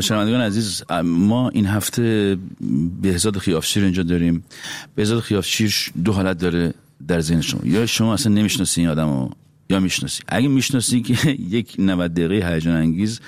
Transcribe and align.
شنوندگان 0.00 0.40
عزیز 0.40 0.82
ما 1.04 1.48
این 1.48 1.66
هفته 1.66 2.36
بهزاد 3.02 3.38
خیافشیر 3.38 3.84
اینجا 3.84 4.02
داریم. 4.02 4.44
بهزاد 4.94 5.20
خیافشیر 5.20 5.90
دو 6.04 6.12
حالت 6.12 6.38
داره 6.38 6.74
در 7.08 7.20
ذهن 7.20 7.40
شما. 7.40 7.60
یا 7.64 7.86
شما 7.86 8.14
اصلا 8.14 8.32
نمی‌شناسی 8.32 8.80
این 8.80 8.90
آدمو 8.90 9.28
یا 9.70 9.80
می‌شناسی. 9.80 10.22
اگه 10.28 10.48
می‌شناسی 10.48 11.00
که 11.00 11.30
یک 11.56 11.74
90 11.78 12.14
دقیقه 12.14 12.54
هیجان 12.54 12.76
انگیز 12.76 13.20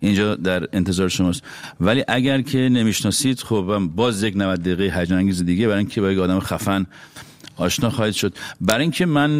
اینجا 0.00 0.34
در 0.34 0.68
انتظار 0.72 1.08
شماست. 1.08 1.42
ولی 1.80 2.04
اگر 2.08 2.40
که 2.40 2.58
نمی‌شناسید 2.58 3.40
خب 3.40 3.90
باز 3.96 4.22
یک 4.22 4.36
90 4.36 4.60
دقیقه 4.60 5.00
هیجان 5.00 5.18
انگیز 5.18 5.44
دیگه 5.44 5.66
برای 5.66 5.78
اینکه 5.78 6.00
با 6.00 6.12
یک 6.12 6.18
آدم 6.18 6.40
خفن 6.40 6.86
آشنا 7.56 7.90
خواهید 7.90 8.14
شد. 8.14 8.34
برای 8.60 8.82
اینکه 8.82 9.06
من 9.06 9.38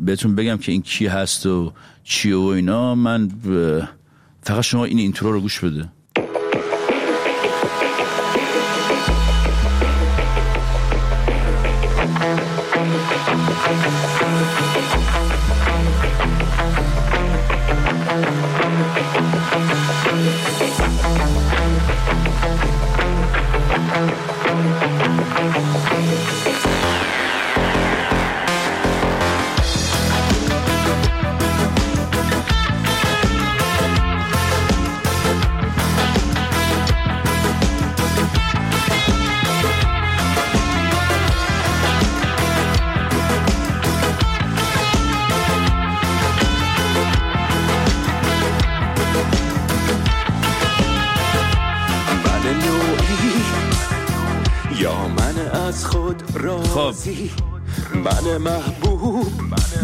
بهتون 0.00 0.34
بگم 0.34 0.58
که 0.58 0.72
این 0.72 0.82
کی 0.82 1.06
هست 1.06 1.46
و 1.46 1.72
چی 2.04 2.32
و 2.32 2.40
اینا 2.40 2.94
من 2.94 3.30
فقط 4.42 4.60
شما 4.60 4.84
این 4.84 4.98
اینترو 4.98 5.32
رو 5.32 5.40
گوش 5.40 5.60
بده. 5.60 5.92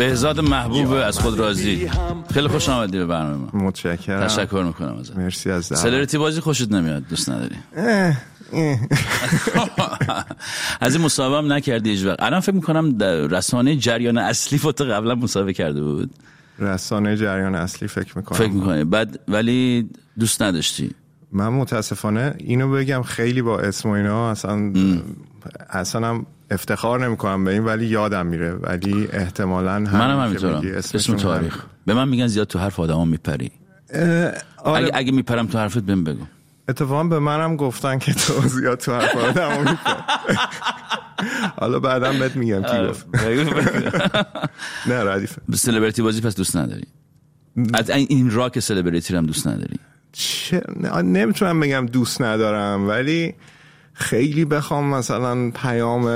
بهزاد 0.09 0.41
محبوب 0.41 0.93
از 0.93 1.19
خود 1.19 1.39
راضی. 1.39 1.91
خیلی 2.35 2.49
خوش 2.49 2.69
آمدی 2.69 2.99
به 2.99 3.07
برنامه 3.07 3.57
متشکرم. 3.57 4.27
تشکر 4.27 4.65
می‌کنم 4.67 4.97
ازت. 4.97 5.17
مرسی 5.17 5.51
از 5.51 5.65
سلریتی 5.65 6.19
بازی 6.19 6.41
خوشت 6.41 6.73
نمیاد 6.73 7.03
دوست 7.09 7.31
نداری؟ 7.31 7.57
از 10.81 10.95
این 10.95 11.05
مسابقه 11.05 11.39
هم 11.39 11.53
نکردی 11.53 11.91
هیچ 11.91 12.05
وقت. 12.05 12.23
الان 12.23 12.41
فکر 12.41 12.55
می‌کنم 12.55 12.99
رسانه 13.31 13.77
جریان 13.77 14.19
اصلی 14.19 14.59
فوتو 14.59 14.85
قبلا 14.85 15.15
مسابقه 15.15 15.53
کرده 15.53 15.83
بود. 15.83 16.11
رسانه 16.59 17.17
جریان 17.17 17.55
اصلی 17.55 17.89
فکر 17.89 18.19
می‌کنم. 18.19 18.39
فکر 18.39 18.51
می‌کنی. 18.51 18.85
بعد 18.85 19.21
ولی 19.29 19.91
دوست 20.19 20.43
نداشتی. 20.43 20.91
من 21.33 21.49
متاسفانه 21.49 22.35
اینو 22.39 22.71
بگم 22.71 23.03
خیلی 23.03 23.43
با 23.43 23.61
اسم 23.61 23.89
و 23.89 23.93
اینا 23.93 24.31
اصلا 24.31 24.73
اصلا 25.71 26.23
افتخار 26.51 27.07
نمی‌کنم 27.07 27.45
به 27.45 27.53
این 27.53 27.65
ولی 27.65 27.87
یادم 27.87 28.27
میره. 28.27 28.53
ولی 28.53 29.09
احتمالا 29.13 29.73
هم 29.73 29.83
منم 29.83 30.21
همینطورم. 30.21 30.63
اسم 30.77 31.17
تاریخ. 31.17 31.65
به 31.87 31.95
من 31.95 32.09
میگن 32.09 32.27
زیاد 32.27 32.47
تو 32.47 32.59
حرف 32.59 32.81
آدما 32.81 33.05
میپری. 33.05 33.51
آره. 33.95 34.43
اگه, 34.65 34.91
اگه 34.95 35.13
میپرم 35.13 35.47
تو 35.47 35.59
حرفت 35.59 35.79
بهم 35.79 36.05
بگو. 36.05 36.25
اتفاقا 36.69 37.05
به 37.05 37.19
منم 37.19 37.57
گفتن 37.57 37.99
که 37.99 38.15
تو 38.15 38.49
زیاد 38.49 38.79
تو 38.79 38.95
حرف 38.95 39.17
آدما 39.17 39.59
میپری. 39.59 39.95
حالا 41.57 41.81
بعدم 41.81 42.19
بهت 42.19 42.37
میگم 42.37 42.63
کی 42.63 42.69
آره. 42.69 42.89
گفت. 42.89 43.07
نه 44.89 45.05
ردیفه 45.05 45.43
سلبریتی 45.55 46.03
بازی 46.03 46.21
پس 46.21 46.37
دوست 46.37 46.57
نداری؟ 46.57 46.87
از 47.75 47.91
این 47.91 48.31
راک 48.31 48.59
سلبریتی 48.59 49.17
هم 49.17 49.27
دوست 49.27 49.47
نداری؟ 49.49 49.77
چه 50.13 50.63
نمی‌تونم 51.05 51.61
بگم 51.61 51.87
دوست 51.87 52.23
ندارم 52.23 52.89
ولی 52.89 53.35
خیلی 53.99 54.45
بخوام 54.45 54.95
مثلا 54.95 55.51
پیام 55.51 56.07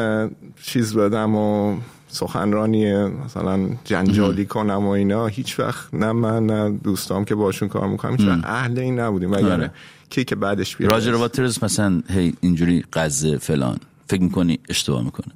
چیز 0.62 0.96
بدم 0.96 1.34
و 1.34 1.76
سخنرانی 2.08 3.04
مثلا 3.04 3.68
جنجالی 3.84 4.46
کنم 4.46 4.86
و 4.86 4.88
اینا. 4.88 5.26
هیچ 5.26 5.60
وقت 5.60 5.94
نه 5.94 6.12
من 6.12 6.46
نه 6.46 6.78
دوستام 6.84 7.24
که 7.24 7.34
باشون 7.34 7.68
کار 7.68 7.88
می‌کنم. 7.88 8.16
هیچ 8.16 8.26
وقت 8.26 8.44
اهل 8.44 8.78
این 8.78 9.00
نبودیم. 9.00 9.30
وگرنه 9.30 9.52
آره. 9.52 9.70
کی 10.10 10.24
که 10.24 10.36
بعدش 10.36 10.76
بیاد. 10.76 10.92
راجر 10.92 11.14
واترز 11.14 11.64
مثلا 11.64 12.02
هی 12.08 12.34
اینجوری 12.41 12.84
قزه 12.92 13.38
فلان. 13.38 13.78
فکر 14.06 14.22
می‌کنی 14.22 14.58
اشتباه 14.68 15.04
می‌کنه؟ 15.04 15.34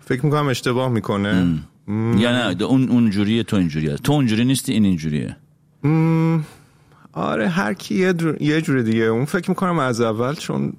فکر 0.00 0.24
می‌کنم 0.24 0.48
اشتباه 0.48 0.88
می‌کنه. 0.88 1.58
یا 2.16 2.52
نه 2.54 2.62
اون 2.62 2.88
اونجوریه 2.88 3.42
تو 3.42 3.56
اینجوریه 3.56 3.96
تو 3.96 4.12
اونجوری 4.12 4.44
نیستی 4.44 4.72
این 4.72 4.84
اینجوریه. 4.84 5.36
آره 7.12 7.48
هر 7.48 7.74
کی 7.74 8.14
یه 8.40 8.60
جور 8.60 8.82
دیگه. 8.82 9.02
اون 9.02 9.24
فکر 9.24 9.50
می‌کنم 9.50 9.78
از 9.78 10.00
اول 10.00 10.34
چون 10.34 10.72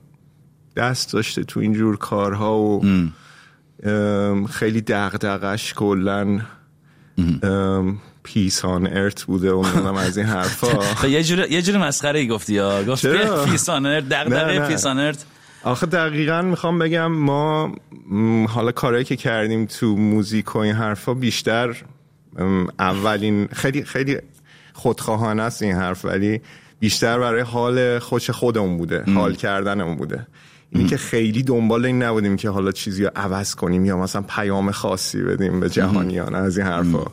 دست 0.76 1.14
داشته 1.14 1.44
تو 1.44 1.60
اینجور 1.60 1.98
کارها 1.98 2.60
و 2.60 2.82
خیلی 4.50 4.82
دغدغش 4.82 5.74
کلا 5.74 6.42
پیسان 8.24 8.88
ارت 8.88 9.24
بوده 9.24 9.52
و 9.52 9.96
از 9.96 10.18
این 10.18 10.28
حرفا. 10.28 11.08
یه 11.08 11.24
جور 11.24 11.52
یه 11.52 11.62
جور 11.62 11.78
مسخره 11.78 12.20
ای 12.20 12.28
گفتی 12.28 12.54
یا 12.54 12.84
گفتی 12.84 13.10
پیسان 13.46 13.86
ارت 13.86 14.10
دغدغه 14.10 14.68
پیسان 14.68 15.00
ارت 15.00 15.26
آخه 15.64 15.86
دقیقا 15.86 16.42
می‌خوام 16.42 16.80
بگم 16.80 17.12
ما 17.12 17.76
حالا 18.50 18.72
کارهایی 18.72 19.06
که 19.06 19.16
کردیم 19.16 19.66
تو 19.66 19.96
موزیک 19.96 20.56
و 20.56 20.60
این 20.60 20.76
حرفا 20.76 21.14
بیشتر 21.14 21.76
اولین 22.80 23.48
خیلی 23.48 23.84
خیلی 23.84 24.18
خودخواهانه 24.74 25.44
است 25.44 25.64
این 25.64 25.76
حرف 25.76 26.06
ولی 26.06 26.42
بیشتر 26.80 27.20
برای 27.20 27.42
حال 27.42 28.00
خوش 28.00 28.30
خودمون 28.30 28.78
بوده 28.78 29.04
حال 29.14 29.36
کردنمون 29.36 29.96
بوده. 29.96 30.28
این 30.72 30.88
که 30.88 30.98
خیلی 30.98 31.44
دنبال 31.44 31.86
این 31.86 32.04
نبودیم 32.04 32.36
که 32.36 32.50
حالا 32.50 32.72
چیزی 32.72 33.04
رو 33.04 33.12
عوض 33.16 33.56
کنیم 33.56 33.86
یا 33.86 33.98
مثلا 33.98 34.22
پیام 34.22 34.72
خاصی 34.72 35.22
بدیم 35.22 35.60
به 35.60 35.70
جهانیان 35.70 36.36
از 36.36 36.58
این 36.58 36.68
حرفا. 36.68 37.06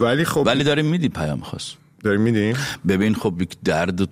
ولی 0.00 0.24
خب 0.24 0.42
ولی 0.46 0.64
داریم 0.64 0.86
میدی 0.86 1.08
پیام 1.08 1.40
خاص. 1.40 1.72
داریم 2.04 2.20
میدیم؟ 2.20 2.56
ببین 2.88 3.14
خب 3.14 3.42
یک 3.42 3.56
درد 3.64 4.08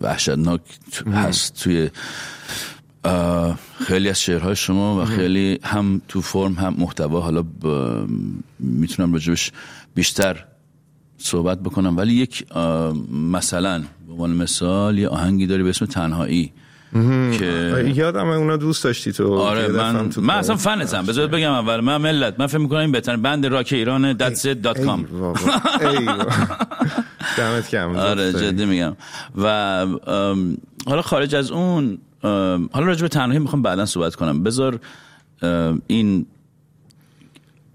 وحشتناک 0.00 0.60
هست 1.12 1.62
توی 1.62 1.90
خیلی 3.78 4.08
از 4.08 4.20
شعرهای 4.20 4.56
شما 4.56 5.02
و 5.02 5.04
خیلی 5.04 5.58
هم 5.62 6.00
تو 6.08 6.20
فرم 6.20 6.52
هم 6.54 6.74
محتوا. 6.78 7.20
حالا 7.20 7.44
می‌تونم 8.58 9.12
راجبش 9.12 9.52
بیشتر 9.94 10.44
صحبت 11.18 11.60
بکنم. 11.60 11.96
ولی 11.96 12.14
یک 12.14 12.46
مثلا 13.12 13.78
به 13.78 14.12
عنوان 14.12 14.32
مثال 14.32 14.98
یه 14.98 15.08
آهنگی 15.08 15.46
داری 15.46 15.62
به 15.62 15.68
اسم 15.68 15.86
تنهایی. 15.86 16.52
که 17.38 17.92
یادم 17.94 18.26
اونا 18.26 18.56
دوست 18.56 18.84
داشتی 18.84 19.12
تو 19.12 19.34
آره 19.34 19.68
من 19.68 20.10
تو 20.10 20.20
من 20.20 20.34
اصلا 20.34 20.56
فنتم 20.56 21.06
بذار 21.06 21.26
بگم 21.26 21.52
اول 21.52 21.80
من 21.80 21.96
ملت 21.96 22.40
من 22.40 22.46
فکر 22.46 22.58
می‌کنم 22.58 22.78
این 22.78 22.92
بهتر 22.92 23.16
بند 23.16 23.46
راک 23.46 23.68
ایران 23.72 24.12
دات 24.12 24.80
کام 24.84 25.04
دمت 27.38 27.68
کم 27.68 27.96
آره 27.96 28.32
جدی 28.32 28.64
میگم. 28.64 28.96
و 29.42 29.86
حالا 30.86 31.02
خارج 31.02 31.34
از 31.34 31.50
اون 31.50 31.98
حالا 32.72 32.86
راجع 32.86 33.02
به 33.02 33.08
تنهایی 33.08 33.38
می‌خوام 33.38 33.62
بعدا 33.62 33.86
صحبت 33.86 34.14
کنم. 34.14 34.42
بذار 34.42 34.80
این 35.86 36.26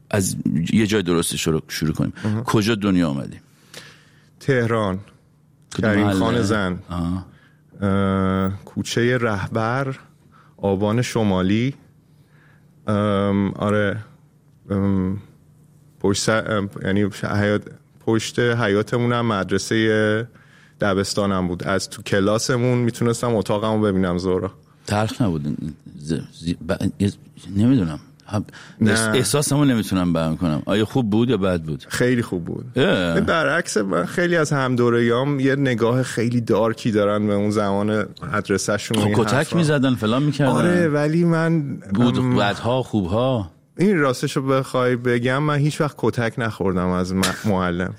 از 0.10 0.36
یه 0.74 0.88
جای 0.88 1.04
درستی 1.04 1.38
شروع, 1.38 1.62
شروع 1.68 1.94
کنیم. 1.94 2.14
کجا 2.46 2.76
دنیا 2.76 3.10
آمدیم 3.10 3.40
تهران 4.40 5.00
کریم 5.82 6.12
خان 6.12 6.42
زن. 6.42 6.80
کوچه 8.66 9.18
رهبر 9.18 9.96
آبان 10.58 11.02
شمالی. 11.02 11.74
آره 13.56 13.98
پشت 16.00 16.30
یعنی 16.84 17.10
پشت 18.06 18.40
حیاتمون 18.40 19.14
هم 19.14 19.26
مدرسه 19.26 20.28
دبستانم 20.82 21.48
بود. 21.48 21.64
از 21.64 21.90
تو 21.90 22.02
کلاسمون 22.02 22.78
می‌تونستم 22.78 23.36
اتاقمو 23.36 23.82
ببینم 23.82 24.18
زورا 24.18 24.52
تلخ 24.88 25.22
نبود. 25.22 25.58
نمی‌دونم. 27.56 28.00
احساسمو 29.14 29.66
نمی‌تونم 29.66 30.14
بیان 30.14 30.38
کنم. 30.38 30.62
آیا 30.66 30.86
خوب 30.86 31.10
بود 31.10 31.30
یا 31.30 31.38
بد 31.38 31.62
بود؟ 31.62 31.86
خیلی 31.90 32.22
خوب 32.22 32.46
بود. 32.46 32.74
برعکس 33.26 33.78
من 33.78 34.06
خیلی 34.06 34.36
از 34.36 34.54
همدوریام 34.54 35.40
یه 35.40 35.56
نگاه 35.56 36.04
خیلی 36.04 36.42
دارکی 36.42 36.92
دارن 36.92 37.28
به 37.28 37.34
اون 37.34 37.50
زمان 37.50 38.06
مدرسهشون 38.34 38.98
خب 38.98 39.24
کتک 39.24 39.56
می‌زدن 39.56 39.96
فلان 39.96 40.24
می‌کردن. 40.24 40.52
آره 40.52 40.88
ولی 40.88 41.24
من 41.24 41.76
بود 41.76 42.36
بدها 42.36 42.84
خوبها؟ 42.84 43.52
این 43.80 43.98
راستشو 43.98 44.42
بخوای 44.42 44.96
بگم 44.96 45.44
من 45.44 45.58
هیچ 45.58 45.82
وقت 45.82 45.96
کتک 45.98 46.34
نخوردم 46.38 46.88
از 46.88 47.14
معلم. 47.46 47.94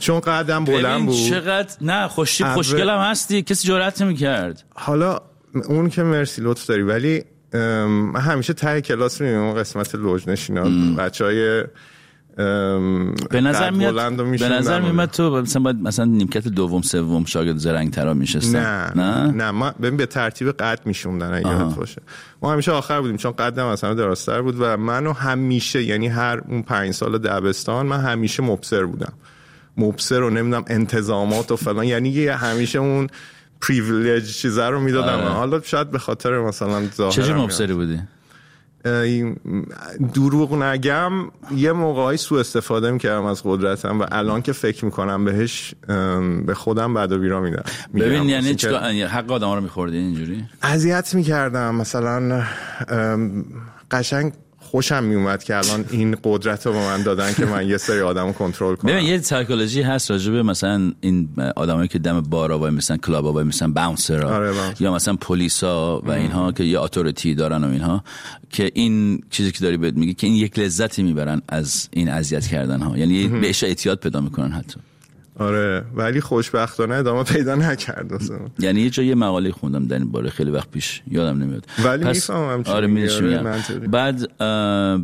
چون 0.00 0.20
قدم 0.20 0.64
بلند 0.64 1.06
بود. 1.06 1.28
چقدر 1.28 1.76
نه 1.80 2.08
خوشی 2.08 2.44
خوشگلم 2.44 2.98
هستی 2.98 3.42
کسی 3.42 3.68
جرأت 3.68 4.02
نمی‌کرد. 4.02 4.64
حالا 4.74 5.20
اون 5.68 5.88
که 5.88 6.02
مرسی 6.02 6.42
لطف 6.42 6.66
داری. 6.66 6.82
ولی 6.82 7.24
من 7.52 8.20
همیشه 8.20 8.52
ته 8.52 8.80
کلاس 8.80 9.20
می‌بینم 9.20 9.42
اون 9.42 9.54
قسمت 9.54 9.94
لوج 9.94 10.28
نشینا 10.28 10.62
بچه 10.94 11.24
های 11.24 11.64
به 13.30 13.40
نظر 13.40 13.70
میاد 13.70 14.16
به 14.38 14.48
نظر 14.48 14.80
میاد 14.80 15.10
تو 15.10 15.42
مثلا 15.42 15.62
باید 15.62 15.82
مثلا 15.82 16.04
نیمکت 16.04 16.48
دوم 16.48 16.82
سوم 16.82 17.24
شاگرد 17.24 17.56
زرنگ 17.56 17.90
ترا 17.90 18.14
میشستن. 18.14 18.60
نه. 18.60 18.92
نه؟ 18.96 19.32
نه 19.32 19.50
ما 19.50 19.70
ببین 19.70 19.96
به 19.96 20.06
ترتیب 20.06 20.52
قد 20.52 20.80
میشوندن 20.84 21.34
اگه 21.34 21.48
یادت 21.48 21.74
باشه. 21.74 22.02
ما 22.42 22.52
همیشه 22.52 22.72
آخر 22.72 23.00
بودیم 23.00 23.16
چون 23.16 23.32
قدم 23.32 23.66
از 23.66 23.84
همه 23.84 23.94
دراستر 23.94 24.42
بود 24.42 24.56
و 24.58 24.76
منو 24.76 25.12
همیشه 25.12 25.82
یعنی 25.82 26.08
هر 26.08 26.42
اون 26.48 26.62
پنج 26.62 26.90
سال 26.90 27.18
دبستان 27.18 27.86
من 27.86 28.00
همیشه 28.00 28.42
مبصر 28.42 28.84
بودم. 28.84 29.12
مبصر 29.76 30.22
و 30.22 30.30
نمی‌دونم 30.30 30.64
انتظامات 30.66 31.52
و 31.52 31.56
فلان 31.56 31.84
یعنی 31.84 32.08
یه 32.08 32.36
همیشه 32.36 32.78
اون 32.78 33.06
پریویلیج 33.60 34.36
چیزا 34.36 34.70
رو 34.70 34.80
می‌دادم. 34.80 35.18
آره. 35.18 35.28
حالا 35.28 35.60
شاید 35.60 35.90
به 35.90 35.98
خاطر 35.98 36.38
مثلا 36.38 36.88
ظاهرم 36.96 37.28
یا- 37.28 37.42
مبصری 37.42 37.74
بودی؟ 37.74 38.00
دروغ 40.14 40.62
نگم 40.62 41.12
یه 41.56 41.72
موقعی 41.72 42.16
سوء 42.16 42.40
استفاده 42.40 42.90
می‌کردم 42.90 43.24
از 43.24 43.42
قدرتم 43.44 44.00
و 44.00 44.06
الان 44.12 44.42
که 44.42 44.52
فکر 44.52 44.84
می‌کنم 44.84 45.24
بهش 45.24 45.74
به 46.46 46.54
خودم 46.54 46.94
بد 46.94 47.12
و 47.12 47.18
بیرا 47.18 47.40
میدم. 47.40 47.64
ببین 47.94 48.28
یعنی 48.28 48.54
که 48.54 48.68
حق 49.06 49.32
آدم 49.32 49.54
رو 49.54 49.60
میخوردی 49.60 49.96
اینجوری؟ 49.96 50.44
اذیت 50.62 51.14
می‌کردم. 51.14 51.74
مثلا 51.74 52.42
قشنگ 53.90 54.32
خوشم 54.70 55.04
میومد 55.04 55.44
که 55.44 55.56
الان 55.56 55.84
این 55.90 56.16
قدرت 56.24 56.66
رو 56.66 56.72
به 56.72 56.78
من 56.78 57.02
دادن 57.02 57.32
که 57.32 57.44
من 57.44 57.68
یه 57.68 57.76
سری 57.76 58.00
آدم 58.00 58.26
رو 58.26 58.32
کنترل 58.32 58.74
کنم. 58.74 58.92
ببین 58.92 59.04
یه 59.04 59.20
سایکولوژی 59.20 59.82
هست 59.82 60.10
راجع 60.10 60.32
به 60.32 60.42
مثلا 60.42 60.92
این 61.00 61.28
آدمایی 61.56 61.88
که 61.88 61.98
دم 61.98 62.20
بارا 62.20 62.58
وای 62.58 62.70
مثلا 62.70 62.96
کلاب 62.96 63.24
وای 63.24 63.44
مثلا 63.44 63.68
باونسر 63.68 64.22
آره،. 64.22 64.54
یا 64.80 64.94
مثلا 64.94 65.16
پلیسا 65.16 66.00
و 66.00 66.10
اینها 66.10 66.52
که 66.52 66.64
یه 66.64 66.80
اتوریتی 66.80 67.34
دارن 67.34 67.64
و 67.64 67.70
اینها 67.70 68.04
که 68.50 68.70
این 68.74 69.22
چیزی 69.30 69.52
که 69.52 69.58
داری 69.60 69.76
بهت 69.76 69.94
میگی 69.94 70.14
که 70.14 70.26
این 70.26 70.36
یک 70.36 70.58
لذتی 70.58 71.02
می‌برن 71.02 71.42
از 71.48 71.88
این 71.92 72.08
اذیت 72.08 72.46
کردن 72.46 72.80
ها 72.80 72.98
یعنی 72.98 73.28
بهش 73.28 73.64
اعتیاد 73.64 73.98
پیدا 73.98 74.20
می‌کنن 74.20 74.52
حتی. 74.52 74.80
آره 75.40 75.84
ولی 75.94 76.20
خوشبختانه 76.20 76.94
ادامه 76.94 77.22
پیدا 77.24 77.54
نکرد. 77.54 78.22
یعنی 78.58 78.80
یه 78.80 78.90
جای 78.90 79.06
یه 79.06 79.14
مقاله 79.14 79.52
خوندم 79.52 79.86
در 79.86 79.98
این 79.98 80.10
باره 80.12 80.30
خیلی 80.30 80.50
وقت 80.50 80.70
پیش 80.70 81.02
یادم 81.10 81.42
نمیاد. 81.42 81.66
ولی 81.84 82.04
پس- 82.04 82.30
می‌فهمم 82.30 82.48
آره 82.48 82.64
آره، 82.66 82.86
میگم. 82.86 83.90
بعد 83.90 84.38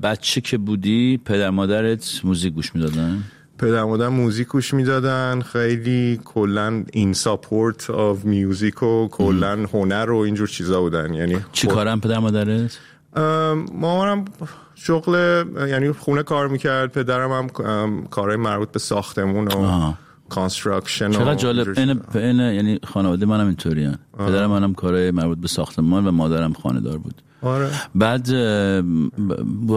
بچه 0.00 0.40
که 0.40 0.58
بودی 0.58 1.20
پدر 1.24 1.50
مادرت 1.50 2.20
موزیک 2.24 2.52
گوش 2.52 2.74
می‌دادن؟ 2.74 3.22
پدر 3.58 3.84
مادر 3.84 4.08
موزیک 4.08 4.48
گوش 4.48 4.74
می‌دادن. 4.74 5.40
خیلی 5.40 6.20
کلا 6.24 6.84
این 6.92 7.12
ساپورت 7.12 7.90
آف 7.90 8.24
میوزیک 8.24 8.82
و 8.82 9.08
کلا 9.08 9.66
هنر 9.72 10.10
و 10.10 10.16
اینجور 10.16 10.48
چیزا 10.48 10.80
بودن. 10.80 11.14
یعنی 11.14 11.36
چی 11.52 11.66
کارم 11.66 12.00
پدر 12.00 12.18
مادرت؟ 12.18 12.78
ام، 13.16 13.66
مامانم 13.74 14.24
شغل 14.74 15.44
یعنی 15.68 15.92
خونه 15.92 16.22
کار 16.22 16.48
می‌کرد. 16.48 16.92
پدرم 16.92 17.32
هم 17.32 18.06
کارهای 18.10 18.36
مربوط 18.36 18.72
به 18.72 18.78
ساختمون 18.78 19.48
و 19.48 19.56
آها. 19.58 19.98
construction 20.28 21.10
چقدر 21.10 21.34
جالب. 21.34 21.78
این 21.78 22.00
این 22.14 22.40
یعنی 22.40 22.78
خانواده 22.84 23.26
منم 23.26 23.46
اینطوریان 23.46 23.98
پدرم 24.18 24.50
منم 24.50 24.74
کارهای 24.74 25.10
مربوط 25.10 25.38
به 25.38 25.48
ساختمان 25.48 26.06
و 26.06 26.10
مادرم 26.10 26.52
خانه‌دار 26.52 26.98
بود. 26.98 27.22
آره. 27.42 27.70
بعد 27.94 28.30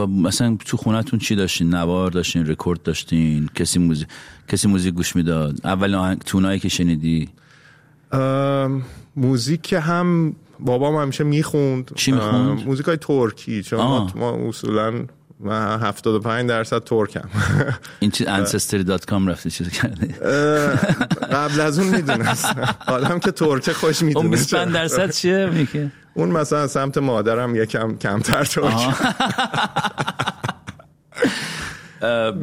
مثلا 0.07 0.57
تو 0.65 0.77
خونتون 0.77 1.19
چی 1.19 1.35
داشتین؟ 1.35 1.69
نوار 1.75 2.11
داشتین 2.11 2.47
رکورد 2.47 2.83
داشتین؟ 2.83 3.49
کسی 3.55 3.79
موزیک 3.79 4.07
کسی 4.47 4.67
موزیک 4.67 4.93
گوش 4.93 5.15
می‌داد؟ 5.15 5.59
اول 5.63 5.95
آهنگایی 5.95 6.59
که 6.59 6.69
شنیدی؟ 6.69 7.29
موزیک 9.15 9.61
که 9.61 9.79
هم 9.79 10.35
بابام 10.59 10.95
همیشه 10.95 11.23
می‌خوند. 11.23 11.91
چی 11.95 12.11
می‌خوند؟ 12.11 12.65
موزیک 12.65 12.85
های 12.85 12.97
ترکی 12.97 13.63
چون. 13.63 13.79
ما 14.15 14.47
اصولا 14.47 15.05
من 15.39 15.79
75 15.79 16.49
درصد 16.49 16.83
ترکم. 16.83 17.29
این 17.99 18.11
چیز 18.11 18.27
ancestry.com 18.27 19.27
رفتی 19.27 19.49
چیز 19.49 19.69
کردی؟ 19.69 20.07
قبل 21.31 21.61
از 21.61 21.79
اون 21.79 21.87
می‌دونستم. 21.87 22.75
آدم 22.87 23.19
که 23.19 23.31
ترکه 23.31 23.73
خودش 23.73 24.01
اون 24.01 24.07
می‌دونه 24.07 24.29
25 24.29 24.73
درصد 24.73 25.11
چیه؟ 25.11 25.45
میگه. 25.45 25.91
اون 26.13 26.29
مثلا 26.29 26.67
سمت 26.67 26.97
مادرم 26.97 27.55
یکم 27.55 27.97
کمتر 27.97 28.43
ترک 28.43 28.95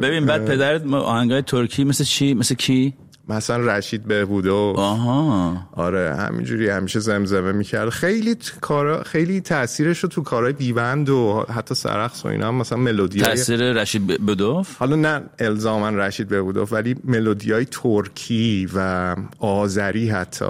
ببین 0.01 0.25
بعد 0.25 0.45
پدرت 0.45 0.93
آهنگای 0.93 1.41
ترکی 1.41 1.83
مثل 1.83 2.03
چی؟ 2.03 2.33
مثل 2.33 2.55
کی؟ 2.55 2.93
مثلا 3.29 3.57
رشید 3.77 4.03
بهبوده 4.03 4.51
و 4.51 4.73
آها. 4.77 5.57
آره 5.71 6.15
همینجوری 6.15 6.69
همیشه 6.69 6.99
زمزمه 6.99 7.51
می‌کرد. 7.51 7.89
خیلی 7.89 8.35
کارا 8.61 9.03
خیلی 9.03 9.41
تاثیرش 9.41 9.99
رو 9.99 10.09
تو 10.09 10.21
کارهای 10.23 10.53
بیوند 10.53 11.09
و 11.09 11.45
حتی 11.55 11.75
سرخص 11.75 12.25
و 12.25 12.27
اینا 12.27 12.47
هم 12.47 12.55
مثلا 12.55 12.77
ملودی 12.77 13.19
تاثیر 13.21 13.59
رشید 13.73 14.07
ب- 14.07 14.31
بدوف؟ 14.31 14.77
حالا 14.77 14.95
نه 14.95 15.21
الزاما 15.39 15.89
رشید 15.89 16.27
بهبودوف 16.27 16.73
ولی 16.73 16.95
ملودی 17.03 17.51
های 17.51 17.65
ترکی 17.65 18.69
و 18.75 19.15
آذری 19.39 20.09
حتی. 20.09 20.45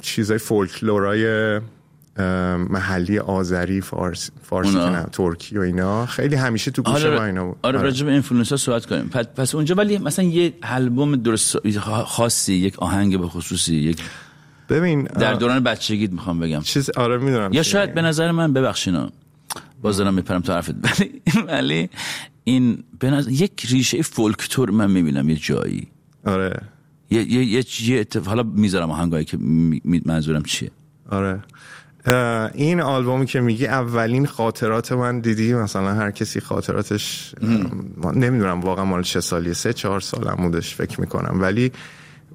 چیزای 0.00 0.38
فولکلورای 0.38 1.60
محلی 2.70 3.18
آذری 3.18 3.80
فارس 3.80 4.30
فارسی 4.42 4.76
اونا. 4.76 4.90
که 4.90 4.96
نه 4.96 5.06
ترکی 5.12 5.58
و 5.58 5.60
اینا. 5.60 6.06
خیلی 6.06 6.34
همیشه 6.36 6.70
تو 6.70 6.82
گوش 6.82 7.04
ما 7.04 7.24
اینا 7.24 7.44
بود. 7.46 7.56
آره 7.62 7.82
راجع 7.82 8.06
به 8.06 8.12
influence 8.12 8.56
صحبت 8.56 8.86
کنیم. 8.86 9.08
پس, 9.08 9.54
اونجا 9.54 9.74
ولی 9.74 9.98
مثلا 9.98 10.24
یه 10.24 10.54
البوم 10.62 11.16
درست 11.16 11.78
خاصی 12.06 12.54
یک 12.54 12.78
آهنگ 12.78 13.20
به 13.20 13.26
خصوصی 13.26 13.76
یک 13.76 14.02
ببین 14.68 15.02
در 15.02 15.34
دوران 15.34 15.62
بچگیت 15.62 16.12
می‌خوام 16.12 16.38
بگم. 16.38 16.60
چیز 16.60 16.90
آره 16.90 17.18
می‌دونم 17.18 17.52
یا 17.52 17.62
شاید 17.62 17.94
به 17.94 18.02
نظر 18.02 18.30
من 18.30 18.52
ببخشینا 18.52 19.10
باز 19.82 19.96
دارم 19.96 20.14
میپرم 20.14 20.40
تو 20.40 20.52
حرفت. 20.52 20.74
ولی 21.00 21.22
ولی 21.48 21.90
این 22.44 22.84
به 22.98 23.10
نظر 23.10 23.30
یک 23.30 23.66
ریشه 23.68 24.02
فولکلور 24.02 24.70
من 24.70 24.90
می‌بینم 24.90 25.28
یه 25.28 25.36
جایی. 25.36 25.88
آره. 26.24 26.62
یه 27.10 27.32
یه 27.32 27.64
یه. 27.80 28.06
حالا 28.26 28.42
می‌ذارم 28.42 28.90
آهنگایی 28.90 29.24
که 29.24 29.36
می... 29.36 30.02
منظورم 30.04 30.42
چیه. 30.42 30.70
آره. 31.10 31.42
این 32.54 32.80
آلبومی 32.80 33.26
که 33.26 33.40
میگی 33.40 33.66
اولین 33.66 34.26
خاطرات 34.26 34.92
من 34.92 35.20
دیدی؟ 35.20 35.54
مثلا 35.54 35.94
هر 35.94 36.10
کسی 36.10 36.40
خاطراتش 36.40 37.34
نمی‌دونم 38.14 38.60
واقعا 38.60 38.84
مال 38.84 39.02
چه 39.02 39.20
سالیه؟ 39.20 39.52
سه 39.52 39.72
چهار 39.72 40.00
سالم 40.00 40.34
بودش 40.34 40.74
فکر 40.74 41.00
می‌کنم. 41.00 41.40
ولی 41.40 41.72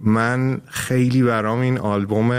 من 0.01 0.61
خیلی 0.67 1.23
برام 1.23 1.59
این 1.59 1.77
آلبوم 1.77 2.31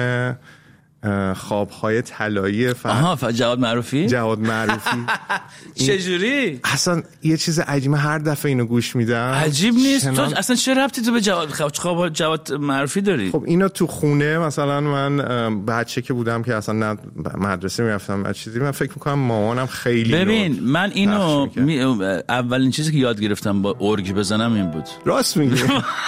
خوابهای 1.37 2.03
طلایی 2.03 2.73
ف... 2.75 2.87
آها. 2.87 3.33
جواد 3.33 3.59
معروفی؟ 3.59 4.07
جواد 4.07 4.39
معروفی. 4.39 4.97
چجوری؟ 5.87 6.61
اصلا 6.65 7.03
یه 7.23 7.37
چیز 7.37 7.59
عجیبه 7.59 7.97
هر 7.97 8.19
دفعه 8.19 8.49
اینو 8.49 8.65
گوش 8.65 8.97
میدم. 8.97 9.33
عجیب 9.35 9.75
نیست. 9.75 10.11
تو 10.11 10.23
اصلا 10.23 10.57
چه 10.57 10.75
ربطی 10.75 11.03
تو 11.03 11.13
به 11.13 11.21
جواد 11.21 11.49
خواب 11.49 11.73
خواب 11.77 12.09
جواد 12.09 12.53
معروفی 12.53 13.01
داری؟ 13.01 13.31
خب 13.31 13.43
اینا 13.47 13.69
تو 13.69 13.87
خونه 13.87 14.39
مثلا 14.39 14.81
من 14.81 15.65
بچه 15.65 16.03
که 16.03 16.13
بودم 16.13 16.43
که 16.43 16.55
اصلا 16.55 16.75
نه 16.75 16.99
مدرسه 17.39 17.83
می‌رفتم 17.83 18.27
نه 18.27 18.33
چیزی 18.33 18.61
من 18.61 18.71
فکر 18.71 18.91
می‌کنم 18.91 19.19
مامانم 19.19 19.67
خیلی 19.67 20.13
ببین 20.13 20.61
من 20.63 20.91
اینو. 20.91 21.49
می... 21.57 21.81
اولین 22.29 22.71
چیزی 22.71 22.93
که 22.93 22.99
یاد 22.99 23.21
گرفتم 23.21 23.63
با 23.63 23.77
ارگ 23.81 24.15
بزنم 24.15 24.55
این 24.55 24.71
بود. 24.71 24.89
راست 25.05 25.37
میگی. 25.37 25.63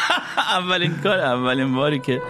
اولین 0.58 0.94
کار 1.02 1.18
اولین 1.18 1.74
باری 1.74 1.98
که 1.98 2.22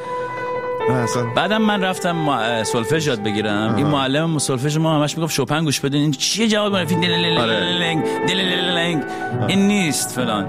اصلا. 0.88 1.24
بعدم 1.36 1.62
من 1.62 1.84
رفتم. 1.84 2.62
سولفژ 2.62 3.06
یاد 3.06 3.22
بگیرم. 3.22 3.74
این 3.76 3.86
معلم 3.86 4.38
سولفژ 4.38 4.76
ما 4.76 4.94
همش 4.94 5.16
می‌گفت 5.16 5.34
شوپن 5.34 5.64
گوش 5.64 5.80
بدین. 5.80 6.02
این 6.02 6.10
چیه 6.10 6.68
معرفی 6.68 6.94
دلللنگ 6.94 8.04
دلللنگ 8.28 9.02
این 9.48 9.68
نیست 9.68 10.14
فلان. 10.14 10.48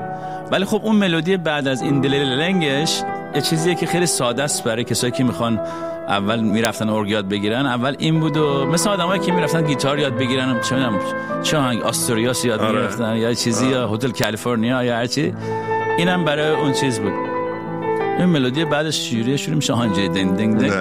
ولی 0.51 0.65
خب 0.65 0.81
اون 0.83 0.95
ملودی 0.95 1.37
بعد 1.37 1.67
از 1.67 1.81
این 1.81 2.01
دلللنگش 2.01 3.01
یه 3.35 3.41
چیزیه 3.41 3.75
که 3.75 3.85
خیلی 3.85 4.05
ساده 4.05 4.43
است 4.43 4.63
برای 4.63 4.83
کسایی 4.83 5.11
که 5.11 5.23
می‌خوان 5.23 5.59
اول 6.07 6.39
می‌رفتن 6.39 6.89
ارگ 6.89 7.09
یاد 7.09 7.29
بگیرن. 7.29 7.65
اول 7.65 7.95
این 7.99 8.19
بود 8.19 8.37
و 8.37 8.65
مثل 8.65 8.89
آدمایی 8.89 9.21
که 9.21 9.31
می‌رفتن 9.31 9.61
گیتار 9.65 9.99
یاد 9.99 10.17
بگیرن. 10.17 10.61
چه 10.61 10.75
می‌دونم 10.75 10.99
چه 11.43 11.57
آهنگ 11.57 11.81
آستوریاس 11.81 12.45
یاد 12.45 12.59
آره. 12.59 12.71
می‌گرفتن 12.71 13.15
یا 13.15 13.33
چیزی 13.33 13.67
یا 13.67 13.87
هتل 13.87 14.11
کالیفرنیا 14.11 14.83
یا 14.83 14.95
هر 14.95 15.05
چی. 15.05 15.33
اینم 15.97 16.25
برای 16.25 16.49
اون 16.49 16.73
چیز 16.73 16.99
بود. 16.99 17.30
این 18.21 18.29
ملودی 18.29 18.65
بعدش 18.65 19.09
شیریه 19.09 19.37
شروع 19.37 19.55
میشه 19.55 19.73
آهنجه 19.73 20.07
دنگ 20.07 20.37
دنگ 20.37 20.57
دنگ. 20.57 20.71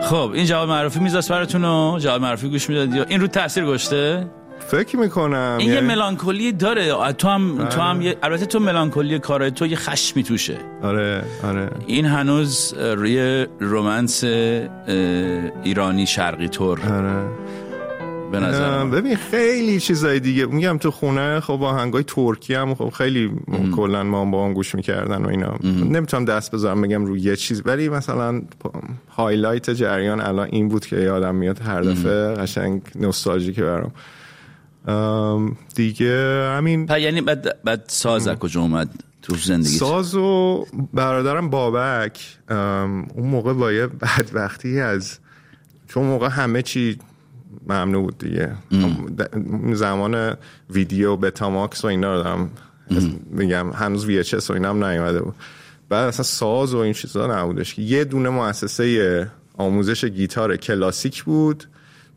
خب 0.00 0.30
این 0.34 0.44
جواب 0.46 0.68
معروفی 0.68 1.00
میذاست 1.00 1.30
براتون 1.32 1.64
و 1.64 1.98
جواب 1.98 2.22
معروفی 2.22 2.48
گوش 2.48 2.68
می‌داد 2.68 2.94
یا 2.94 3.04
این 3.04 3.20
رو 3.20 3.26
تاثیر 3.26 3.64
گذاشته؟ 3.64 4.26
فکر 4.58 4.96
می‌کنم 4.96 5.56
این 5.58 5.68
یه 5.68 5.74
یعنی- 5.74 5.86
ملانکولی 5.86 6.52
داره. 6.52 7.12
تو 7.12 7.28
هم 7.28 7.68
تو 7.68 7.80
هم 7.80 8.02
یه 8.02 8.16
البته 8.22 8.46
تو 8.46 8.58
ملانکولی 8.58 9.18
کارهای 9.18 9.50
تو 9.50 9.66
یه 9.66 9.76
خشمی 9.76 10.22
توشه 10.22 10.56
آره 10.82 11.24
آره. 11.44 11.68
این 11.86 12.04
هنوز 12.04 12.74
روی 12.78 13.46
رومنس 13.60 14.24
ایرانی 15.64 16.06
شرقی 16.06 16.48
طور. 16.48 16.80
آره. 16.80 17.28
به 18.32 18.40
نظر 18.40 18.84
ببین 18.84 19.16
خیلی 19.16 19.80
چیزای 19.80 20.20
دیگه. 20.20 20.46
میگم 20.46 20.78
تو 20.78 20.90
خونه 20.90 21.40
خب 21.40 21.62
آهنگای 21.62 22.02
ترکی 22.02 22.54
هم 22.54 22.74
خب 22.74 22.88
خیلی 22.88 23.30
کلا 23.76 24.02
ما 24.02 24.24
با 24.24 24.42
اون 24.42 24.52
گوش 24.52 24.74
می‌کردن 24.74 25.24
و 25.24 25.28
اینا. 25.28 25.58
نمی‌تونم 25.62 26.24
دست 26.24 26.50
بذارم 26.54 26.82
بگم 26.82 27.04
روی 27.04 27.20
یه 27.20 27.36
چیز. 27.36 27.62
ولی 27.64 27.88
مثلا 27.88 28.42
highlight 29.10 29.70
جریان 29.70 30.20
الان 30.20 30.48
این 30.52 30.68
بود 30.68 30.86
که 30.86 30.96
یادم 30.96 31.34
میاد 31.34 31.60
هر 31.60 31.80
دفعه 31.80 32.34
قشنگ 32.34 32.82
نوستالژیکه 32.94 33.62
برام. 33.62 33.92
دیگه 35.74 36.46
همین 36.56 36.88
یعنی 37.00 37.20
بعد, 37.20 37.62
بعد 37.64 37.84
ساز 37.86 38.28
کجا 38.28 38.60
اومد 38.60 39.04
تو 39.22 39.36
زندگی 39.36 39.68
ساز 39.68 40.14
و 40.14 40.66
برادرم 40.94 41.50
بابک. 41.50 42.36
اون 42.50 43.26
موقع 43.26 43.52
با 43.52 43.72
یه 43.72 43.86
بدبختی 43.86 44.80
از 44.80 45.18
چون 45.88 46.04
موقع 46.04 46.28
همه 46.28 46.62
چی 46.62 46.98
ممنوع 47.66 48.02
بود 48.02 48.18
دیگه. 48.18 48.52
زمان 49.72 50.36
ویدیو 50.70 51.16
بتاماکس 51.16 51.84
و 51.84 51.88
اینا 51.88 52.16
رو 52.16 52.22
دارم. 52.22 52.50
میگم 53.30 53.70
هنوز 53.70 54.04
وی 54.04 54.18
اچ 54.18 54.50
و 54.50 54.52
اینا 54.52 54.70
هم 54.70 54.84
نیومده 54.84 55.20
بود. 55.20 55.34
بعد 55.88 56.08
اصلا 56.08 56.22
ساز 56.22 56.74
و 56.74 56.78
این 56.78 56.92
چیزا 56.92 57.38
نبودش. 57.38 57.74
که 57.74 57.82
یه 57.82 58.04
دونه 58.04 58.28
مؤسسه 58.28 59.30
آموزش 59.58 60.04
گیتار 60.04 60.56
کلاسیک 60.56 61.24
بود 61.24 61.64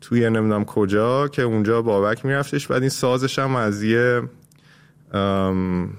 توی 0.00 0.30
نمی‌دونم 0.30 0.64
کجا 0.64 1.28
که 1.28 1.42
اونجا 1.42 1.82
بابک 1.82 2.24
میرفتش. 2.24 2.66
بعد 2.66 2.80
این 2.80 2.90
سازش 2.90 3.38
هم 3.38 3.56
از 3.56 3.82
یه 3.82 4.22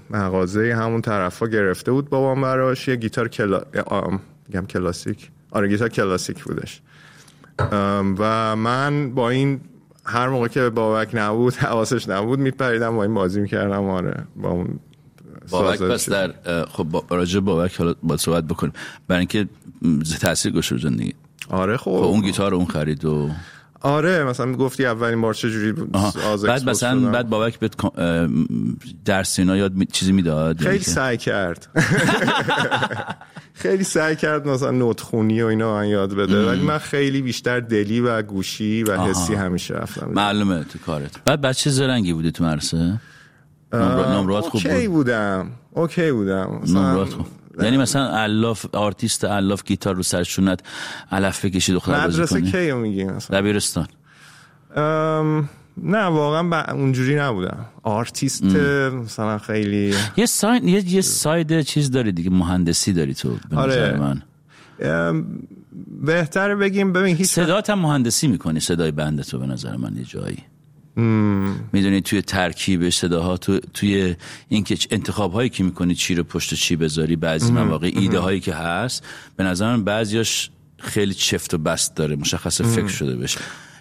مغازه 0.09 0.75
همون 0.75 1.01
طرفا 1.01 1.47
گرفته 1.47 1.91
بود 1.91 2.09
بابام 2.09 2.41
براش. 2.41 2.87
یه 2.87 2.95
گیتار 2.95 3.27
کلا... 3.27 3.61
میگم 4.47 4.65
کلاسیک. 4.65 5.29
آره 5.51 5.67
گیتار 5.67 5.89
کلاسیک 5.89 6.43
بودش. 6.43 6.81
و 8.17 8.55
من 8.55 9.11
با 9.11 9.29
این 9.29 9.61
هر 10.05 10.29
موقع 10.29 10.47
که 10.47 10.69
بابک 10.69 11.09
نبود 11.13 11.53
حواسش 11.67 12.09
نبود 12.09 12.39
میپریدم 12.39 12.95
با 12.95 13.03
این 13.03 13.13
بازی 13.13 13.41
می‌کردم 13.41 13.83
آره. 13.83 14.25
با 14.35 14.49
اون 14.49 14.79
بابک 15.49 15.79
پس 15.79 16.09
در 16.09 16.33
خب 16.65 17.03
راجع 17.09 17.39
بابک 17.39 17.75
حالا 17.75 17.93
با 18.03 18.17
صحبت 18.17 18.43
بکنیم. 18.43 18.73
برای 19.07 19.19
اینکه 19.19 19.47
تاثیر 20.21 20.51
گذاشت 20.51 20.77
زندگی. 20.77 21.13
آره 21.49 21.77
خب. 21.77 21.83
خب 21.83 22.03
اون 22.03 22.21
گیتار 22.21 22.55
اون 22.55 22.65
خرید 22.65 23.05
و 23.05 23.29
آره 23.81 24.23
مثلا 24.23 24.53
گفتی 24.53 24.85
اولین 24.85 25.21
بار 25.21 25.33
چه 25.33 25.49
جوری 25.49 25.71
بعد 26.47 26.69
مثلا 26.69 27.11
بعد 27.11 27.29
بابک 27.29 27.59
به 27.59 27.69
درس 29.05 29.39
اینا 29.39 29.57
یاد 29.57 29.73
چیزی 29.91 30.11
می‌داد؟ 30.11 30.59
خیلی 30.59 30.83
سعی 30.83 31.17
کرد. 31.17 31.67
خیلی 33.53 33.83
سعی 33.83 34.15
کرد 34.15 34.47
مثلا 34.47 34.71
نوت 34.71 35.01
خونی 35.01 35.41
و 35.41 35.45
اینا 35.45 35.75
من 35.75 35.87
یاد 35.87 36.13
بده. 36.13 36.45
ولی 36.45 36.61
من 36.61 36.77
خیلی 36.77 37.21
بیشتر 37.21 37.59
دلی 37.59 37.99
و 37.99 38.21
گوشی 38.21 38.83
و 38.83 39.01
حسی 39.01 39.35
همیشه 39.35 39.73
رفتم. 39.73 40.09
معلومه 40.13 40.63
تو 40.63 40.79
کارت. 40.79 41.23
بعد 41.25 41.41
بچه 41.41 41.69
زرنگی 41.69 42.13
بودی 42.13 42.31
تو 42.31 42.43
مدرسه؟ 42.43 42.99
نمرات 43.73 44.43
خوب 44.43 44.61
بود. 44.61 44.71
اوکی 44.71 44.87
بودم. 44.87 45.51
اوکی 45.71 46.11
بودم. 46.11 46.61
نمرات 46.67 47.09
خوب. 47.09 47.25
یعنی 47.61 47.77
مثلا 47.77 48.09
علاف 48.09 48.65
آرتیست 48.75 49.23
علاف 49.23 49.63
گیتار 49.63 49.95
رو 49.95 50.03
سر 50.03 50.19
شونت 50.19 50.59
علف 51.11 51.45
بکشی 51.45 51.75
و 51.75 51.79
خدا 51.79 51.93
بازی 51.93 52.25
کنی؟ 52.25 52.41
مدرسه 52.41 52.51
کیو 52.51 52.77
میگی 52.77 53.03
مثلا؟ 53.03 53.39
دبیرستان. 53.39 53.87
نه 55.83 56.03
واقعا 56.03 56.43
با 56.43 56.61
اونجوری 56.61 57.15
نبودم. 57.15 57.65
آرتیست 57.83 58.43
مثلا 58.43 59.37
خیلی 59.37 59.93
یه 60.17 60.25
side 60.25 60.63
یه, 60.63 60.93
یه 60.93 61.01
side 61.01 61.61
چیز 61.61 61.91
داری 61.91 62.11
دیگه 62.11 62.29
مهندسی 62.29 62.93
داری 62.93 63.13
تو 63.13 63.37
به 63.49 63.57
آره. 63.57 63.99
من. 63.99 64.21
بهتره 66.01 66.55
بگیم 66.55 66.93
ببین 66.93 67.15
هیچ 67.15 67.27
صدات 67.27 67.69
هم 67.69 67.79
مهندسی 67.79 68.27
می‌کنی 68.27 68.59
صدای 68.59 68.91
بنده 68.91 69.23
تو 69.23 69.39
به 69.39 69.45
نظر 69.45 69.75
من 69.75 69.95
یه 69.97 70.03
جایی. 70.03 70.37
می‌دونی 71.73 72.01
توی 72.01 72.21
ترکیب 72.21 72.89
صداها 72.89 73.37
تو 73.37 73.59
توی 73.59 74.15
اینکه 74.49 74.77
انتخاب 74.91 75.33
هایی 75.33 75.49
که 75.49 75.63
می‌کنی 75.63 75.95
چی 75.95 76.15
رو 76.15 76.23
پشت 76.23 76.53
چی 76.53 76.75
بذاری 76.75 77.15
بعضی 77.15 77.51
مواقع 77.51 77.91
ایده 77.95 78.19
هایی 78.19 78.39
که 78.39 78.53
هست 78.53 79.05
به 79.35 79.43
نظر 79.43 79.75
من 79.75 79.83
بعضیاش 79.83 80.49
خیلی 80.77 81.13
چفت 81.13 81.53
و 81.53 81.57
بست 81.57 81.95
داره 81.95 82.15
مشخص 82.15 82.61
فکر 82.61 82.87
شده 82.87 83.15
بشه. 83.15 83.39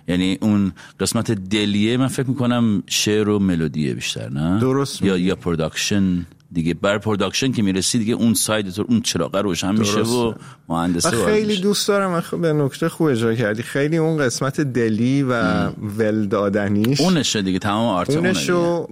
یعنی 0.09 0.39
اون 0.41 0.73
قسمت 1.01 1.31
دلیه 1.31 1.97
من 1.97 2.09
فکر 2.09 2.29
می‌کنم 2.29 2.83
شعر 2.87 3.29
و 3.29 3.39
ملودیه 3.39 3.95
بیشتر 3.95 4.29
نه؟ 4.29 4.61
درست 4.61 5.03
یا 5.03 5.19
یا 5.19 5.37
پروداکشن 5.37 6.27
دیگه 6.53 6.75
بر 6.75 6.99
پروداکشن 6.99 7.53
که 7.53 7.63
می‌رسی 7.63 7.99
دیگه 7.99 8.15
اون 8.15 8.35
ساید 8.35 8.71
تو 8.71 8.85
اون 8.89 9.01
چراغ 9.01 9.37
روشن 9.37 9.79
میشه 9.79 10.01
و 10.01 10.35
مهندسه 10.69 11.11
خیلی 11.11 11.57
دوست 11.57 11.89
دارم 11.89 12.23
به 12.43 12.53
نکته 12.53 12.89
خوب 12.89 13.07
اجرا 13.07 13.35
کردی. 13.35 13.63
خیلی 13.63 13.97
اون 13.97 14.19
قسمت 14.19 14.61
دلی 14.61 15.23
و 15.23 15.67
ول 15.69 16.27
دادنیش 16.27 17.01
اونشه 17.01 17.43
دیگه 17.43 17.59
تمام 17.59 17.95
آرت 17.95 18.11
اونشو 18.11 18.89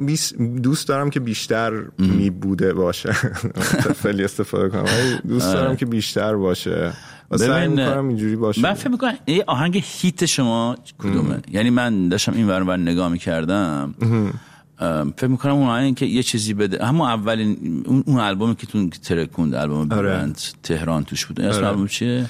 دوست 0.63 0.89
دارم 0.89 1.11
که 1.11 1.21
بیشتر 1.21 1.73
می 1.99 2.31
بوده 2.31 2.75
باشه. 2.75 3.13
خیلی 4.03 4.25
استفاده 4.25 4.69
کنم. 4.69 4.85
دوست 5.29 5.53
دارم 5.53 5.67
آره. 5.67 5.77
که 5.77 5.87
بیشتر 5.87 6.37
باشه. 6.37 6.93
ببین 7.31 7.79
اینجوری 7.81 8.37
باشه. 8.37 8.63
من 8.63 8.75
فکر 8.75 8.89
می‌کنم 8.89 9.15
آهنگ 9.47 9.83
هیت 9.87 10.27
شما 10.27 10.77
کدومه؟ 10.99 11.39
یعنی 11.51 11.71
من 11.71 12.09
داشتم 12.09 12.33
این 12.33 12.49
ور 12.49 12.77
نگاه 12.77 13.09
می‌کردم. 13.09 13.95
فکر 15.17 15.27
می‌کنم 15.27 15.53
اون 15.53 15.69
آهنگ 15.69 15.97
که 15.97 16.07
یه 16.07 16.23
چیزی 16.23 16.55
بده 16.55 16.85
همون 16.85 17.09
اولین 17.09 17.83
اون 18.07 18.21
البومی 18.21 18.57
که 18.57 18.67
تو 18.67 18.89
ترکوند 18.89 19.55
البوم 19.55 19.93
آره. 19.93 20.33
تهران 20.63 21.05
توش 21.05 21.27
بود 21.27 21.41
اسم 21.41 21.59
آره. 21.59 21.69
البوم 21.69 21.87
چیه 21.87 22.27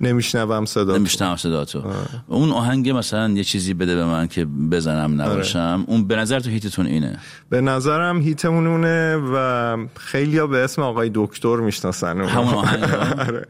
نمیشنوم 0.00 0.64
صدا 0.64 0.96
نمیشنوم 0.96 1.36
صدا 1.36 1.64
تو 1.64 1.82
اون 2.26 2.50
آهنگ 2.50 2.90
مثلا 2.90 3.30
یه 3.30 3.44
چیزی 3.44 3.74
بده 3.74 3.94
به 3.96 4.04
من 4.04 4.28
که 4.28 4.44
بزنم 4.44 5.22
نباشم. 5.22 5.58
آره. 5.58 5.84
اون 5.86 6.06
به 6.06 6.16
نظر 6.16 6.40
تو 6.40 6.50
هیتتون 6.50 6.86
اینه؟ 6.86 7.18
به 7.48 7.60
نظرم 7.60 8.20
هیتمون 8.20 8.66
اونه 8.66 9.16
و 9.16 9.76
خیلی 9.96 10.38
ها 10.38 10.46
به 10.46 10.58
اسم 10.58 10.82
آقای 10.82 11.10
دکتر 11.14 11.56
می‌شناسن 11.56 12.20
همون 12.20 12.54
آهنگ 12.54 12.84
آره. 13.28 13.46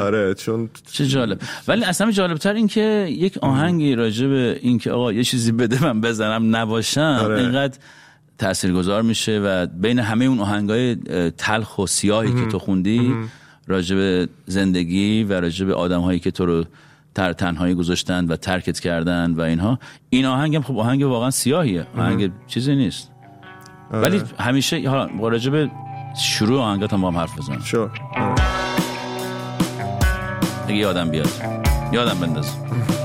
آره 0.00 0.34
چون 0.34 0.70
چه 0.92 1.06
جالب. 1.06 1.38
ولی 1.68 1.84
اصلا 1.84 2.10
جالب 2.10 2.36
تر 2.36 2.52
این 2.52 2.68
که 2.68 3.06
یک 3.10 3.38
آهنگی 3.38 3.94
راجع 3.94 4.26
به 4.26 4.58
این 4.62 4.78
که 4.78 4.90
آقا 4.90 5.12
یه 5.12 5.24
چیزی 5.24 5.52
بده 5.52 5.84
من 5.84 6.00
بزنم 6.00 6.56
نباشم 6.56 7.00
آره. 7.22 7.40
اینقدر 7.40 7.78
تاثیرگذار 8.38 9.02
میشه 9.02 9.40
و 9.40 9.66
بین 9.66 9.98
همه 9.98 10.24
اون 10.24 10.40
آهنگای 10.40 10.96
تلخ 11.30 11.78
و 11.78 11.86
سیاهی 11.86 12.34
که 12.34 12.46
تو 12.46 12.58
خوندی 12.58 13.14
راجب 13.72 14.28
زندگی 14.46 15.24
و 15.24 15.40
راجب 15.40 15.70
آدم 15.70 16.00
هایی 16.00 16.18
که 16.18 16.30
تو 16.30 16.46
رو 16.46 16.64
تر 17.14 17.32
تنهایی 17.32 17.74
گذاشتن 17.74 18.26
و 18.26 18.36
ترکت 18.36 18.80
کردن 18.80 19.30
و 19.30 19.40
اینها. 19.40 19.78
این 20.10 20.26
آهنگ 20.26 20.56
هم 20.56 20.62
خب 20.62 20.78
آهنگ 20.78 21.02
واقعا 21.02 21.30
سیاهیه. 21.30 21.86
آهنگ 21.98 22.30
چیزی 22.46 22.74
نیست. 22.76 23.10
آره. 23.92 24.02
ولی 24.02 24.22
همیشه 24.38 24.88
حالا 24.88 25.28
راجب 25.28 25.70
شروع 26.22 26.60
آهنگات 26.60 26.92
هم 26.92 27.00
با 27.00 27.10
هم 27.10 27.16
حرف 27.16 27.38
بزن 27.38 27.58
شو. 27.64 27.88
اگه 30.68 30.76
یادم 30.76 31.10
بیاد. 31.10 31.28
یادم 31.92 32.18
بنداز 32.20 32.56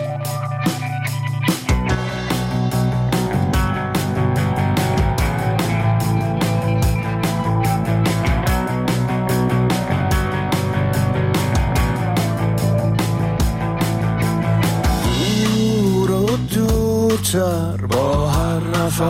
دورتر 17.31 17.85
با 17.85 18.29
هر 18.29 18.59
نفس 18.59 19.01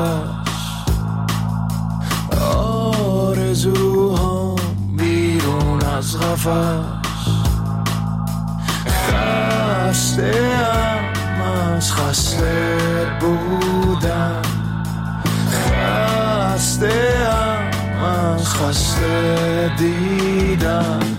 آرزوها 2.56 4.56
بیرون 4.98 5.82
از 5.98 6.20
غفص 6.20 7.30
خسته 8.88 10.34
از 11.76 11.94
خسته 11.94 13.08
بودم. 13.20 14.42
خسته 15.52 16.94
از 18.04 18.54
خسته 18.54 19.72
دیدم. 19.78 21.17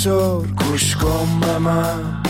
دکتر 0.00 0.46
گوش 0.56 0.96
کن 0.96 1.40
به 1.40 1.58
من. 1.58 2.22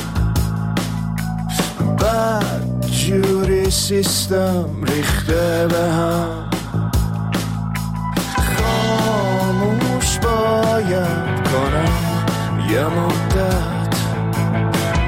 بعد 1.98 2.86
جوری 2.86 3.70
سیستم 3.70 4.64
ریخته 4.82 5.66
به 5.70 5.92
هم. 5.92 6.50
خاموش 8.56 10.18
باید 10.18 11.48
کنم 11.48 11.92
یه 12.70 12.84
مدت. 12.84 13.96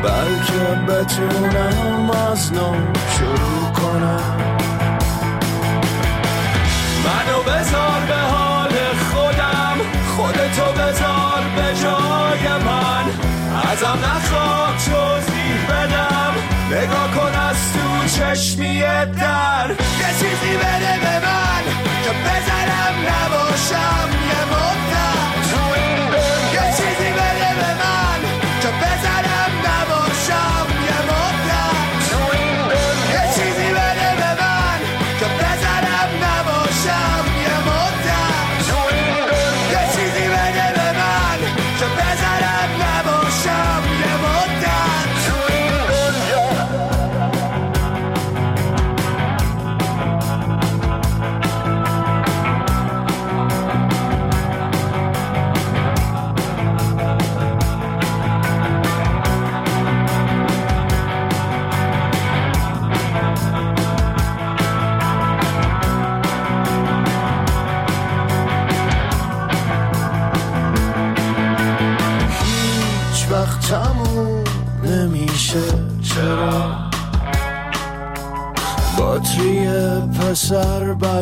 بلکه 0.03 0.53
که 0.53 0.93
بتونم 0.93 2.11
از 2.11 2.53
نو 2.53 2.75
شروع 3.19 3.73
کنم. 3.73 4.37
منو 7.05 7.43
بذار 7.43 8.01
به 8.09 8.22
نخواه 14.33 14.77
توضیح 14.77 15.67
بدم. 15.69 16.35
نگاه 16.71 17.11
کن 17.11 17.39
از 17.39 17.73
تو 17.73 18.19
چشمی 18.19 18.81
در. 18.81 19.71
یه 20.01 20.11
چیزی 20.19 20.57
بده 20.57 20.99
به 21.01 21.27
من 21.27 21.63
که 22.05 22.11
بزنم 22.11 22.95
نباشم. 23.09 24.09
یه 24.29 24.52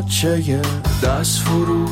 بچه 0.01 0.61
دست 1.05 1.39
فروش. 1.39 1.91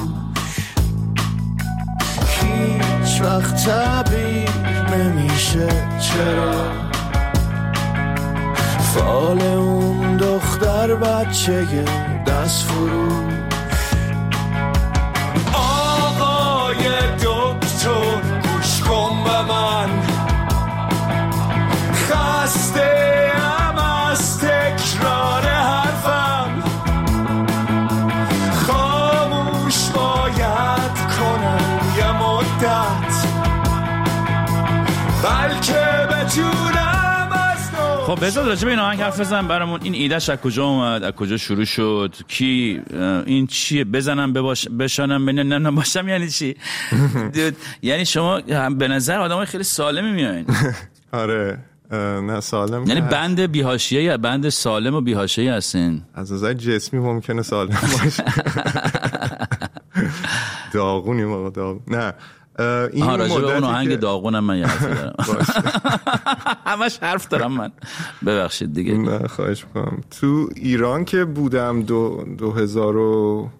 هیچ 2.28 3.22
وقت 3.22 3.68
تبیر 3.68 4.50
نمیشه. 4.96 5.68
چرا؟ 6.00 6.52
فال 8.94 9.42
اون 9.42 10.16
دختر 10.16 10.94
بچه 10.94 11.84
دست 12.26 12.64
فروش. 12.64 13.27
خب 38.08 38.24
بذار 38.24 38.44
راجع 38.44 38.64
به 38.64 38.70
این 38.70 38.78
آهنگ 38.78 39.00
حرف 39.00 39.20
بزن 39.20 39.48
برامون 39.48 39.80
این 39.82 39.94
ایدهش 39.94 40.28
از 40.28 40.38
کجا 40.38 40.64
اومد؟ 40.64 41.02
از 41.02 41.12
کجا 41.12 41.36
شروع 41.36 41.64
شد؟ 41.64 42.14
کی؟ 42.28 42.82
این 43.26 43.46
چیه؟ 43.46 43.84
بزنم 43.84 44.32
بباش 44.32 44.68
بشانم 44.68 45.30
نه 45.30 45.70
باشم 45.70 46.08
یعنی 46.08 46.28
چی؟ 46.28 46.56
یعنی 47.82 48.04
شما 48.04 48.40
به 48.70 48.88
نظر 48.88 49.18
آدمای 49.18 49.46
خیلی 49.46 49.64
سالمی 49.64 50.12
میایین. 50.12 50.46
آره 51.12 51.58
نه 52.22 52.40
سالم 52.40 52.86
یعنی 52.86 53.00
بند 53.00 53.40
بیهاشیه 53.40 54.02
یا 54.02 54.16
بند 54.16 54.48
سالم 54.48 54.94
و 54.94 55.00
بیهاشیه 55.00 55.52
هستین؟ 55.52 56.02
از 56.14 56.32
نظر 56.32 56.52
جسمی 56.52 57.00
ممکنه 57.00 57.42
سالم 57.42 57.78
باشه. 58.04 58.24
داغونیم 60.72 61.32
آقا 61.32 61.50
داغون. 61.50 61.82
نه. 61.86 62.14
این 62.92 63.04
ها 63.04 63.16
راجع 63.16 63.40
به 63.40 63.54
اون 63.54 63.64
آهنگ 63.64 63.88
که- 63.88 63.96
داغونم 63.96 64.44
من 64.44 64.58
یه 64.58 64.80
دارم. 64.80 65.14
همش 66.66 66.98
حرف 67.02 67.28
دارم 67.28 67.52
من. 67.52 67.72
ببخشید 68.26 68.74
دیگه. 68.74 68.94
نه 68.94 69.28
خواهش 69.28 69.64
می‌کنم. 69.64 70.00
تو 70.20 70.48
ایران 70.56 71.04
که 71.04 71.24
بودم 71.24 71.82
دو, 71.82 72.24
دو 72.38 72.52
هزار 72.52 72.96
و 72.96 73.50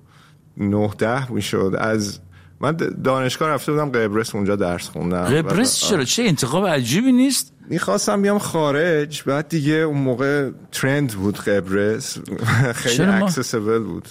نه 0.57 0.91
ده 0.99 1.33
می‌شد. 1.33 1.75
از 1.79 2.21
من 2.61 2.77
دانشگاه 3.05 3.49
رفته 3.49 3.73
بودم 3.73 3.89
قبرس 3.89 4.35
اونجا 4.35 4.57
درس 4.57 4.89
خوندم. 4.89 5.25
قبرس؟ 5.25 5.81
چرا؟ 5.81 6.05
چه 6.05 6.23
انتخاب 6.23 6.67
عجیبی 6.67 7.13
نیست. 7.13 7.53
می‌خواستم 7.71 8.23
بیام 8.23 8.39
خارج 8.39 9.23
بعد 9.27 9.49
دیگه 9.49 9.73
اون 9.75 9.99
موقع 9.99 10.51
ترند 10.73 11.13
بود 11.13 11.37
قبرس. 11.39 12.19
خیلی؟ 12.75 13.03
اکسسیبل 13.03 13.79
بود. 13.79 14.09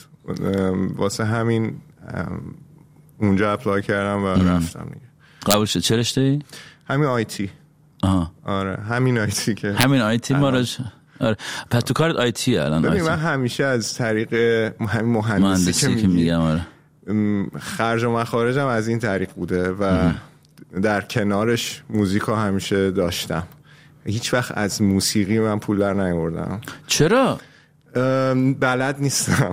واسه 0.96 1.26
همین 1.26 1.76
اونجا 3.18 3.54
apply 3.54 3.82
کردم 3.82 4.24
و 4.24 4.28
رفتم 4.28 4.86
دیگه. 4.94 5.06
قبول 5.46 5.66
شد. 5.66 5.80
چه 5.80 5.98
رشته 5.98 6.22
ای؟ 6.22 6.42
همین 6.88 7.08
IT 7.08 7.50
آها. 8.04 8.32
آره 8.46 8.78
همین 8.90 9.18
IT 9.18 9.56
که 9.56 9.74
همین 9.74 10.02
IT 10.02 10.34
ما. 10.34 10.48
آره. 11.20 11.38
پس 11.72 11.84
تو 11.84 11.94
کارت 11.94 12.16
IT 12.16 12.58
الان 12.58 12.82
ببین 12.82 13.02
من 13.02 13.20
همیشه 13.20 13.64
از 13.64 13.94
طریق 13.94 14.34
همین 14.34 15.14
مهندسی 15.14 15.44
مهندسی 15.44 15.96
که 15.96 16.02
که 16.02 16.08
میگم 16.08 16.40
آره. 16.40 16.62
خرج 17.60 18.04
و 18.04 18.12
مخارجم 18.12 18.68
از 18.68 18.88
این 18.88 19.00
طریق 19.00 19.30
بوده 19.34 19.72
و 19.72 20.12
در 20.82 21.02
کنارش 21.02 21.84
موزیک 21.90 22.22
ها 22.22 22.36
همیشه 22.36 22.92
داشتم. 22.92 23.44
هیچ 24.06 24.34
وقت 24.34 24.58
از 24.58 24.82
موسیقی 24.82 25.40
من 25.40 25.60
پول 25.60 25.78
در 25.78 25.94
نیاوردم. 25.94 26.62
چرا؟ 26.88 27.40
بلد 28.60 28.96
نیستم. 29.00 29.52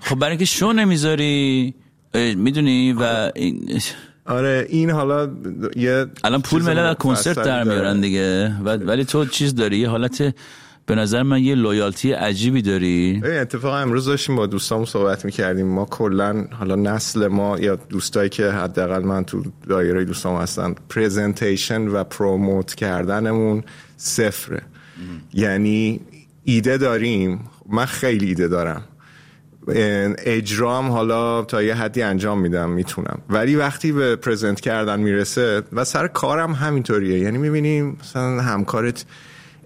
خب 0.00 0.18
برای 0.18 0.30
اینکه 0.30 0.44
شو 0.44 0.72
نمی‌ذاری؟ 0.72 1.74
می‌دونی 2.14 2.92
و 2.92 3.30
این... 3.34 3.80
آره 4.26 4.66
این 4.68 4.90
حالا 4.90 5.30
یه 5.76 6.06
الان 6.24 6.42
پول 6.42 6.62
ملل 6.62 6.78
از 6.78 6.96
کنسرت 6.96 7.36
در. 7.36 7.64
میارن 7.64 8.00
دیگه. 8.00 8.52
ولی 8.64 9.04
تو 9.04 9.24
چیز 9.24 9.54
داری؟ 9.54 9.78
یه 9.78 9.88
حالت 9.88 10.34
به 10.86 10.94
نظر 10.94 11.22
من 11.22 11.42
یه 11.42 11.54
لویالتی 11.54 12.12
عجیبی 12.12 12.62
داری. 12.62 13.22
اتفاقا 13.24 13.78
امروز 13.78 14.04
داشتیم 14.04 14.36
با 14.36 14.46
دوستامون 14.46 14.86
صحبت 14.86 15.24
می‌کردیم. 15.24 15.66
ما 15.66 15.84
کلا 15.84 16.46
حالا 16.58 16.74
نسل 16.74 17.26
ما 17.26 17.58
یا 17.58 17.76
دوستایی 17.76 18.28
که 18.28 18.50
حداقل 18.50 19.02
من 19.02 19.24
تو 19.24 19.42
دایره 19.68 20.04
دوستام 20.04 20.42
هستن 20.42 20.74
پرزنتیشن 20.88 21.88
و 21.88 22.04
پروموت 22.04 22.74
کردنمون 22.74 23.64
صفره. 23.96 24.62
یعنی 25.34 26.00
ایده 26.44 26.78
داریم. 26.78 27.40
من 27.68 27.84
خیلی 27.84 28.26
ایده 28.26 28.48
دارم. 28.48 28.82
اجرام 30.18 30.90
حالا 30.90 31.42
تا 31.42 31.62
یه 31.62 31.74
حدی 31.74 32.02
انجام 32.02 32.40
میدم 32.40 32.70
می‌تونم. 32.70 33.18
ولی 33.30 33.56
وقتی 33.56 33.92
به 33.92 34.16
present 34.16 34.60
کردن 34.60 35.00
می‌رسه 35.00 35.62
و 35.72 35.84
سر 35.84 36.08
کارم 36.08 36.52
همینطوریه. 36.52 37.18
یعنی 37.18 37.38
می‌بینیم 37.38 37.96
مثلا 38.00 38.40
همکارت 38.40 39.04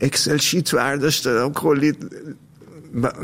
Excel 0.01 0.37
sheet 0.37 0.75
برداشت 0.75 1.25
دادم 1.25 1.53
کلی 1.53 1.93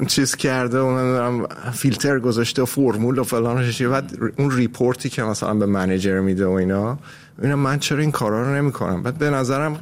چیز 0.07 0.37
کرده 0.37 0.79
و 0.79 1.47
فیلتر 1.73 2.19
گذاشته 2.19 2.62
و 2.62 2.64
فرمول 2.64 3.19
و 3.19 3.25
فلان 3.25 3.71
و 3.81 3.91
بعد 3.91 4.19
اون 4.37 4.51
report 4.51 5.00
ی 5.00 5.09
که 5.09 5.23
مثلا 5.23 5.55
به 5.55 5.67
manager 5.66 6.21
میده 6.21 6.47
و 6.47 6.51
اینا 6.51 6.99
ببینم 7.38 7.59
من 7.59 7.79
چرا 7.79 7.99
این 7.99 8.12
کارا 8.12 8.43
رو 8.43 8.55
نمی‌کنم؟ 8.55 9.03
بعد 9.03 9.19
به 9.19 9.31
نظرم 9.31 9.79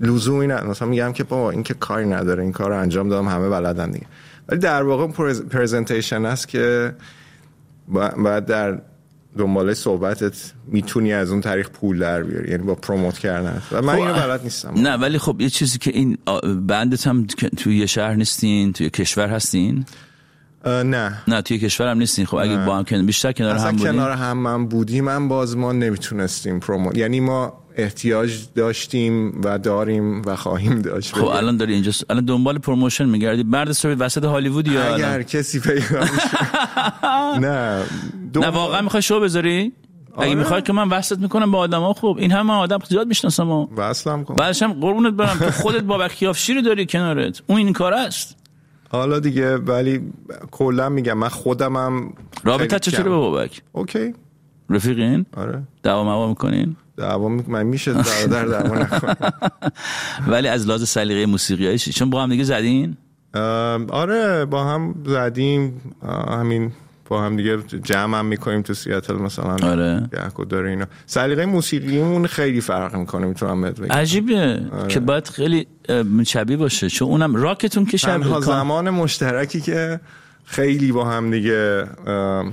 لزومی 0.00 0.46
نه. 0.46 0.64
مثلا 0.64 0.88
میگم 0.88 1.12
که 1.12 1.24
بابا 1.24 1.50
این 1.50 1.62
که 1.62 1.74
کاری 1.74 2.06
نداره 2.06 2.42
این 2.42 2.52
کار 2.52 2.70
رو 2.70 2.78
انجام 2.78 3.08
دادم 3.08 3.28
همه 3.28 3.48
بلدن 3.48 3.90
دیگه. 3.90 4.06
ولی 4.48 4.58
در 4.60 4.82
واقع 4.82 5.06
پرزنتیشن 5.50 6.24
است 6.24 6.48
که 6.48 6.94
با- 7.88 8.08
باید 8.08 8.46
در 8.46 8.78
دنباله 9.38 9.74
صحبتت 9.74 10.52
می‌تونی 10.66 11.12
از 11.12 11.30
اون 11.30 11.40
طریق 11.40 11.68
پول 11.68 11.98
در 11.98 12.22
بیاری 12.22 12.50
یعنی 12.50 12.62
با 12.62 12.74
پروموت 12.74 13.18
کردن. 13.18 13.62
و 13.72 13.82
من 13.82 13.94
خب، 13.94 14.00
اینو 14.00 14.14
بلد 14.14 14.42
نیستم. 14.42 14.72
نه 14.76 14.96
ولی 14.96 15.18
خب 15.18 15.40
یه 15.40 15.50
چیزی 15.50 15.78
که 15.78 15.90
این 15.90 16.18
بندت 16.66 17.06
هم 17.06 17.26
توی 17.56 17.78
یه 17.78 17.86
شهر 17.86 18.14
نیستین 18.14 18.72
توی 18.72 18.90
کشور 18.90 19.28
هستین؟ 19.28 19.84
نه. 20.66 21.22
نه 21.28 21.42
توی 21.42 21.58
کشور 21.58 21.88
هم 21.88 21.98
نیستین. 21.98 22.26
خب 22.26 22.36
اگه 22.36 22.66
با 22.66 22.76
هم 22.78 23.06
بیشتر 23.06 23.32
کنار 23.32 23.56
هم 23.56 23.70
بودین؟ 23.70 23.92
کنار 23.92 24.10
هم 24.10 24.36
من 24.36 24.66
بودیم 24.66 25.04
من 25.04 25.28
باز 25.28 25.56
ما 25.56 25.72
نمی‌تونستیم 25.72 26.60
پروموت 26.60 26.98
یعنی 26.98 27.20
ما 27.20 27.63
احتیاج 27.76 28.38
داشتیم 28.54 29.40
و 29.44 29.58
داریم 29.58 30.22
و 30.26 30.36
خواهیم 30.36 30.82
داشت. 30.82 31.14
خب 31.14 31.24
الان 31.24 31.56
داری 31.56 31.74
اینجا 31.74 31.92
الان 32.10 32.24
دنبال 32.24 32.58
پروموشن 32.58 33.04
میگردی. 33.08 33.42
مرد 33.42 33.72
صبح 33.72 33.90
وسط 33.98 34.24
هالیوود 34.24 34.68
یا 34.68 34.94
اگر 34.94 35.08
الان؟ 35.08 35.22
کسی 35.22 35.60
پیدا 35.60 36.04
نه. 37.40 37.82
نه 38.34 38.48
واقعا 38.48 38.80
می‌خوای 38.82 39.02
شو 39.02 39.20
بذاری؟ 39.20 39.72
اگه 40.16 40.26
آره. 40.26 40.34
می‌خوای 40.34 40.62
که 40.62 40.72
من 40.72 40.88
وصلت 40.88 41.18
می‌کنم 41.18 41.50
با 41.50 41.58
آدما 41.58 41.92
خوب 41.92 42.18
این 42.18 42.32
همه 42.32 42.52
آدم 42.52 42.78
زیاد 42.88 43.06
می‌شناسم 43.06 43.50
و 43.50 43.66
وصلم 43.76 44.24
کن. 44.24 44.34
بعدش 44.34 44.62
هم 44.62 44.72
قربونت 44.72 45.14
برم. 45.14 45.38
تو 45.38 45.50
خودت 45.50 45.82
بابک 45.82 46.14
کیافشی 46.14 46.54
رو 46.54 46.60
داری 46.62 46.86
کنارت. 46.86 47.42
اون 47.46 47.58
این 47.58 47.72
کار 47.72 47.94
است. 47.94 48.36
حالا 48.88 49.20
دیگه 49.20 49.56
ولی 49.56 50.00
کلا 50.50 50.88
میگم 50.88 51.18
من 51.18 51.28
خودمم 51.28 52.12
رابطه 52.44 52.78
چطوره. 52.78 53.10
با 53.10 53.20
بابک 53.20 53.62
اوکی. 53.72 54.14
رفیقین؟ 54.70 55.26
آره. 55.36 55.62
دعوا 55.82 56.04
موا 56.04 56.28
می‌کنین؟ 56.28 56.76
دعوا 56.96 57.28
من 57.28 57.62
میشه 57.62 57.92
در 58.26 58.44
دعوا 58.44 58.86
ولی 60.32 60.48
از 60.48 60.66
لحاظ 60.66 60.88
سلیقه 60.88 61.26
موسیقی 61.26 61.78
چون 61.78 62.10
با 62.10 62.22
هم 62.22 62.30
دیگه 62.30 62.44
زدین؟ 62.44 62.96
آره 63.90 64.44
با 64.44 64.64
هم 64.64 64.94
زدیم. 65.06 65.80
همین 66.28 66.72
با 67.08 67.22
هم 67.22 67.36
دیگه 67.36 67.58
جمع 67.62 68.18
هم 68.18 68.26
می‌کنیم 68.26 68.62
تو 68.62 68.74
سیاتل 68.74 69.14
مثلا. 69.14 69.56
آره. 69.62 70.08
گهگو 70.12 70.44
داره 70.44 70.70
اینا. 70.70 70.86
سلیقه 71.06 71.46
موسیقیمون 71.46 72.26
خیلی 72.26 72.60
فرق 72.60 72.96
می‌کنه 72.96 73.26
می‌تونم 73.26 73.62
بهت 73.62 73.80
بگم. 73.80 73.92
عجیبه 73.92 74.62
آره. 74.72 74.88
که 74.88 75.00
باید 75.00 75.28
خیلی 75.28 75.66
شبیه 76.26 76.56
باشه. 76.56 76.90
چون 76.90 77.08
اونم 77.08 77.36
راکتون 77.36 77.84
که 77.84 77.96
شبیه 77.96 78.24
تنها 78.24 78.40
زمان 78.40 78.90
مشترکی 78.90 79.60
که 79.60 80.00
خیلی 80.44 80.92
با 80.92 81.04
هم 81.04 81.30
دیگه 81.30 81.84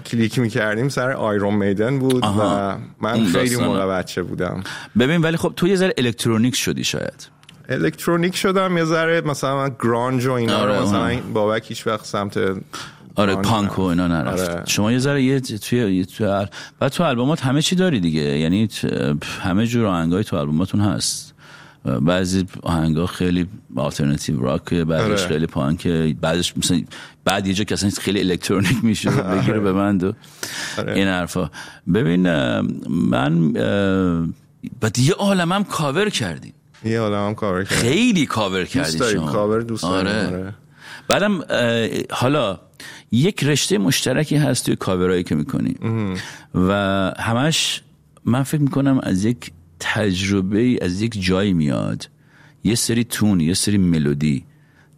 کلیک 0.06 0.40
می‌کردیم 0.40 0.90
سر 0.90 1.12
آیرون 1.12 1.54
میدن 1.54 2.00
بود 2.00 2.26
آها. 2.26 2.78
و 2.78 3.06
من 3.06 3.26
خیلی. 3.26 3.56
موقع 3.56 3.88
بچه 3.88 4.24
بودم 4.24 4.64
ببین 5.00 5.22
ولی 5.22 5.38
خب 5.38 5.54
تو 5.56 5.68
یه 5.68 5.76
ذره 5.76 5.94
الکترونیک 5.98 6.56
شدی 6.56 6.84
شاید 6.84 7.30
الکترونیک 7.70 8.36
شدم 8.36 8.78
یه 8.78 8.86
ذره 8.86 9.22
مثلا 9.22 9.70
گرانج 9.84 10.26
و 10.26 10.32
اینا 10.32 10.58
آره، 10.58 10.78
رو 10.78 10.84
مثلا 10.84 10.98
اونم. 10.98 11.10
این 11.10 11.34
بابک 11.34 11.66
هیچ 11.68 11.88
وقت 11.88 12.06
سمت 12.06 12.40
آره 13.16 13.36
پانک 13.36 13.80
و 13.80 13.82
اینا 13.82 14.08
نرفت 14.08 14.50
آره. 14.50 14.64
شما 14.68 14.92
یه 14.92 15.00
ذره 15.00 15.24
یه 15.24 15.40
توی 15.40 15.96
یه 15.96 16.06
توی 16.06 16.46
بعد 16.80 16.92
تو 16.92 17.04
البومات 17.04 17.42
همه 17.42 17.62
چی 17.62 17.76
داری 17.76 18.00
دیگه 18.00 18.22
یعنی 18.22 18.70
همه 19.42 19.68
جور 19.68 19.86
آهنگای 19.86 20.24
تو 20.24 20.36
البوماتون 20.36 20.82
هست 20.82 21.31
بعضی 21.84 22.46
آهنگا 22.64 23.06
خیلی 23.06 23.48
alternative 23.76 24.42
rock 24.42 24.74
آره. 24.74 25.16
خیلی 25.16 25.46
پانک 25.46 25.88
بعضیش 26.22 26.58
مثلا 26.58 26.82
بعد 27.26 27.48
یه 27.48 27.54
جا 27.54 27.64
که 27.64 27.74
اصلا 27.74 27.90
خیلی 27.90 28.20
الکترونیک 28.20 28.84
میشه 28.84 29.10
و 29.10 29.24
بگیره 29.38 29.60
یه 29.60 29.74
band 29.74 30.04
و 30.04 30.14
آره. 30.78 30.94
این 30.94 31.08
حرفا 31.08 31.50
ببین 31.94 32.22
من 32.90 33.52
بعد 34.82 35.00
یه 35.00 35.14
عالمم 35.14 35.64
کاور 35.64 36.10
کردیم 36.10 36.54
یه 36.86 37.00
عالم 37.00 37.26
هم 37.28 37.36
کار 37.36 37.64
کرد 37.64 37.78
خیلی 37.78 38.26
کاور 38.26 38.66
کردی 38.66 38.98
داریم، 38.98 39.22
شما 39.22 39.32
کاور 39.32 39.62
دوست 39.62 39.84
آره. 39.84 40.28
آره. 40.28 40.54
بعدم 41.08 41.42
حالا 42.12 42.60
یک 43.12 43.44
رشته 43.44 43.78
مشترکی 43.78 44.36
هست 44.36 44.66
توی 44.66 44.76
کاورایی 44.76 45.24
که 45.24 45.36
می‌کنی 45.36 45.76
و 46.56 46.72
همش 47.20 47.82
من 48.26 48.44
فکر 48.44 48.62
می‌کنم 48.62 49.00
از 49.04 49.26
یک 49.26 49.52
تجربه 49.84 50.78
از 50.82 51.02
یک 51.02 51.22
جایی 51.24 51.54
میاد. 51.54 52.10
یه 52.64 52.76
سری 52.76 53.04
تون 53.04 53.40
یه 53.40 53.54
سری 53.54 53.78
ملودی 53.78 54.44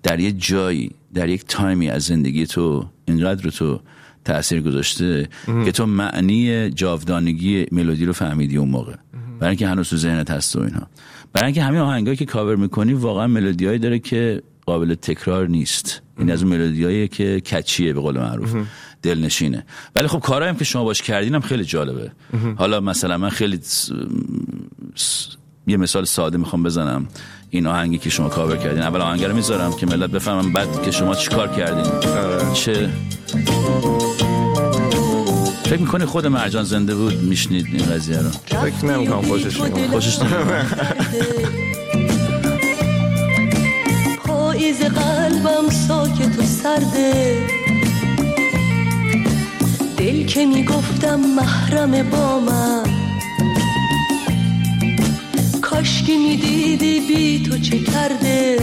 در 0.04 0.20
یه 0.20 0.32
جایی 0.32 0.92
در 1.14 1.30
یک 1.30 1.46
تایمی 1.48 1.90
از 1.90 2.04
زندگی 2.04 2.46
تو 2.46 2.86
اینقدر 3.06 3.44
رو 3.44 3.52
تو 3.52 3.80
تاثیر 4.26 4.62
گذاشته 4.62 5.30
که 5.66 5.72
تو 5.72 5.86
معنی 5.86 6.70
جاودانگی 6.70 7.66
ملودی 7.72 8.06
رو 8.06 8.14
فهمیدی 8.14 8.58
اون 8.58 8.70
موقع. 8.70 8.96
برای 9.40 9.50
اینکه 9.50 9.68
هنوز 9.68 9.90
تو 9.90 9.98
ذهنت 9.98 10.32
هست 10.32 10.56
و 10.56 10.60
اینها. 10.60 10.88
برای 11.34 11.46
اینکه 11.46 11.64
همین 11.64 11.80
آهنگایی 11.80 12.18
که 12.18 12.26
کاور 12.26 12.56
می‌کنی 12.56 12.94
واقعا 12.94 13.28
ملودیایی 13.28 13.80
داره 13.80 14.00
که 14.00 14.42
قابل 14.66 14.96
تکرار 14.96 15.48
نیست. 15.48 16.02
این 16.20 16.32
از 16.32 16.44
اون 16.44 16.52
ملودیایی 16.52 17.08
که 17.08 17.40
کچیه 17.40 17.94
به 17.94 18.00
قول 18.00 18.20
معروف. 18.20 18.56
دلنشینه. 19.04 19.66
ولی 19.96 20.08
خب 20.08 20.20
کارهایی 20.20 20.50
هم 20.50 20.58
که 20.58 20.66
شما 20.66 20.84
باش 20.84 21.02
کردین 21.02 21.36
هم 21.36 21.42
خیلی 21.42 21.66
جالبه. 21.66 22.12
حالا 22.58 22.80
مثلا 22.80 23.18
من 23.18 23.30
خیلی 23.30 23.60
س- 23.62 23.90
س- 24.96 25.28
یه 25.68 25.78
مثال 25.78 26.06
ساده 26.06 26.38
می‌خوام 26.38 26.64
بزنم. 26.64 27.08
این 27.50 27.68
آهنگی 27.68 27.98
که 27.98 28.10
شما 28.10 28.30
کاور 28.30 28.58
کردین. 28.58 28.82
اول 28.82 29.02
آهنگ 29.02 29.24
رو 29.24 29.36
می‌ذارم 29.36 29.74
که 29.74 29.86
ملت 29.86 30.10
بفهمم 30.10 30.54
بعد 30.54 30.84
که 30.84 30.92
شما 30.92 31.16
چی 31.16 31.30
کار 31.30 31.48
کردین. 31.48 31.86
چه 32.54 32.90
فکر 35.64 35.80
می‌کنی 35.80 36.06
خود 36.06 36.28
مرجان 36.28 36.64
زنده 36.64 36.96
بود؟ 36.96 37.14
میشنید 37.24 37.66
این 37.74 37.86
قضیه 37.86 38.20
رو. 38.20 38.30
فکر 38.30 38.86
نمی‌کنم 38.86 39.22
خوشش 39.22 39.60
میاد. 39.62 39.88
خوشش 39.88 40.20
پاییز 44.26 44.80
قلبم 44.82 45.70
ساکت 45.88 46.40
و 46.40 46.44
سرده. 46.44 47.63
دل 50.04 50.26
که 50.26 50.46
می‌گفتم 50.46 51.20
محرم 51.20 52.10
با 52.10 52.40
من. 52.40 52.84
کاشکی 55.62 56.18
می‌دیدی 56.18 57.00
بی 57.00 57.44
تو 57.46 57.58
چه 57.58 57.80
کرده؟ 57.80 58.58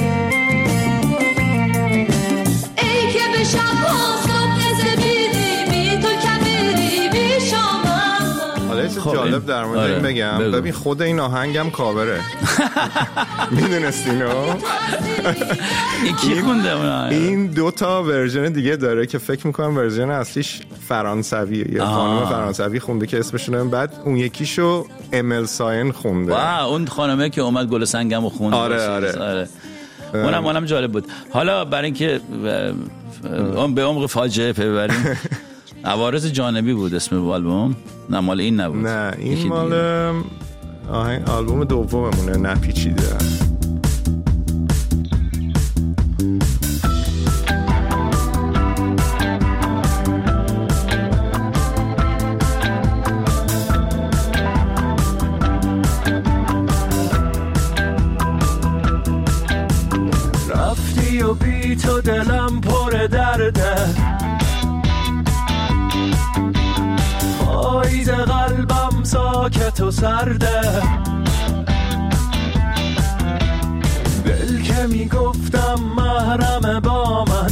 ای 2.82 3.12
که 3.12 3.38
به 3.38 3.44
شب 3.44 4.19
خب، 9.00 9.14
جالب 9.14 9.46
در 9.46 9.64
مورد 9.64 9.78
آره، 9.78 9.92
این 9.92 10.02
بگم 10.02 10.38
بگو. 10.38 10.50
ببین 10.50 10.72
خود 10.72 11.02
این 11.02 11.20
آهنگم 11.20 11.70
کاوره 11.70 12.20
میدونستینو 13.56 14.28
این 16.04 16.16
کی 16.16 16.40
خونده 16.40 16.72
اون 16.72 16.86
آهنگ؟ 16.86 17.12
این 17.12 17.46
دو 17.46 17.70
تا 17.70 18.02
version 18.02 18.52
دیگه 18.52 18.76
داره 18.76 19.06
که 19.06 19.18
فکر 19.18 19.46
می‌کنم 19.46 19.76
version 19.76 20.10
اصلیش 20.10 20.60
فرانسویه 20.88 21.74
یه 21.74 21.84
خانم. 21.84 22.26
فرانسوی 22.26 22.80
خونده 22.80 23.06
که 23.06 23.18
اسمشون 23.18 23.70
بعد 23.70 23.92
اون 24.04 24.16
یکیشو 24.16 24.86
امل 25.12 25.44
ساین 25.44 25.92
خونده 25.92 26.32
wow 26.32 26.72
اون 26.72 26.86
خانمه 26.86 27.30
که 27.30 27.40
اومد 27.40 27.66
گل 27.66 27.84
سنگم 27.84 28.24
و 28.24 28.30
خوند 28.30 28.54
آره،. 28.54 28.88
آره. 28.88 29.18
آره. 29.18 29.48
اونم 30.14 30.46
اونم 30.46 30.64
جالب 30.64 30.92
بود 30.92 31.06
حالا 31.32 31.64
برای 31.64 31.84
اینکه 31.84 32.20
به 33.74 33.84
عمق 33.84 34.06
فاجعه 34.06 34.52
پی 34.52 34.67
ببریم 34.67 35.04
عوارض 35.84 36.26
جانبی 36.26 36.74
بود 36.74 36.94
اسم 36.94 37.30
آلبوم. 37.30 37.76
نه 38.10 38.20
مال 38.20 38.40
این 38.40 38.60
نبود. 38.60 38.86
نه 38.86 39.12
این. 39.18 39.48
مال 39.48 39.72
آهنگ 40.90 41.28
آلبوم 41.28 41.64
دوممونه 41.64 42.36
نپیچیده. 42.36 43.02
رفتی 60.48 61.22
و 61.22 61.34
بی 61.34 61.76
تو 61.76 62.00
دلم 62.00 62.60
پر 62.60 63.06
درده. 63.06 63.74
قلبم 68.24 69.04
ساکت 69.04 69.80
و 69.80 69.90
سرده. 69.90 70.82
دل 74.24 74.62
که 74.62 74.86
می‌گفتم 74.88 75.74
محرم 75.96 76.80
با 76.80 77.24
من. 77.24 77.50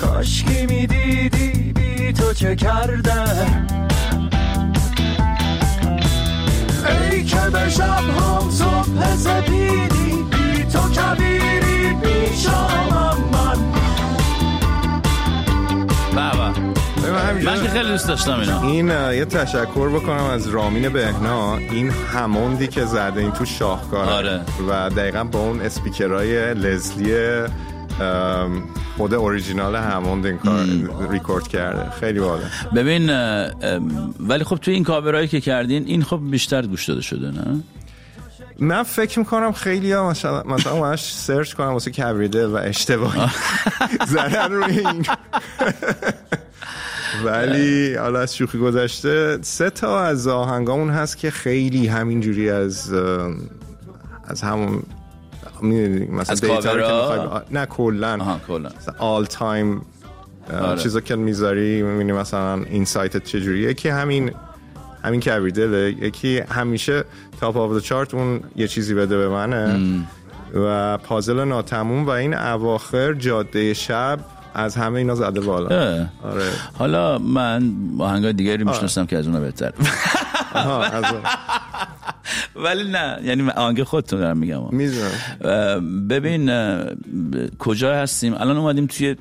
کاشکی 0.00 0.66
می‌دیدی 0.66 1.72
بی 1.72 2.12
تو 2.12 2.32
چه 2.32 2.56
کرده. 2.56 3.22
ای 7.10 7.24
که 7.24 7.40
به 7.52 7.70
شب 7.70 7.82
هم 7.82 8.50
صبح 8.50 9.16
سپیدی 9.16 10.24
بی 10.30 10.64
تو 10.64 10.78
کبیری 10.78 11.94
بی 11.94 12.36
من 17.32 17.62
که 17.62 17.68
خیلی 17.68 17.88
دوست 17.88 18.08
داشتم 18.08 18.40
اینا. 18.40 18.62
این 18.62 18.88
یه 18.88 19.24
تشکر 19.24 19.88
بکنم 19.88 20.24
از 20.24 20.48
رامین 20.48 20.88
بهنا. 20.88 21.56
این 21.56 21.90
هموندی 21.90 22.66
که 22.66 22.84
زده 22.84 23.20
این 23.20 23.32
تو 23.32 23.44
شاهکاره. 23.44 24.10
آره. 24.10 24.40
و 24.68 24.90
دقیقا 24.90 25.24
با 25.24 25.38
اون 25.38 25.60
اسپیکرهای 25.60 26.54
لزلی 26.54 27.42
خود 28.96 29.14
اوریجینال 29.14 29.76
هموند 29.76 30.26
این 30.26 30.38
کار 30.38 30.66
ریکورد 31.10 31.48
کرده. 31.48 31.90
خیلی 31.90 32.20
باله. 32.20 32.44
ببین 32.74 33.10
ولی 34.20 34.44
خب 34.44 34.56
توی 34.56 34.74
این 34.74 34.84
کاورایی 34.84 35.28
که 35.28 35.40
کردین 35.40 35.86
این 35.86 36.02
خب 36.02 36.20
بیشتر 36.30 36.66
گوش 36.66 36.88
داده 36.88 37.00
شده 37.00 37.30
نه؟ 37.30 37.60
من 38.58 38.82
فکر 38.82 39.18
می‌کنم 39.18 39.52
خیلی 39.52 39.92
ها 39.92 40.10
مثلا 40.10 40.42
مثلا 40.42 40.80
منش 40.80 41.12
سرچ 41.12 41.52
کنم 41.52 41.68
واسه 41.68 41.90
کبریدل 41.90 42.46
و 42.46 42.56
اشتباهی. 42.56 43.20
زدن 44.08 44.52
روی 44.52 44.78
این. 44.78 45.06
ولی 47.24 47.94
حالا 47.94 48.20
از 48.20 48.36
شوخی 48.36 48.58
گذشته 48.58 49.38
سه 49.42 49.70
تا 49.70 50.00
از 50.00 50.28
آهنگامون 50.28 50.90
هست 50.90 51.18
که 51.18 51.30
خیلی 51.30 51.86
همینجوری 51.86 52.50
از 52.50 52.92
از 54.24 54.42
همون 54.42 54.82
می‌دونی 55.62 56.06
مثلا 56.06 56.32
از 56.32 56.40
دیتا 56.40 56.72
رو 56.72 56.82
که 56.82 57.54
نه 57.54 57.66
کلا. 57.66 58.38
کلا. 58.48 58.70
all 58.98 59.24
time. 59.24 59.82
چیزا 60.78 61.00
که 61.00 61.16
می‌ذاری 61.16 61.82
می‌بینی 61.82 62.12
مثلا 62.12 62.62
این 62.62 62.84
سایت 62.84 63.24
چجوریه. 63.24 63.70
یکی 63.70 63.88
همین 63.88 64.32
همین 65.04 65.20
کبریدله 65.20 65.90
یکی 66.00 66.38
همیشه 66.38 67.04
top 67.40 67.56
of 67.56 67.82
chart 67.82 68.14
اون 68.14 68.40
یه 68.56 68.68
چیزی 68.68 68.94
بده 68.94 69.18
به 69.18 69.28
منه. 69.28 69.80
و 70.54 70.98
پازل 70.98 71.44
ناتموم 71.44 72.06
و 72.06 72.10
این 72.10 72.34
اواخر 72.34 73.12
جاده 73.12 73.74
شب 73.74 74.18
از 74.54 74.76
همه 74.76 74.98
اینا 74.98 75.14
زده 75.14 75.40
بالا. 75.40 75.66
آره. 76.22 76.44
حالا 76.78 77.18
من 77.18 77.72
آهنگای 77.98 78.32
دیگری 78.32 78.64
می‌شناسم 78.64 79.06
که 79.06 79.18
از 79.18 79.26
اونها 79.26 79.40
بهتر. 79.40 79.72
ولی 82.56 82.90
نه 82.90 83.18
یعنی 83.24 83.50
آهنگ 83.50 83.82
خودتون 83.82 84.20
دارم 84.20 84.38
میگم. 84.38 84.62
ببین 86.08 86.50
کجا 87.58 87.94
هستیم؟ 87.94 88.34
الان 88.34 88.56
اومدیم 88.56 88.86
توی 88.86 89.16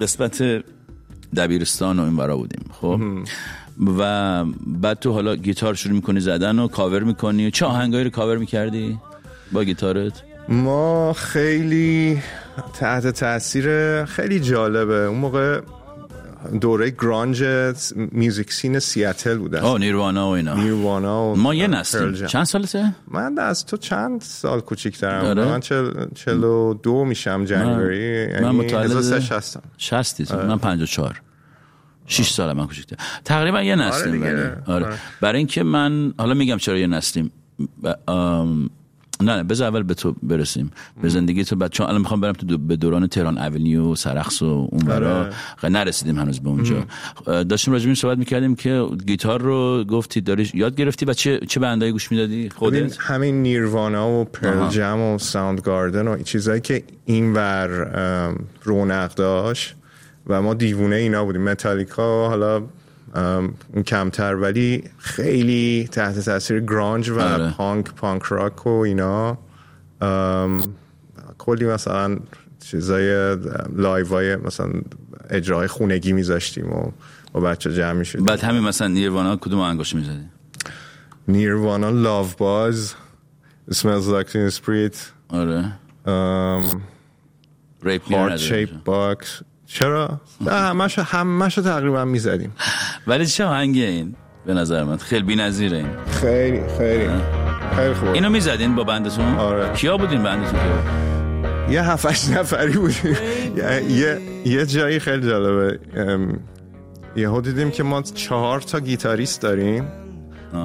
قسمت 0.00 0.64
دبیرستان 1.36 1.98
و 1.98 2.02
این 2.02 2.16
برا 2.16 2.36
بودیم 2.36 2.70
خب؟ 2.80 3.00
و 3.98 4.44
بعد 4.66 4.98
تو 4.98 5.12
حالا 5.12 5.36
گیتار 5.36 5.74
شروع 5.74 5.94
می‌کنی 5.94 6.20
زدن 6.20 6.58
و 6.58 6.68
کاور 6.68 7.02
می‌کنی. 7.02 7.50
چه 7.50 7.66
آهنگایی 7.66 8.04
رو 8.04 8.10
کاور 8.10 8.36
می‌کردی 8.36 8.98
با 9.52 9.64
گیتارت؟ 9.64 10.22
ما 10.48 11.12
خیلی 11.12 12.22
تحت 12.74 13.06
تاثیر 13.06 14.04
خیلی 14.04 14.40
جالبه. 14.40 14.94
اون 14.94 15.18
موقع 15.18 15.60
دوره 16.60 16.90
گرانج 16.90 17.44
میوزیک 17.94 18.52
سین 18.52 18.78
سیاتل 18.78 19.38
بود 19.38 19.54
آه 19.54 19.78
نیروانا 19.78 20.28
و 20.28 20.30
اینا. 20.30 20.54
نیروانا 20.54 21.24
و 21.32 21.36
ما 21.36 21.54
یه 21.54 21.66
نسلیم. 21.66 22.12
جم. 22.12 22.26
چند 22.26 22.44
سالته؟ 22.44 22.94
من 23.08 23.38
از 23.38 23.66
تو 23.66 23.76
چند 23.76 24.20
سال 24.20 24.60
کوچیک‌ترم 24.60 25.24
آره؟ 25.24 25.44
من 25.44 25.60
چل, 25.60 25.90
چلو 26.14 26.74
دو 26.74 27.04
میشم 27.04 27.44
جنوری. 27.44 28.26
من 28.26 28.32
یعنی 28.42 28.56
متولد 28.58 28.90
1060 28.96 29.62
شستی 29.78 30.26
من 30.34 30.58
54 30.58 31.20
6 32.06 32.30
سال 32.30 32.52
من 32.52 32.66
کوچیک‌تر. 32.66 32.96
تقریبا 33.24 33.62
یه 33.62 33.76
نسلیم 33.76 34.12
دیگه. 34.12 34.26
ولی. 34.26 34.42
آره. 34.66 34.86
آره. 34.86 34.96
برای 35.20 35.38
اینکه 35.38 35.62
من 35.62 36.14
حالا 36.18 36.34
میگم 36.34 36.56
چرا 36.56 36.78
یه 36.78 36.86
نسلیم. 36.86 37.32
ب- 37.82 38.10
آم، 38.10 38.70
نه 39.24 39.36
نه 39.36 39.42
بذار 39.42 39.68
اول 39.68 39.82
به 39.82 39.94
تو 39.94 40.14
برسیم. 40.22 40.70
به 41.02 41.08
زندگی 41.08 41.44
تو 41.44 41.56
بعد 41.56 41.70
چون 41.70 41.86
الان 41.86 42.00
می‌خوام 42.00 42.20
برم 42.20 42.32
تو 42.32 42.46
دو- 42.46 42.58
به 42.58 42.76
دوران 42.76 43.06
Tehran 43.06 43.38
Avenue 43.38 43.94
سرخس 43.94 44.42
و 44.42 44.68
اون 44.72 44.84
برا 44.86 45.18
آره. 45.20 45.30
خ- 45.62 45.64
نرسیدیم 45.64 46.18
هنوز 46.18 46.40
به 46.40 46.48
اونجا. 46.48 46.84
داشتیم 47.44 47.72
راجع 47.74 47.88
به 47.88 47.94
صحبت 47.94 48.18
می‌کردیم 48.18 48.54
که 48.54 48.86
گیتار 49.06 49.40
رو 49.42 49.84
گفتی 49.84 50.20
داری 50.20 50.50
یاد 50.54 50.76
گرفتی 50.76 51.04
و 51.06 51.12
چه 51.12 51.38
چه 51.48 51.60
band 51.60 51.81
ایی 51.81 51.92
گوش 51.92 52.10
می‌دادی؟ 52.12 52.48
خودت؟ 52.48 52.96
همین 53.00 53.42
نیروانا 53.42 54.10
و 54.10 54.24
پرل 54.24 54.58
آها. 54.58 54.70
جم 54.70 55.00
و 55.00 55.18
ساوند 55.18 55.60
گاردن 55.60 56.08
و 56.08 56.22
چیزایی 56.22 56.60
که 56.60 56.82
اینور 57.04 57.68
رونق 58.62 59.14
داشت 59.14 59.74
و 60.26 60.42
ما 60.42 60.54
دیوونه 60.54 60.96
اینا 60.96 61.24
بودیم. 61.24 61.42
متالیکا 61.44 62.28
حالا 62.28 62.62
کمتر 63.86 64.34
ولی 64.34 64.84
خیلی 64.98 65.88
تحت 65.92 66.18
تاثیر 66.18 66.60
grunge 66.60 67.10
و 67.10 67.20
آره. 67.20 67.50
punk 67.50 67.94
punk 67.94 68.22
rock 68.22 68.66
و 68.66 68.70
اینا. 68.70 69.38
کلی 71.38 71.64
مثلا 71.64 72.16
چیزای 72.60 73.36
live 73.76 74.24
ای 74.24 74.36
مثلا 74.36 74.72
اجرای 75.30 75.66
خونگی 75.66 76.12
میذاشتیم 76.12 76.72
و 76.72 76.90
با 77.32 77.40
بچه 77.40 77.74
جمع 77.74 77.92
می‌شدیم. 77.92 78.24
بعد 78.24 78.40
همین 78.40 78.62
مثلا 78.62 78.88
نیروانا 78.88 79.36
کدوم 79.36 79.60
آهنگاشو 79.60 79.96
می‌زدی 79.96 80.28
نیروانا 81.28 81.90
Love 81.90 82.26
Buzz 82.38 82.94
smells 83.70 84.06
like 84.06 84.28
teen 84.32 84.50
spirit 84.60 84.96
آره 85.28 85.72
Rape 87.82 88.02
heart 88.02 88.40
shape 88.40 88.72
box 88.86 89.42
چرا؟ 89.72 90.20
همش 90.46 90.98
همش 90.98 91.54
تقریبا 91.54 92.04
می‌زدیم. 92.04 92.52
ولی 93.06 93.26
چه 93.26 93.44
آهنگیه 93.44 93.88
این؟ 93.88 94.14
به 94.46 94.54
نظر 94.54 94.84
من. 94.84 94.96
خیلی 94.96 95.22
بی‌نظیره 95.22 95.76
این. 95.76 95.88
خیلی 96.20 96.60
خیلی. 96.78 97.08
خیلی 97.76 97.94
خوب 97.94 98.08
اینو 98.08 98.30
می‌زدین 98.30 98.74
با 98.74 98.84
بندتون؟ 98.84 99.34
آره. 99.34 99.72
کیا 99.74 99.96
بودین 99.96 100.22
بندتون 100.22 100.52
که؟ 100.52 101.72
یه 101.72 101.82
هفتش 101.82 102.28
نفری 102.28 102.72
بودیم. 102.72 103.16
یه, 103.88 104.20
یه, 104.44 104.66
جایی 104.66 104.98
خیلی 104.98 105.28
جالبه. 105.28 105.78
یهو 107.16 107.40
دیدیم 107.40 107.70
که 107.70 107.82
ما 107.82 108.02
چهار 108.02 108.60
تا 108.60 108.80
گیتاریست 108.80 109.42
داریم. 109.42 109.88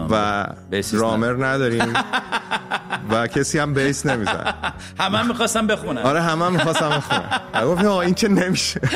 و 0.09 0.45
رامر 0.93 1.45
نداریم. 1.45 1.93
و 3.11 3.27
کسی 3.27 3.59
هم 3.59 3.73
بیس 3.73 4.05
نمیزن 4.05 4.53
همه 4.99 5.17
هم 5.17 5.27
می‌خواستم 5.27 5.67
بخونم 5.67 6.01
آره 6.01 6.21
همه 6.21 6.45
هم 6.45 6.53
می‌خواستم 6.53 6.89
بخونم 6.89 7.41
آقا 7.53 8.01
این 8.01 8.13
که 8.13 8.27
نمیشه. 8.27 8.79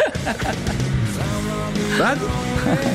بعد؟ 1.99 2.17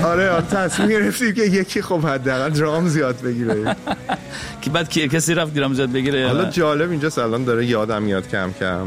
آره 0.05 0.31
آره 0.31 0.47
تصمیم 0.47 0.89
گرفتیم 0.89 1.35
که 1.35 1.43
یکی 1.43 1.83
خب 1.83 2.07
حداقل 2.07 2.51
درام 2.51 2.89
زیاد 2.89 3.21
بگیره. 3.21 3.77
که 4.63 4.71
بعد 4.71 4.89
کسی 4.89 5.35
رفت 5.35 5.55
گرام 5.55 5.75
زیاد 5.75 5.93
بگیره 5.93 6.27
حالا؟ 6.27 6.45
جالب 6.45 6.91
اینجا 6.91 7.23
الان 7.25 7.45
داره 7.45 7.67
یادم 7.67 8.03
میاد 8.03 8.29
کم 8.29 8.53
کم. 8.61 8.87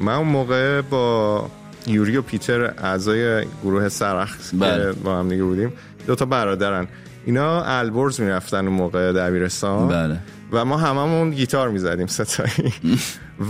من 0.00 0.14
اون 0.14 0.28
موقع 0.28 0.80
با 0.80 1.50
یوری 1.86 2.16
و 2.16 2.22
پیتر 2.22 2.62
اعضای 2.64 3.44
گروه 3.62 3.88
سرخ 3.88 4.36
که 4.50 4.56
بله. 4.56 4.92
با 4.92 5.18
هم 5.18 5.28
دیگه 5.28 5.42
بودیم 5.42 5.72
دو 6.06 6.14
تا 6.14 6.24
برادرن. 6.24 6.86
اینا 7.26 7.62
البرز 7.62 8.20
می‌رفتن 8.20 8.66
اون 8.66 8.76
موقع 8.76 9.12
دبیرستان 9.12 9.88
بله. 9.88 10.18
و 10.52 10.64
ما 10.64 10.76
هممون 10.76 11.30
گیتار 11.30 11.68
می‌زدیم 11.68 12.06
ستایی 12.06 12.74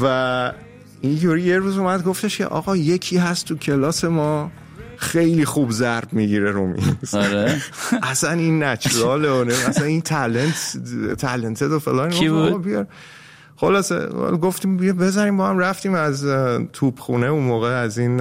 و 0.02 0.52
این 1.00 1.18
یوری 1.22 1.42
یه 1.42 1.58
روز 1.58 1.78
اومد 1.78 2.04
گفتش 2.04 2.38
که 2.38 2.46
آقا 2.46 2.76
یکی 2.76 3.16
هست 3.16 3.46
تو 3.46 3.56
کلاس 3.56 4.04
ما 4.04 4.50
خیلی 4.96 5.44
خوب 5.44 5.70
ضرب 5.70 6.12
می‌گیره 6.12 6.50
رو 6.50 6.66
میز 6.66 7.14
آره 7.14 7.62
اصلا 8.02 8.30
این 8.30 8.62
نچراله 8.62 9.30
و 9.30 9.50
اصلا 9.68 9.84
این 9.84 10.00
تالنت 10.00 10.76
تالنتد 11.18 11.72
و 11.72 11.78
فلان 11.78 12.10
کی 12.10 12.28
بود؟ 12.28 12.62
بیار. 12.62 12.86
خلاصه 13.56 14.06
گفتیم 14.42 14.76
بیا 14.76 14.92
بزنیم 14.92 15.36
با 15.36 15.48
هم 15.48 15.58
رفتیم 15.58 15.94
از 15.94 16.26
توپخونه 16.72 17.26
اون 17.26 17.42
موقع 17.42 17.68
از 17.68 17.98
این 17.98 18.20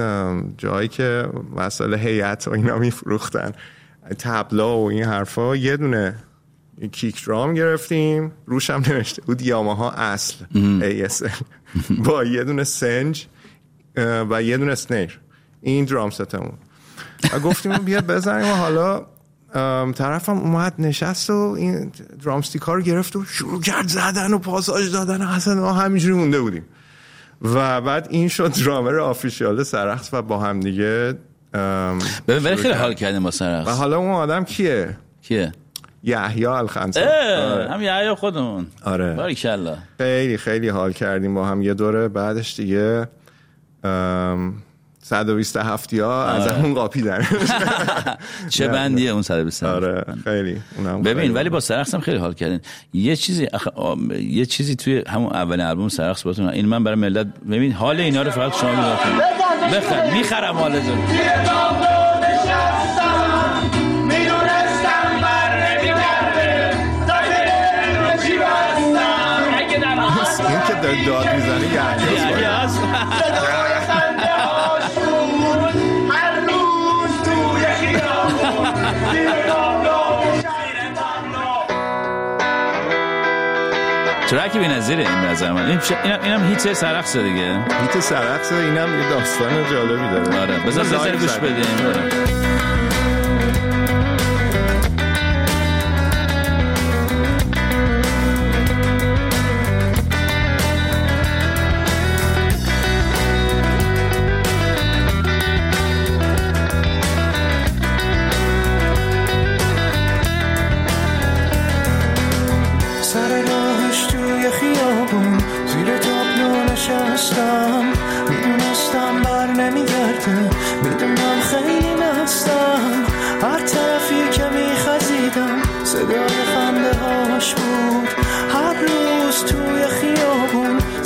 جایی 0.58 0.88
که 0.88 1.28
مسائل 1.56 1.94
هیئت 1.94 2.48
و 2.48 2.52
اینا 2.52 2.78
میفروختن 2.78 3.52
تبلا 4.18 4.78
و 4.78 4.90
این 4.90 5.04
حرفا 5.04 5.56
یه 5.56 5.76
دونه 5.76 6.14
کیک 6.92 7.26
درام 7.26 7.54
گرفتیم. 7.54 8.32
روش 8.46 8.70
هم 8.70 8.82
نوشته 8.88 9.22
بود 9.22 9.42
یاماها 9.42 9.90
اصل 9.90 10.34
ASL 10.80 11.42
با 12.04 12.24
یه 12.24 12.44
دونه 12.44 12.64
سنج 12.64 13.26
و 14.30 14.42
یه 14.42 14.56
دونه 14.56 14.74
سنیر 14.74 15.20
این 15.60 15.84
درام 15.84 16.10
ستمون. 16.10 16.58
و 17.32 17.38
گفتیم 17.38 17.78
بیا 17.78 18.00
بزنیم 18.00 18.50
و 18.50 18.54
حالا 18.54 19.06
طرفم 19.92 20.38
اومد 20.38 20.74
نشست 20.78 21.30
و 21.30 21.54
این 21.58 21.92
درامستیک 22.24 22.62
ها 22.62 22.74
رو 22.74 22.82
گرفت 22.82 23.16
و 23.16 23.24
شروع 23.24 23.60
کرد 23.60 23.88
زدن 23.88 24.32
و 24.32 24.38
پاساژ 24.38 24.92
دادن 24.92 25.22
و 25.22 25.28
اصلا 25.28 25.54
ما 25.54 25.72
همینجوری 25.72 26.14
مونده 26.14 26.40
بودیم. 26.40 26.64
و 27.42 27.80
بعد 27.80 28.06
این 28.10 28.28
شد 28.28 28.52
درامر 28.64 28.98
آفیشیال 28.98 29.62
سرخص 29.62 30.08
و 30.12 30.22
با 30.22 30.38
هم 30.38 30.60
دیگه 30.60 31.18
ولی 31.54 32.40
شروع 32.40 32.56
خیلی. 32.56 32.74
حال 32.74 32.94
کردیم 32.94 33.22
با 33.22 33.28
و 33.28 33.30
سرخص 33.30 33.78
حالا 33.78 33.98
اون 33.98 34.10
آدم 34.10 34.44
کیه؟ 34.44 34.96
کیه؟ 35.22 35.52
یحیی 36.02 36.46
الخنسا 36.46 37.00
آره. 37.00 37.68
هم 37.70 37.82
یه 37.82 38.14
خودمون. 38.14 38.66
آره. 38.84 39.14
باریکلا. 39.14 39.76
خیلی 39.98 40.36
خیلی 40.36 40.68
حال 40.68 40.92
کردیم 40.92 41.34
با 41.34 41.46
هم 41.46 41.62
یه 41.62 41.74
دوره. 41.74 42.08
بعدش 42.08 42.56
دیگه 42.56 43.08
ام، 43.84 44.54
127 45.02 45.94
ها 45.94 46.24
از 46.26 46.46
همون 46.46 46.74
قاپیدن. 46.74 47.26
چه 48.48 48.68
بندیه 48.68 49.10
اون 49.10 49.22
120 49.22 49.64
آره 49.64 50.04
خیلی. 50.24 50.60
اونم 50.76 51.02
ببین. 51.02 51.34
ولی 51.34 51.48
با 51.48 51.60
سرخص 51.60 51.94
هم 51.94 52.00
خیلی 52.00 52.18
حال 52.18 52.32
کردین. 52.34 52.60
یه 52.92 53.16
چیزی 53.16 53.48
یه 54.20 54.46
چیزی 54.46 54.76
توی 54.76 55.02
همون 55.08 55.32
اول 55.32 55.60
آلبوم 55.60 55.88
سرخص 55.88 56.22
باتون 56.22 56.48
این 56.48 56.66
من 56.66 56.84
برای 56.84 56.96
ملت 56.96 57.26
ببین 57.50 57.72
حال 57.72 58.00
اینا 58.00 58.22
رو 58.22 58.30
فقط 58.30 58.56
شما 58.56 58.70
می‌دونید 58.70 59.45
بخر 59.72 60.10
می‌خرم 60.10 60.56
حالتون 60.56 60.98
اگه 69.58 69.78
در 69.78 70.00
این 70.48 70.60
که 70.66 70.74
داره 70.82 71.04
داد 71.06 71.34
می‌زنه 71.34 71.66
یحیی 71.66 72.25
ترک 84.28 84.56
بی‌نظیره 84.56 85.08
این 85.08 85.20
به 85.20 85.28
نظر 85.28 85.52
من 85.52 85.66
این 85.66 85.80
اینم 86.22 86.48
هیت 86.48 86.72
سرخص 86.72 87.16
دیگه. 87.16 87.52
هیت 87.52 88.00
سرقص 88.00 88.52
اینم 88.52 89.00
یه 89.00 89.10
داستان 89.10 89.70
جالبی 89.70 90.08
داره. 90.08 90.40
آره 90.40 90.58
بذار 90.66 90.84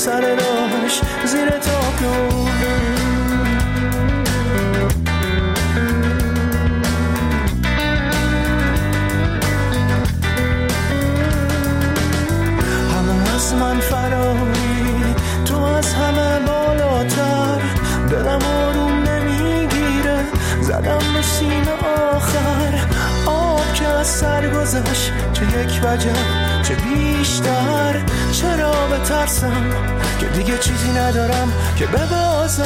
سر 0.00 0.20
راهش 0.20 1.00
زیر 1.24 1.50
تابلو 1.50 2.46
همه 12.92 13.34
از 13.34 13.54
من 13.54 13.80
فراری 13.80 15.14
تو 15.44 15.62
از 15.62 15.94
همه 15.94 16.38
بالاتر. 16.46 17.60
دلم 18.10 18.40
آروم 18.44 19.02
نمی‌گیره 19.02 20.24
زدم 20.60 20.98
به 21.14 21.22
سینه 21.22 21.72
آخر. 22.12 22.86
آب 23.26 23.72
که 23.74 23.86
از 23.88 24.06
سر 24.06 24.48
گذشت 24.48 25.12
چه 25.32 25.44
یک 25.44 25.80
وجب 25.84 26.49
چه 26.70 26.76
بیشتر 26.76 28.02
چرا 28.32 28.72
بترسم؟ 28.86 29.70
که 30.20 30.26
دیگه 30.26 30.58
چیزی 30.58 30.90
ندارم 30.90 31.52
که 31.78 31.86
ببازم. 31.86 32.64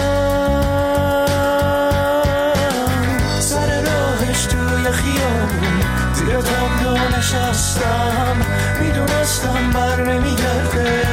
سر 3.40 3.83
راهش 3.83 4.45
توی 4.47 4.93
خیابون 4.93 5.81
زیر 6.14 6.40
تابلو 6.40 7.19
نشستم. 7.19 8.37
می‌دونستم 8.83 9.71
بر 9.75 10.05
نمیگرده. 10.12 11.05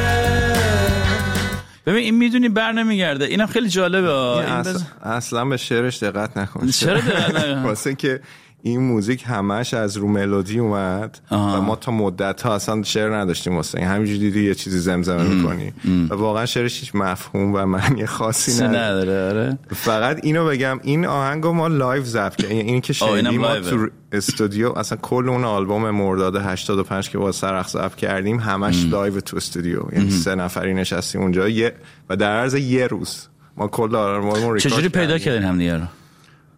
ببین 1.86 2.02
این 2.04 2.14
می‌دونی 2.14 2.48
بر 2.48 2.72
نمیگرده. 2.72 3.24
اینم 3.24 3.46
خیلی 3.46 3.68
جالبه. 3.68 4.12
این 4.18 4.44
اصلا, 4.46 4.72
بز- 4.72 4.82
اصلا 5.02 5.44
به 5.44 5.56
شعرش 5.56 6.02
دقت 6.02 6.36
نکن. 6.36 6.68
چرا 6.70 7.00
دقت 7.00 7.34
نکنم؟ 7.34 7.64
واسه 7.66 7.94
که 7.94 8.20
این 8.64 8.80
موزیک 8.80 9.24
همش 9.26 9.74
از 9.74 9.96
رو 9.96 10.08
ملودی 10.08 10.58
اومد 10.58 11.18
آها. 11.30 11.58
و 11.58 11.62
ما 11.62 11.76
تا 11.76 11.92
مدت 11.92 12.42
ها 12.42 12.54
اصلا 12.54 12.82
شعر 12.82 13.16
نداشتیم 13.16 13.56
واسه 13.56 13.78
این. 13.78 13.88
همینجوری 13.88 14.18
دیدی 14.18 14.44
یه 14.44 14.54
چیزی 14.54 14.78
زمزمه 14.78 15.22
می‌کنی. 15.22 15.72
و 16.10 16.14
واقعا 16.14 16.46
شعرش 16.46 16.80
هیچ 16.80 16.94
مفهوم 16.94 17.54
و 17.54 17.66
معنی 17.66 18.06
خاصی 18.06 18.64
نداره. 18.64 18.78
نداره 18.78 19.28
آره. 19.28 19.58
فقط 19.68 20.20
اینو 20.22 20.46
بگم 20.46 20.80
این 20.82 21.06
آهنگ 21.06 21.44
رو 21.44 21.52
ما 21.52 21.68
live 21.68 22.04
ضبط 22.04 22.36
کردیم. 22.36 22.56
یعنی 22.56 22.70
این 22.70 22.80
که 22.80 22.94
آه، 23.04 23.20
شنیدیم 23.20 23.40
ما. 23.40 23.60
تو 23.60 23.88
استودیو 24.12 24.78
اصلا 24.78 24.98
کل 25.02 25.28
اون 25.28 25.44
آلبوم 25.44 25.90
مرداد 25.90 26.36
85 26.36 27.10
که 27.10 27.18
با 27.18 27.32
سرخس 27.32 27.68
ضبط 27.68 27.94
کردیم 27.94 28.40
همش 28.40 28.84
live 28.84 29.20
تو 29.20 29.36
استودیو. 29.36 29.82
یعنی 29.92 30.10
سه 30.10 30.34
نفری 30.34 30.74
نشستیم 30.74 31.20
اونجا. 31.20 31.48
یه 31.48 31.72
و 32.10 32.16
در 32.16 32.40
عرض 32.40 32.54
یه 32.54 32.86
روز 32.86 33.28
ما 33.56 33.68
کل 33.68 33.96
آلبوم 33.96 34.58
چجوری 34.58 34.88
پیدا 34.88 35.18
کردین 35.18 35.42
هم 35.42 35.58
دیگه 35.58 35.76
رو؟ 35.76 35.84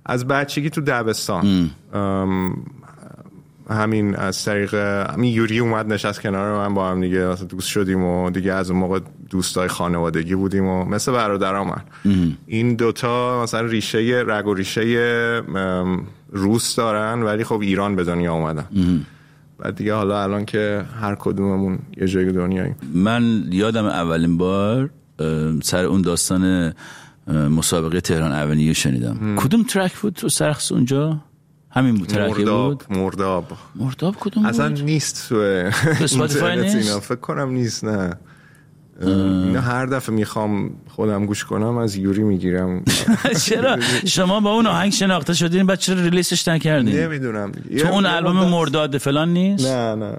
از 0.07 0.27
بچگی 0.27 0.71
تو 0.71 0.81
دبستان. 0.81 1.71
همین 3.71 4.17
از 4.17 4.45
طریق 4.45 4.75
همین 4.75 5.35
یوری 5.35 5.59
اومد 5.59 5.93
نشست 5.93 6.21
کنار 6.21 6.69
من 6.69 6.75
با 6.75 6.91
هم 6.91 7.01
دیگه 7.01 7.35
دوست 7.49 7.69
شدیم 7.69 8.05
و 8.05 8.31
دیگه 8.31 8.53
از 8.53 8.71
اون 8.71 8.81
موقع 8.81 9.01
دوستای 9.31 9.69
خانوادگی 9.69 10.35
بودیم 10.35 10.67
و 10.67 10.85
مثل 10.85 11.13
برادرام 11.13 11.69
من. 11.69 11.83
این 12.47 12.75
دوتا 12.75 13.43
مثلا 13.43 13.61
ریشه 13.61 14.25
رگ 14.27 14.47
و 14.47 14.55
ریشه 14.55 15.43
روس 16.33 16.77
دارن 16.77 17.23
ولی 17.23 17.45
خب 17.45 17.61
ایران 17.61 17.97
به 17.97 18.05
دنیا 18.05 18.35
اومدن. 18.35 18.67
بعد 19.59 19.77
دیگه 19.77 19.95
حالا 19.95 20.23
الان 20.23 20.45
که 20.45 20.85
هر 21.01 21.15
کدوممون 21.15 21.79
یه 21.97 22.07
جای 22.07 22.33
دنیاییم. 22.33 22.77
من 22.95 23.45
یادم 23.51 23.85
اولین 23.85 24.39
بار 24.39 24.91
سر 25.63 25.85
اون 25.85 26.03
داستان 26.03 26.73
مسابقه 27.29 28.01
تهران 28.01 28.33
اونیو 28.33 28.75
شنیدم. 28.75 29.37
کدوم 29.37 29.63
ترک 29.63 29.97
بود 29.97 30.13
تو 30.13 30.29
سرخص 30.29 30.73
اونجا؟ 30.73 31.21
همین 31.71 31.95
بود 31.95 32.09
بود؟ 32.09 32.85
مرداب. 32.91 33.53
مرداب 33.75 34.17
کدوم 34.21 34.47
اصلا 34.47 34.69
بود 34.69 34.83
نیست 34.83 35.29
تو 35.29 35.37
اسپاتیفای 36.01 36.61
نیست؟ 36.61 36.99
فکر 36.99 37.15
کنم 37.15 37.51
نیست 37.51 37.85
نه. 37.85 38.13
اینا 39.01 39.61
هر 39.61 39.87
دفعه 39.87 40.15
می‌خوام 40.15 40.71
خودم 40.89 41.27
گوش 41.27 41.45
کنم 41.45 41.77
از 41.77 41.97
یوری 41.97 42.23
می‌گیرم. 42.23 42.85
چرا؟ 43.47 43.79
شما 44.07 44.41
با 44.41 44.51
اون 44.51 44.67
آهنگ 44.67 44.93
شناخته 44.93 45.35
شدین 45.35 45.67
بعد 45.67 45.79
چرا 45.79 46.01
release 46.01 46.38
ش 46.38 46.49
نکردین؟ 46.49 46.97
نمی‌دونم. 46.97 47.53
تو 47.79 47.87
اون 47.87 48.07
البوم 48.07 48.49
مرداد 48.49 48.99
فلان 48.99 49.29
نیست؟ 49.29 49.67
نه 49.67 49.95
نه. 49.95 50.17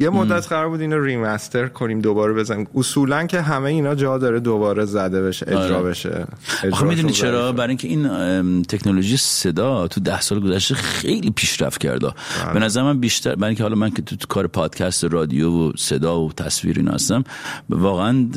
یه 0.00 0.10
مدت 0.10 0.46
قرار 0.48 0.68
بود 0.68 0.80
اینو 0.80 1.04
remaster 1.04 1.68
کنیم 1.68 2.00
دوباره 2.00 2.32
بزنیم. 2.32 2.66
اصولا 2.74 3.26
که 3.26 3.40
همه 3.40 3.64
اینا 3.70 3.94
جا 3.94 4.18
داره 4.18 4.40
دوباره 4.40 4.84
زده 4.84 5.22
بشه 5.22 5.46
اجرا 5.48 5.78
آره. 5.78 5.88
بشه. 5.90 6.26
آخه 6.72 6.84
می‌دونی. 6.86 7.12
چرا؟ 7.12 7.52
برای 7.52 7.68
اینکه 7.68 7.88
این 7.88 8.62
تکنولوژی 8.62 9.16
صدا 9.16 9.88
تو 9.88 10.00
ده 10.00 10.20
سال 10.20 10.40
گذشته 10.40 10.74
خیلی 10.74 11.30
پیشرفت 11.30 11.80
کرده. 11.80 12.06
بله. 12.06 12.52
به 12.52 12.58
نظر 12.58 12.82
من 12.82 13.00
بیشتر 13.00 13.34
برای 13.34 13.48
اینکه 13.48 13.62
حالا 13.62 13.74
من 13.74 13.90
که 13.90 14.02
تو 14.02 14.16
کار 14.28 14.46
پادکست 14.46 15.04
رادیو 15.04 15.50
و 15.50 15.72
صدا 15.76 16.20
و 16.20 16.32
تصویر 16.32 16.76
اینا 16.78 16.92
هستم 16.92 17.24
واقعا 17.70 18.28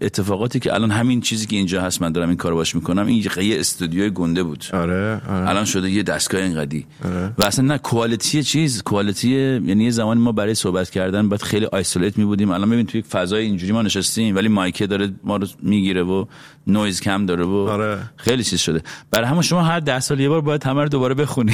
اتفاقاتی 0.00 0.60
که 0.60 0.74
الان 0.74 0.90
همین 0.90 1.20
چیزی 1.20 1.46
که 1.46 1.56
اینجا 1.56 1.82
هست 1.82 2.02
من 2.02 2.12
دارم 2.12 2.28
این 2.28 2.36
کارو 2.36 2.56
باش 2.56 2.74
می‌کنم 2.74 3.06
این 3.06 3.24
یه- 3.40 3.60
استودیوی 3.60 4.10
گنده 4.10 4.42
بود. 4.42 4.64
آره 4.72 5.20
آره. 5.28 5.48
الان 5.48 5.64
شده 5.64 5.90
یه 5.90 6.02
دستگاه 6.02 6.40
اینقدی. 6.40 6.86
و 7.38 7.44
اصلا 7.44 7.64
نه 7.64 7.78
کوالیتی 7.78 8.42
چیز 8.42 8.82
کوالیتی 8.82 9.28
یعنی 9.28 9.84
یه 9.84 9.90
زمانی 9.90 10.20
ما 10.20 10.32
برای 10.32 10.54
صحبت 10.54 10.90
کردن 10.90 11.07
باید 11.10 11.42
خیلی 11.42 11.66
آیسولیت 11.66 12.18
می 12.18 12.24
بودیم. 12.24 12.50
الان 12.50 12.70
ببین 12.70 12.86
توی 12.86 12.98
یک 13.00 13.06
فضای 13.06 13.44
اینجوری 13.44 13.72
ما 13.72 13.82
نشستیم 13.82 14.36
ولی 14.36 14.48
مایکه 14.48 14.86
داره 14.86 15.10
ما 15.24 15.36
رو 15.36 15.46
می‌گیره 15.62 16.02
و 16.02 16.24
نویز 16.66 17.00
کم 17.00 17.26
داره 17.26 17.44
و 17.44 17.54
آره. 17.54 17.98
خیلی 18.16 18.44
چیز 18.44 18.60
شده. 18.60 18.82
برای 19.10 19.26
همه 19.26 19.42
شما 19.42 19.62
هر 19.62 19.80
ده 19.80 20.00
سال 20.00 20.20
یه 20.20 20.28
بار 20.28 20.40
باید 20.40 20.64
همه 20.64 20.82
رو 20.82 20.88
دوباره 20.88 21.14
بخونی. 21.14 21.52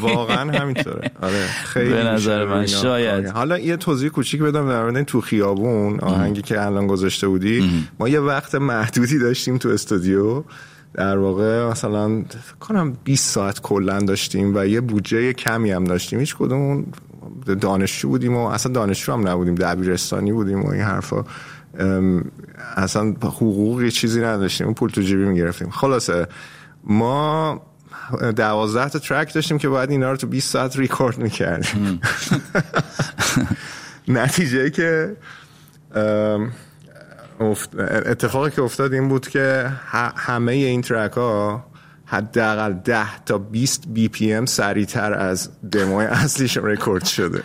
واقعا 0.00 0.58
همینطوره. 0.60 1.10
آره. 1.22 1.46
خیلی 1.46 1.90
به 1.90 2.04
نظر 2.04 2.44
من 2.44 2.66
شاید. 2.66 3.24
کار. 3.24 3.34
حالا 3.34 3.58
یه 3.58 3.76
توضیح 3.76 4.08
کوچیک 4.08 4.42
بدم 4.42 4.68
در 4.68 4.82
مورد 4.82 5.02
تو 5.02 5.20
خیابون 5.20 6.00
آهنگی 6.00 6.42
که 6.42 6.66
الان 6.66 6.86
گذاشته 6.86 7.28
بودی. 7.28 7.70
ما 8.00 8.08
یه 8.08 8.20
وقت 8.20 8.54
محدودی 8.54 9.18
داشتیم 9.18 9.58
تو 9.58 9.68
استودیو. 9.68 10.44
در 10.94 11.18
واقع 11.18 11.70
مثلا 11.70 12.22
فکر 12.22 12.56
کنم 12.60 12.96
20 13.04 13.30
ساعت 13.30 13.60
کلا 13.60 14.00
داشتیم 14.00 14.52
و 14.56 14.66
یه 14.66 14.80
بودجه 14.80 15.32
کمی 15.32 15.70
هم 15.70 15.84
داشتیم. 15.84 16.18
هیچ 16.18 16.36
کدوم 16.36 16.86
دانشجو 17.60 18.08
بودیم 18.08 18.36
و 18.36 18.46
اصلا 18.46 18.72
دانشجو 18.72 19.12
هم 19.12 19.28
نبودیم 19.28 19.54
دبیرستانی 19.54 20.32
بودیم 20.32 20.62
و 20.62 20.70
این 20.70 20.82
حرفا. 20.82 21.24
اصلا 22.76 23.14
حقوقی 23.22 23.90
چیزی 23.90 24.20
نداشتیم 24.20 24.66
اون 24.66 24.74
پول 24.74 24.90
تو 24.90 25.00
جیبی 25.00 25.24
می‌گرفتیم. 25.24 25.70
خلاصه 25.70 26.26
ما 26.84 27.62
دوازده 28.36 28.88
تا 28.88 28.98
track 28.98 29.34
داشتیم 29.34 29.58
که 29.58 29.68
باید 29.68 29.90
اینا 29.90 30.10
رو 30.10 30.16
تو 30.16 30.26
20 30.26 30.50
ساعت 30.50 30.76
ریکورد 30.76 31.18
می‌کردیم. 31.18 32.00
نتیجه 34.08 34.70
که 34.70 35.16
اتفاقی 38.06 38.50
که 38.50 38.62
افتاد 38.62 38.92
این 38.92 39.08
بود 39.08 39.28
که 39.28 39.72
همه 40.16 40.52
این 40.52 40.82
track 40.82 41.12
ها 41.12 41.66
حداقل 42.14 42.72
10 42.72 43.24
تا 43.24 43.38
20 43.38 43.84
BPM 43.88 44.46
سریعتر 44.46 45.14
از 45.14 45.50
دموی 45.72 46.04
اصلیش 46.04 46.56
رکورد 46.56 47.04
شده. 47.04 47.42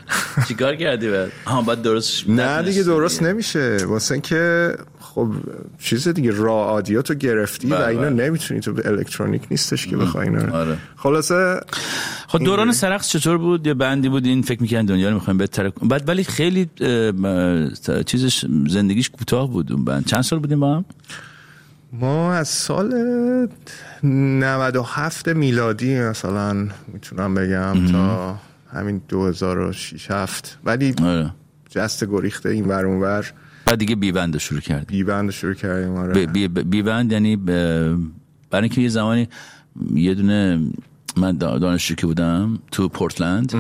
چیکار 0.48 0.76
کردی 0.76 1.10
بعد؟ 1.10 1.32
ها 1.46 1.62
بعد 1.62 1.82
درست 1.82 2.30
نه 2.30 2.62
دیگه 2.62 2.84
درست 2.84 3.24
نمیشه. 3.24 3.78
واسه 3.86 4.12
اینکه 4.12 4.74
خب 5.00 5.28
چیز 5.80 6.08
دیگه 6.08 6.32
را 6.32 6.54
audio 6.54 7.02
تو 7.02 7.14
گرفتی 7.14 7.68
و 7.68 7.76
بله، 7.76 7.88
اینو 7.88 8.02
بله. 8.02 8.28
نمی‌تونی 8.28 8.60
تو 8.60 8.74
الکترونیک 8.86 9.42
نیستش 9.52 9.88
که 9.88 9.98
بخوای 9.98 10.28
اینا 10.28 10.58
آره. 10.58 10.78
خلاصه 10.96 11.60
خب 12.28 12.44
دوران 12.44 12.72
سرقص 12.72 13.10
چطور 13.10 13.38
بود؟ 13.38 13.68
یه 13.68 13.74
بندی 13.74 14.10
بود 14.10 14.26
این 14.26 14.42
فکر 14.42 14.62
می‌کنن 14.62 14.86
دنیا 14.86 15.10
رو 15.10 15.16
می‌خوایم 15.16 15.38
بهتر 15.38 15.70
بعد 15.70 16.10
ولی 16.10 16.24
خیلی 16.24 16.70
چیزش 18.06 18.46
زندگیش 18.68 19.10
کوتاه 19.10 19.50
بود 19.50 19.72
اون 19.72 19.86
بند. 19.86 20.06
چند 20.06 20.22
سال 20.22 20.40
بودیم 20.40 20.60
با 20.60 20.76
هم؟ 20.76 20.86
ما 21.94 22.34
از 22.34 22.48
سال 22.48 22.94
97 24.04 25.28
میلادی 25.28 26.00
مثلا 26.00 26.68
می‌تونم 26.94 27.34
بگم 27.36 27.92
تا 27.92 28.38
همین 28.74 29.02
2006 29.10 30.12
7 30.12 30.58
ولی 30.64 30.94
آره. 31.04 31.32
جست 31.70 32.06
گریخته 32.06 32.50
این 32.50 32.66
ور 32.66 32.86
اون 32.86 33.00
ور. 33.02 33.34
بعد 33.66 33.80
دیگه 33.80 33.96
بیبند 33.96 34.34
رو 34.34 34.40
شروع 34.40 34.60
کردیم. 34.62 34.86
بی 34.88 35.04
بند 35.04 35.32
شروع 35.32 35.54
کردیم 35.54 35.96
آره. 35.96 36.26
بی, 36.26 36.48
بی, 36.48 36.64
بیبند 36.64 37.12
یعنی 37.12 37.36
ب- 37.36 37.46
برای 38.50 38.64
اینکه 38.64 38.82
یه 38.82 38.90
زمانی 38.90 39.28
یه 39.94 40.14
دونه 40.14 40.60
من 41.18 41.34
دا- 41.36 41.60
دانشجو 41.60 41.96
که 41.96 42.06
بودم 42.08 42.60
تو 42.72 42.90
پورتلند 42.90 43.54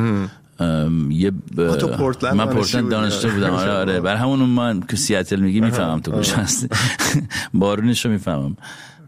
یه 1.09 1.31
ب... 1.31 1.75
تو 1.75 1.87
پورتلند 1.87 2.33
من 2.33 2.45
پورتلند؟ 2.45 2.91
دانشجو 2.91 3.29
بودم. 3.29 3.49
آره 3.49 3.71
آره. 3.71 3.99
برای 3.99 4.19
همون 4.19 4.39
من 4.39 4.79
که 4.81 4.97
سیاتل 4.97 5.39
میگی 5.39 5.61
می‌فهمم 5.61 5.99
تو 5.99 6.11
گوش 6.11 6.33
هستی. 6.33 6.67
بارونش 7.53 8.05
رو 8.05 8.11
می‌فهمم. 8.11 8.57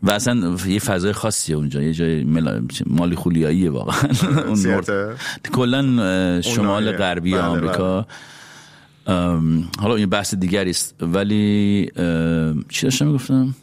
و 0.03 0.11
اصلا 0.11 0.55
یه 0.67 0.79
فضای 0.79 1.13
خاصیه 1.13 1.55
اونجا 1.55 1.81
یه 1.81 1.93
جای 1.93 2.23
ملا... 2.23 2.61
مالی 2.85 3.15
خولیاییه 3.15 3.69
واقعا. 3.69 4.09
اون. 4.47 4.83
کلا 5.53 6.41
شمال. 6.41 6.91
غربی 6.91 7.31
بله، 7.31 7.41
آمریکا. 7.41 8.07
ام، 9.07 9.67
حالا 9.79 9.95
این 9.95 10.09
بحث 10.09 10.35
دیگری 10.35 10.69
است. 10.69 10.95
ولی 11.01 11.91
چی 12.69 12.85
داشتم 12.85 13.07
می‌گفتم؟ 13.07 13.55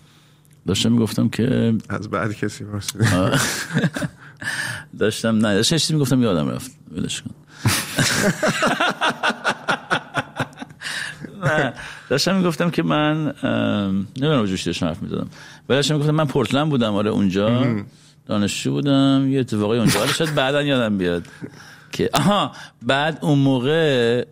داشتم 0.67 0.93
می‌گفتم 0.93 1.29
که 1.29 1.75
از 1.89 2.11
بعد 2.11 2.35
کسی 2.37 2.65
پرسید. 2.65 3.01
داشتم 4.99 5.37
نه 5.37 5.55
داشتم 5.55 5.77
چیزی 5.77 5.95
می‌گفتم 5.95 6.23
یادم 6.23 6.49
رفت. 6.49 6.71
ولش 6.93 7.23
کن. 7.23 7.31
نه. 11.45 11.73
داشتم 12.09 12.37
می‌گفتم 12.37 12.71
که 12.71 12.83
من 12.83 13.35
نمی‌دونم 14.17 14.47
جوش 14.47 14.63
داشتم 14.63 14.87
حرف 14.87 15.03
می‌زدم. 15.03 15.29
ولی 15.69 15.79
داشتم 15.79 15.95
می‌گفتم 15.95 16.15
من 16.15 16.27
پورتلند 16.27 16.69
بودم 16.69 16.95
آره 16.95 17.11
اونجا. 17.11 17.67
دانشجو 18.27 18.73
بودم 18.73 19.29
یه 19.31 19.41
اتفاقی 19.41 19.79
اونجا. 19.79 19.99
حالا 19.99 20.13
شاید 20.13 20.35
بعدا 20.35 20.63
یادم 20.63 20.99
بیاد 20.99 21.27
که 21.93 22.11
آها 22.15 22.53
بعد 22.83 23.19
اون 23.23 23.39
موقع 23.39 24.25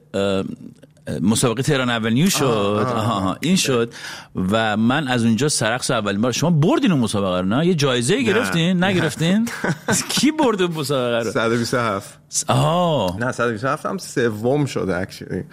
مسابقه 1.22 1.62
تهران 1.62 1.90
اولنیو 1.90 2.28
شد. 2.28 2.44
آها 2.44 3.00
آها. 3.00 3.36
این 3.40 3.56
شد. 3.56 3.92
و 4.34 4.76
من 4.76 5.08
از 5.08 5.24
اونجا 5.24 5.48
سرقس 5.48 5.90
اولین 5.90 6.20
بار. 6.20 6.32
شما 6.32 6.50
بردین 6.50 6.92
اون 6.92 7.00
مسابقه 7.00 7.40
رو 7.40 7.46
نه؟ 7.46 7.66
یه 7.66 7.74
جایزه 7.74 8.22
گرفتین؟ 8.22 8.84
نگرفتین؟ 8.84 9.48
کی 10.10 10.30
برد 10.32 10.62
اون 10.62 10.72
مسابقه 10.74 11.24
رو؟ 11.24 11.30
127 11.30 12.18
آها 12.48 13.16
نه 13.20 13.32
127 13.32 13.86
هم 13.86 13.98
سوم 13.98 14.64
شده 14.64 14.96
اکچولی 14.96 15.44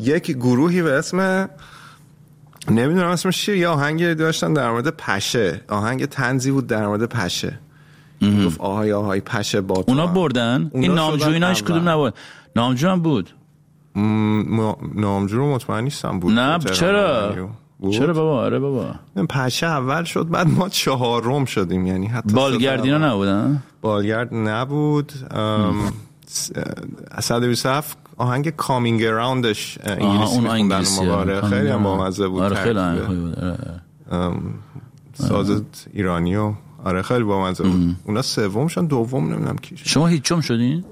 یک 0.00 0.30
گروهی 0.30 0.82
به 0.82 0.92
اسم 0.92 1.48
نمی‌دونم 2.70 3.08
اسمش 3.08 3.42
چیه 3.42 3.58
یه 3.58 3.68
آهنگ 3.68 4.12
داشتن 4.14 4.52
در 4.52 4.70
مورد 4.70 4.88
پشه. 4.96 5.60
آهنگ 5.68 6.04
تنزی 6.04 6.50
بود 6.50 6.66
در 6.66 6.86
مورد 6.86 7.04
پشه. 7.04 7.58
گفت 8.46 8.60
آهای 8.60 8.92
آهای 8.92 9.20
پشه 9.20 9.60
با 9.60 9.84
اونا. 9.88 10.06
بردن؟ 10.06 10.70
اونا 10.72 10.86
این 10.86 10.94
نامجو 10.94 11.18
شدن 11.24 11.32
اینا 11.32 11.48
هیچ 11.48 11.62
اول. 11.62 11.70
کدوم 11.70 11.88
نبود. 11.88 12.14
نامجو 12.56 12.88
هم 12.88 13.00
بود. 13.00 13.30
نامجو 14.94 15.36
رو 15.38 15.54
مطمئن 15.54 15.84
نیستم 15.84 16.20
بود 16.20 16.32
نه 16.38 16.58
چرا 16.58 17.24
اولنیو. 17.26 17.48
بود؟ 17.78 17.92
چرا 17.92 18.14
بابا؟ 18.14 18.40
آره 18.40 18.58
بابا. 18.58 18.94
پشه 19.28 19.66
اول 19.66 20.04
شد 20.04 20.28
بعد 20.28 20.48
ما 20.50 20.68
چهارم 20.68 21.44
شدیم 21.44 21.86
یعنی 21.86 22.06
حتی 22.06 22.34
بالگردینا 22.34 22.98
نبودن؟ 22.98 23.62
بالگرد 23.80 24.34
نبود. 24.34 25.12
ام، 25.30 25.74
س- 26.26 26.50
اه، 27.14 27.20
127 27.20 27.98
آهنگ 28.16 28.48
کامینگ 28.50 29.02
اراوندش 29.04 29.78
انگلیسی 29.84 30.36
اون 30.36 30.46
انگلیسی 30.46 31.06
آره 31.08 31.40
خیلی 31.40 31.68
هم 31.68 31.82
بامزه 31.82 32.28
بود 32.28 32.42
آره 32.42 32.56
خیلی 32.56 32.74
بود. 33.06 33.38
آره، 33.38 33.80
آره. 34.10 34.32
ساز 35.14 35.62
ایرانی 35.92 36.36
و 36.36 36.52
آره 36.84 37.02
خیلی 37.02 37.24
بامزه 37.24 37.64
بود. 37.64 37.96
اونا 38.04 38.22
سوم 38.22 38.66
شدن 38.66 38.86
دوم 38.86 39.32
نمی‌دونم 39.32 39.56
کی 39.56 39.76
شد. 39.76 39.86
شما 39.86 40.06
هیچم 40.06 40.40
شدین؟ 40.40 40.84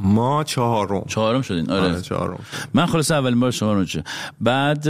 ما 0.00 0.44
چهارم. 0.44 1.04
چهارم 1.06 1.42
شدین؟ 1.42 1.70
آره. 1.70 1.82
آره 1.82 2.00
چهارم. 2.00 2.38
من 2.74 2.86
خلاص 2.86 3.10
اولین 3.10 3.40
بار 3.40 3.50
شما 3.50 3.72
رو 3.72 3.84
چه 3.84 4.04
بعد 4.40 4.86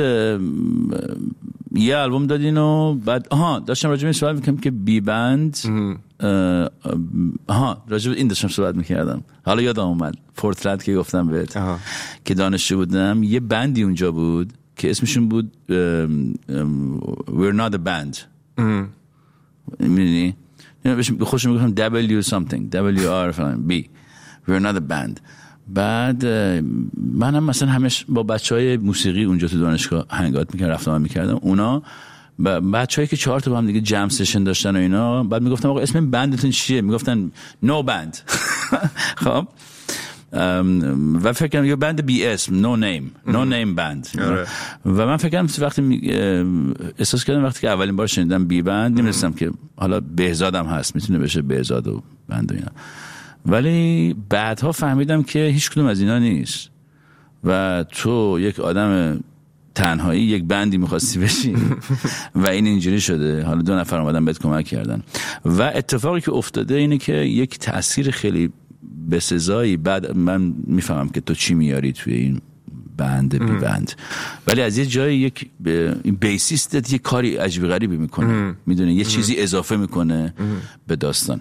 یه 1.74 1.96
آلبوم 1.96 2.26
دادین 2.26 2.56
و 2.56 2.94
بعد 2.94 3.26
آها 3.30 3.58
داشتم 3.58 3.88
راجع 3.88 4.06
به 4.06 4.12
صحبت 4.12 4.34
می‌کنم 4.34 4.56
که 4.56 4.70
بی 4.70 5.00
بند 5.00 5.58
آها 7.46 7.82
راجع 7.88 8.10
به 8.10 8.16
این 8.16 8.28
داشتم 8.28 8.48
صحبت 8.48 8.74
می‌کردم. 8.74 9.24
حالا 9.44 9.62
یادم 9.62 9.82
اومد. 9.82 10.14
پورتلند 10.36 10.82
که 10.82 10.96
گفتم 10.96 11.26
بهت. 11.26 11.56
آها. 11.56 11.78
که 12.24 12.34
دانشجو 12.34 12.76
بودم. 12.76 13.22
یه 13.22 13.40
بندی 13.40 13.82
اونجا 13.82 14.12
بود 14.12 14.52
که 14.76 14.90
اسمشون 14.90 15.28
بود 15.28 15.52
We're 17.26 17.56
not 17.56 17.74
a 17.74 17.78
band. 17.88 18.18
می‌دونی؟ 19.78 20.36
به 21.18 21.24
خودشون 21.24 21.52
می‌گفتم 21.52 22.00
W 22.20 22.24
something. 22.24 22.70
W 22.96 23.00
R 23.30 23.34
B. 23.68 23.84
We're 24.48 24.62
not 24.62 24.76
a 24.76 24.92
band. 24.92 25.20
بعد 25.68 26.24
اه، 26.24 26.60
منم 27.14 27.44
مثلا 27.44 27.68
همش 27.68 28.04
با 28.08 28.22
بچه 28.22 28.54
های 28.54 28.76
موسیقی 28.76 29.24
اونجا 29.24 29.48
تو 29.48 29.60
دانشگاه 29.60 30.06
هنگات 30.10 30.54
می‌کردم 30.54 30.72
رفتم 30.72 31.00
می‌کردم. 31.00 31.38
اونا 31.42 31.82
بچه 32.72 32.96
هایی 32.96 33.08
که 33.08 33.16
چهار 33.16 33.40
تا 33.40 33.50
با 33.50 33.58
هم 33.58 33.66
دیگه 33.66 33.80
جم 33.80 34.08
سشن 34.08 34.44
داشتن 34.44 34.76
و 34.76 34.78
اینا 34.78 35.24
بعد 35.24 35.42
می‌گفتم 35.42 35.68
آقا 35.68 35.80
اسم 35.80 36.10
بندتون 36.10 36.50
چیه؟ 36.50 36.80
می‌گفتن 36.80 37.30
نو 37.62 37.82
بند 37.82 38.18
خب؟ 39.16 39.48
و 41.22 41.32
فکر 41.32 41.48
کنم 41.48 41.64
یه 41.64 41.76
بند 41.76 42.06
بی 42.06 42.26
اسم 42.26 42.60
نو 42.60 42.76
نیم 42.76 43.12
نو 43.26 43.44
نیم 43.44 43.74
بند. 43.74 44.08
و 44.86 45.06
من 45.06 45.16
فکر 45.16 45.28
کنم 45.28 45.48
وقتی 45.58 46.00
احساس 46.98 47.24
کردم 47.24 47.44
وقتی 47.44 47.60
که 47.60 47.68
اولین 47.68 47.96
بار 47.96 48.06
شنیدم 48.06 48.44
بی 48.44 48.62
بند 48.62 48.92
نمی‌دونستم 48.92 49.32
که 49.32 49.50
حالا 49.76 50.00
بهزادم 50.00 50.66
هست 50.66 50.94
می‌تونه 50.94 51.18
بشه 51.18 51.42
بهزاد 51.42 51.88
و 51.88 52.02
بند 52.28 52.52
و 52.52 52.54
اینا. 52.54 52.70
ولی 53.46 54.16
بعدها 54.28 54.72
فهمیدم 54.72 55.22
که 55.22 55.38
هیچ 55.46 55.70
کدوم 55.70 55.86
از 55.86 56.00
اینا 56.00 56.18
نیست. 56.18 56.68
و 57.44 57.84
تو 57.90 58.38
یک 58.40 58.60
آدم 58.60 59.20
تنهایی 59.74 60.22
یک 60.22 60.44
بندی 60.44 60.78
می‌خواستی 60.78 61.18
بشی. 61.18 61.54
و 62.34 62.48
این 62.48 62.66
اینجوری 62.66 63.00
شده. 63.00 63.44
حالا 63.44 63.62
دو 63.62 63.74
نفر 63.74 64.00
اومدن 64.00 64.24
بهت 64.24 64.38
کمک 64.38 64.64
کردن. 64.64 65.02
و 65.44 65.62
اتفاقی 65.62 66.20
که 66.20 66.32
افتاده 66.32 66.74
اینه 66.74 66.98
که 66.98 67.12
یک 67.14 67.58
تاثیر 67.58 68.10
خیلی 68.10 68.50
به 69.08 69.20
سزایی 69.20 69.76
بعد 69.76 70.16
من 70.16 70.54
می‌فهمم 70.66 71.08
که 71.08 71.20
تو 71.20 71.34
چی 71.34 71.54
میاری 71.54 71.92
توی 71.92 72.14
این 72.14 72.40
بند 72.96 73.38
بی 73.38 73.56
بند. 73.60 73.92
ولی 74.46 74.62
از 74.62 74.78
یه 74.78 74.86
جایی 74.86 75.18
یک 75.18 75.50
بیسیستت 76.20 76.92
یه 76.92 76.98
کاری 76.98 77.36
عجیب 77.36 77.68
غریبی 77.68 77.96
می‌کنه. 77.96 78.54
می‌دونه 78.66 78.92
یه 78.92 79.04
چیزی 79.04 79.36
اضافه 79.36 79.76
می‌کنه 79.76 80.34
به 80.86 80.96
داستان. 80.96 81.40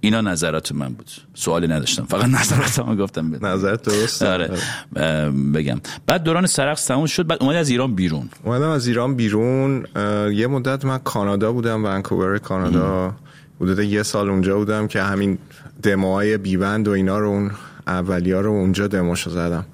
اینا 0.00 0.20
نظرات 0.20 0.72
من 0.72 0.88
بود. 0.88 1.10
سوالی 1.34 1.66
نداشتم. 1.66 2.04
فقط 2.04 2.24
نظرات 2.24 2.78
من 2.78 2.96
گفتم 2.96 3.30
بده. 3.30 3.46
نظرت 3.46 3.82
درست. 3.82 4.22
آره. 4.22 4.50
اه، 4.96 5.30
بگم. 5.30 5.80
بعد 6.06 6.22
دوران 6.22 6.46
سرقس 6.46 6.84
تموم 6.84 7.06
شد 7.06 7.26
بعد 7.26 7.42
اومدی 7.42 7.58
از 7.58 7.68
ایران 7.68 7.94
بیرون. 7.94 8.28
اومدم 8.44 8.68
از 8.68 8.86
ایران 8.86 9.14
بیرون. 9.14 9.86
یه 10.32 10.46
مدت 10.46 10.84
من 10.84 10.98
کانادا 10.98 11.52
بودم 11.52 11.84
ونکوور 11.84 12.38
کانادا. 12.38 13.14
حدود 13.60 13.78
یه 13.78 14.02
سال 14.02 14.30
اونجا 14.30 14.56
بودم 14.56 14.88
که 14.88 15.02
همین 15.02 15.38
دموهای 15.82 16.38
بیبند 16.38 16.88
و 16.88 16.90
اینا 16.90 17.18
رو 17.18 17.28
اون 17.28 17.50
اولیا 17.86 18.40
رو 18.40 18.50
اونجا 18.50 18.86
دموشو 18.86 19.30
زدم. 19.30 19.66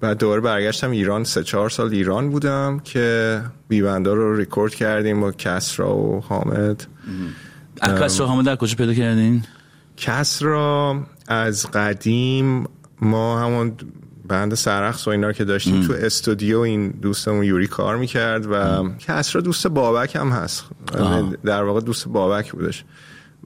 بعد 0.00 0.18
دوباره 0.18 0.40
برگشتم 0.40 0.90
ایران. 0.90 1.24
سه 1.24 1.42
چهار 1.42 1.70
سال 1.70 1.90
ایران 1.90 2.30
بودم 2.30 2.80
که 2.84 3.40
بیبندا 3.68 4.14
رو 4.14 4.36
ریکورد 4.36 4.74
کردیم 4.74 5.20
با 5.20 5.32
کسرا 5.32 5.96
و 5.96 6.20
حامد. 6.20 6.86
اکس 7.82 8.20
رو 8.20 8.26
حامد 8.26 8.46
در 8.46 8.56
کجا 8.56 8.76
پیدا 8.76 8.94
کردین؟ 8.94 9.42
کسرا 9.96 10.96
از 11.28 11.66
قدیم 11.70 12.64
ما 13.00 13.40
همون 13.40 13.72
بند 14.28 14.54
سرخص 14.54 15.06
و 15.06 15.10
اینا 15.10 15.32
که 15.32 15.44
داشتیم 15.44 15.86
تو 15.86 15.92
استودیو 15.92 16.58
این 16.58 16.90
دوستمون 16.90 17.44
یوری 17.44 17.66
کار 17.66 17.96
می‌کرد 17.96 18.46
و 18.50 18.88
کسرا 18.98 19.42
دوست 19.42 19.66
بابک 19.66 20.16
هم 20.16 20.28
هست. 20.28 20.64
در 21.44 21.62
واقع 21.62 21.80
دوست 21.80 22.08
بابک 22.08 22.52
بودش. 22.52 22.84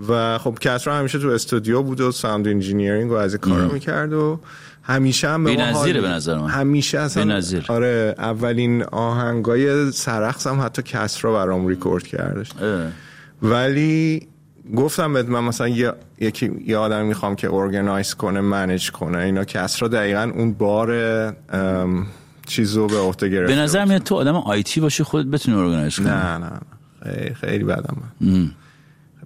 و 0.08 0.38
خب 0.38 0.58
کسرا 0.60 0.96
همیشه 0.96 1.18
تو 1.18 1.28
استودیو 1.28 1.82
بود 1.82 2.00
و 2.00 2.12
sound 2.12 2.48
engineering 2.48 3.10
و 3.10 3.14
از 3.14 3.32
این 3.34 3.40
کارا 3.40 3.68
می‌کرد 3.68 4.12
و 4.12 4.40
همیشه 4.82 5.28
هم 5.28 5.44
به 5.44 5.50
حال- 5.72 6.00
به 6.00 6.08
نظر 6.08 6.38
من. 6.38 6.48
همیشه 6.48 6.98
اصلا. 6.98 7.22
آره 7.70 8.14
اولین 8.18 8.82
آهنگای 8.82 9.92
سرخس 9.92 10.46
هم 10.46 10.60
حتی 10.60 10.82
کسرا 10.82 11.32
برام 11.32 11.66
ریکورد 11.66 12.06
کردش. 12.06 12.50
اه. 12.62 12.86
ولی 13.42 14.28
گفتم 14.76 15.12
بهت 15.12 15.28
من 15.28 15.44
مثلا 15.44 15.68
یه 15.68 15.92
یکی 16.20 16.50
یه 16.66 16.76
آدم 16.76 17.04
می‌خوام 17.04 17.36
که 17.36 17.52
organize 17.52 18.14
کنه 18.14 18.40
manage 18.40 18.90
کنه 18.90 19.18
اینا 19.18 19.44
کسرا 19.44 19.88
دقیقا 19.88 20.32
اون 20.34 20.52
بار 20.52 21.36
چیزو 22.46 22.86
به 22.86 22.98
عهده 22.98 23.28
گرفته 23.28 23.54
به 23.54 23.60
نظر. 23.60 23.84
میاد 23.84 24.02
تو 24.02 24.14
آدم 24.14 24.36
IT 24.36 24.80
باشی 24.80 25.02
خودت 25.02 25.26
بتونی 25.26 25.58
organize 25.58 25.96
کنی 25.96 26.06
نه 26.06 26.38
نه 26.38 26.38
نه. 26.38 26.60
خیلی, 27.04 27.34
خیلی 27.34 27.64
بدم 27.64 27.96
من. 28.20 28.50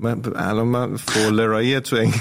من 0.03 0.23
الان 0.37 0.67
من 0.67 0.97
folder 0.97 1.60
ایی 1.60 1.81
تو 1.81 1.97
این 1.97 2.15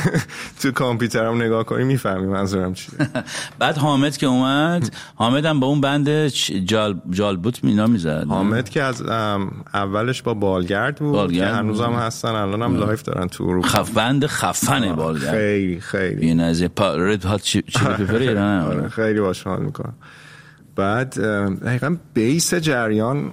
تو 0.62 0.70
کامپیوترم 0.70 1.42
نگاه 1.42 1.64
کنی 1.64 1.84
می‌فهمی 1.84 2.26
منظورم 2.26 2.74
چیه. 2.74 2.98
بعد 3.58 3.76
حامد 3.76 4.16
که 4.16 4.26
اومد 4.26 4.94
حامد 5.14 5.44
هم 5.44 5.60
با 5.60 5.66
اون 5.66 5.80
band 5.80 6.26
جال 6.28 7.00
جالبوت 7.10 7.64
مینا 7.64 7.86
می‌زد. 7.86 8.26
حامد 8.28 8.68
که 8.68 8.82
از 8.82 9.02
اولش 9.74 10.22
با 10.22 10.34
بالگرد 10.34 10.96
بود 10.96 11.12
بالگرد 11.12 11.50
که 11.50 11.56
هنوزم. 11.56 11.92
هستن 11.92 12.28
الان 12.28 12.62
هم 12.62 12.76
live 12.76 13.02
دارن 13.02 13.28
تو 13.28 13.44
اروپا. 13.44 13.68
خف 13.68 13.90
band 13.90 14.26
خفنه 14.26 14.92
بالگرد. 14.92 15.30
خیلی 15.30 15.80
خیلی. 15.80 16.26
این 16.26 16.40
از 16.40 16.62
Red 16.78 17.24
Hot 17.24 17.42
چی 17.42 17.62
چی 17.62 17.84
Pepper 17.96 18.14
ایران 18.14 18.60
آره. 18.60 18.88
خیلی 18.88 19.20
باش 19.20 19.42
حال 19.42 19.62
می‌کنم. 19.62 19.94
بعد 20.76 21.20
ام، 21.20 21.54
دقیقا 21.54 21.96
base 22.14 22.54
جریان 22.54 23.32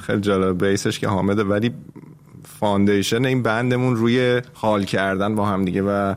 خیلی 0.00 0.20
جالب. 0.20 0.66
bass 0.66 0.87
ش 0.87 0.98
که 0.98 1.08
حامده 1.08 1.44
ولی 1.44 1.70
foundation 2.44 3.24
این 3.24 3.42
band 3.42 3.73
مون 3.73 3.96
روی 3.96 4.42
حال 4.54 4.84
کردن 4.84 5.34
با 5.34 5.46
هم 5.46 5.64
دیگه 5.64 5.82
و 5.82 6.14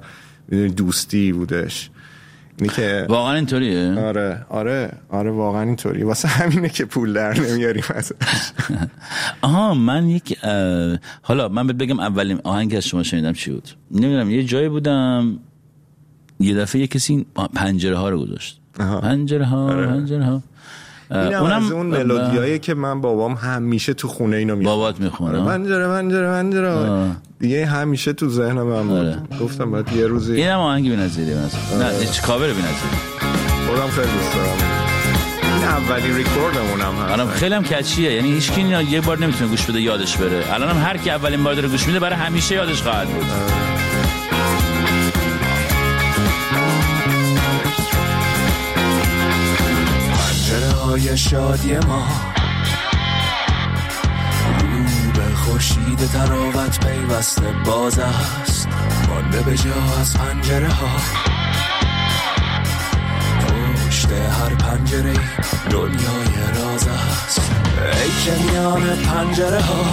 دوستی 0.76 1.32
بودش. 1.32 1.90
اینی 2.60 2.74
که 2.74 3.06
واقعا 3.10 3.34
اینطوریه؟ 3.36 4.00
آره 4.00 4.46
آره 4.50 4.92
آره 5.10 5.32
واقعا 5.32 5.62
اینطوری 5.62 6.04
واسه 6.04 6.28
همینه 6.28 6.70
که 6.70 6.86
پول 6.86 7.14
در 7.14 7.40
نمیاریم. 7.40 7.84
آها 9.42 9.74
من 9.74 10.08
یک 10.10 10.38
اه، 10.44 10.98
حالا 11.22 11.50
من 11.50 11.68
بهت 11.68 11.76
بگم 11.78 12.00
اولین 12.00 12.40
آهنگ 12.44 12.76
از 12.76 12.86
شما 12.88 13.04
شنیدم 13.04 13.34
چی 13.34 13.52
بود؟ 13.52 13.70
نمی‌دونم 13.92 14.32
یه 14.32 14.44
جایی 14.44 14.70
بودم 14.70 15.40
یه 16.40 16.56
دفعه 16.56 16.82
یه 16.82 16.88
کسی 16.88 17.26
پنجره 17.56 17.98
ها 17.98 18.10
رو 18.10 18.20
گذاشت. 18.20 18.60
آها. 18.80 19.02
پنجره 19.02 19.46
ها 19.46 19.68
پنجره 19.68 20.26
ها 20.26 20.44
اه، 21.12 21.28
اینم 21.28 21.44
از 21.44 21.72
اون 21.72 21.86
ملودیایی 21.86 22.60
که 22.60 22.74
من 22.74 23.02
بابام 23.02 23.34
همیشه 23.34 23.94
تو 23.94 24.08
خونه 24.08 24.38
اینو 24.38 24.56
می‌خونه 24.56 24.76
بابات 24.76 25.00
می‌خونه. 25.00 25.46
پنجره 25.46 25.88
پنجره 25.88 26.28
پنجره 26.28 27.12
دیگه 27.40 27.66
همیشه 27.66 28.14
تو 28.14 28.30
ذهن 28.30 28.62
من 28.62 28.88
بود. 28.88 29.40
گفتم 29.40 29.72
باید 29.72 29.94
یه 29.94 30.08
روزی 30.08 30.36
این 30.36 30.48
هم 30.48 30.60
آهنگی 30.60 30.90
بی‌نظیره 30.90 31.34
به 31.34 31.40
نظر 31.40 31.58
نه 31.80 32.00
هیچ 32.00 32.22
کاور 32.22 32.48
بی‌نظیره 32.48 32.98
خودم 33.68 33.88
خیلی 33.88 34.08
دوست 34.08 34.36
دارم. 34.36 34.58
این 35.56 35.64
اولی 35.64 36.14
ریکوردمون 36.14 36.82
هم 36.82 36.94
هست. 36.94 37.12
الان 37.12 37.28
خیلی 37.28 37.56
هم 37.56 37.64
کچیه. 37.64 38.14
یعنی 38.14 38.32
هیچ 38.32 38.52
کی 38.52 38.62
یه 38.62 39.02
بار 39.02 39.20
نمی‌تونه 39.20 39.50
گوش 39.50 39.66
بده 39.66 39.82
یادش 39.82 40.18
بره. 40.18 40.54
الان 40.54 40.70
هم 40.70 40.84
هر 40.88 40.98
کی 40.98 41.10
اولین 41.10 41.44
بار 41.44 41.54
داره 41.54 41.68
گوش 41.68 41.88
میده 41.88 42.00
برای 42.00 42.16
همیشه 42.16 42.56
یادش 42.56 42.82
خواهد 42.82 43.08
بود. 43.08 43.26
دنیای 50.98 51.18
شادی 51.18 51.78
ما. 51.78 52.08
رو 54.60 55.12
به 55.14 55.36
خورشید 55.36 55.98
تراوت 55.98 56.86
پیوسته 56.88 57.54
باز 57.66 58.00
است. 58.00 58.68
مانده 59.10 59.42
به 59.42 59.58
جا 59.58 59.74
از 60.02 60.18
پنجره 60.18 60.68
ها. 60.68 60.98
پشت 63.88 64.12
هر 64.12 64.56
پنجره 64.56 65.14
دنیای 65.70 66.36
راز 66.56 66.88
است. 66.88 67.42
ای 68.04 68.12
که 68.26 68.44
میان 68.44 68.82
پنجره 68.82 69.62
ها. 69.62 69.86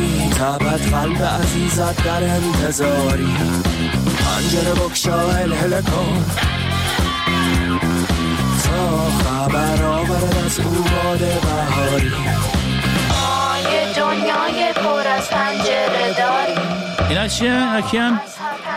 میتابد 0.00 0.90
قلب 0.90 1.22
عزیزت 1.22 2.04
در 2.04 2.24
انتظاری. 2.24 3.36
پنجره 4.18 4.74
بکشا 4.74 5.30
هل 5.30 5.82
کن. 5.82 6.24
خبر 9.24 9.84
آورد 9.84 10.36
از 10.46 10.60
او 10.60 10.72
باد 10.72 11.18
بهاری. 11.18 12.12
ما 13.08 13.58
یه 13.72 13.94
دنیای 13.96 14.72
پر 14.72 15.08
از 15.08 15.30
پنجره 15.30 16.14
داریم 16.18 16.86
اینا 17.08 17.28
چیه؟ 17.28 17.82
کیان؟ 17.90 18.20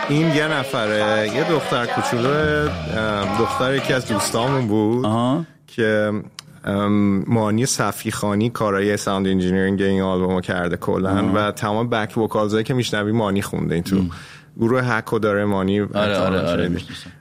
این 0.08 0.34
یه 0.34 0.48
نفره 0.48 1.30
یه 1.34 1.44
دختر 1.44 1.86
کوچولو 1.86 2.68
دختر 3.38 3.74
یکی 3.74 3.92
از 3.92 4.06
دوستامون 4.06 4.66
بود 4.68 5.06
آها. 5.06 5.44
که 5.66 6.12
مانی 7.26 7.66
صفیخانی 7.66 8.50
کارای 8.50 8.96
sound 8.96 9.26
engineering 9.26 9.82
این 9.82 10.02
آلبومو 10.02 10.40
کرده 10.40 10.76
کلا 10.76 11.32
و 11.34 11.52
تمام 11.52 11.88
back 11.88 12.18
vocals 12.18 12.53
ایی 12.53 12.64
که 12.64 12.74
میشنوی 12.74 13.12
مانی 13.12 13.42
خونده 13.42 13.74
این 13.74 13.84
تو. 13.84 13.96
گروه 14.60 14.82
هکو 14.82 15.18
داره 15.18 15.44
مانی 15.44 15.80
آره 15.80 16.18
آره 16.18 16.40
آره. 16.40 16.70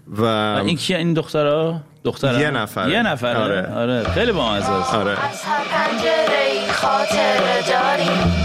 و 0.08 0.24
این 0.66 0.78
کیه 0.78 0.98
این 0.98 1.14
دخترا؟ 1.14 1.82
دخترا 2.04 2.40
یه 2.40 2.52
نفره. 2.52 2.92
یه 2.92 3.02
نفره 3.02 3.38
آره. 3.38 3.74
آره 3.74 4.04
خیلی 4.04 4.32
با 4.32 4.56
است 4.56 4.94
آره 4.94 5.12
از 5.12 5.42
هر 5.44 5.64
پنجره 5.72 6.40
ای 6.52 6.72
خاطره 6.72 7.64
داریم 7.70 8.39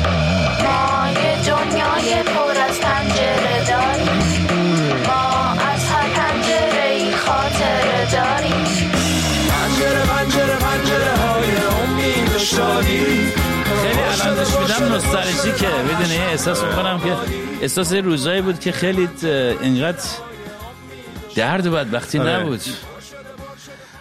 احساس 16.35 16.65
می‌کنم 16.65 17.01
که 17.01 17.17
احساس 17.63 17.93
روزایی 17.93 18.43
بود 18.43 18.61
که 18.61 18.73
خیلی 18.73 19.09
اینقدر 19.63 20.05
درد 21.35 21.67
و 21.67 21.73
بدبختی 21.73 22.19
آره. 22.19 22.31
نبود. 22.31 22.61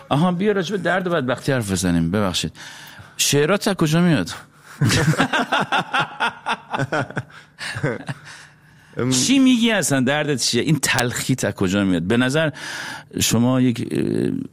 آها 0.10 0.32
بیا 0.32 0.52
راجع 0.52 0.76
به 0.76 0.84
درد 0.84 1.08
و 1.08 1.10
بدبختی 1.10 1.52
حرف 1.52 1.72
بزنیم. 1.72 2.12
ببخشید. 2.12 2.52
شعرات 3.18 3.68
از 3.68 3.76
کجا 3.76 4.02
میاد؟ 4.02 4.30
چی 9.26 9.40
میگی 9.40 9.72
اصلا؟ 9.72 10.00
دردت 10.00 10.42
چیه؟ 10.42 10.62
این 10.64 10.80
تلخیت 10.82 11.46
از 11.46 11.54
کجا 11.54 11.84
میاد؟ 11.84 12.04
به 12.04 12.18
نظر 12.18 12.50
شما 13.20 13.62
یک 13.62 13.88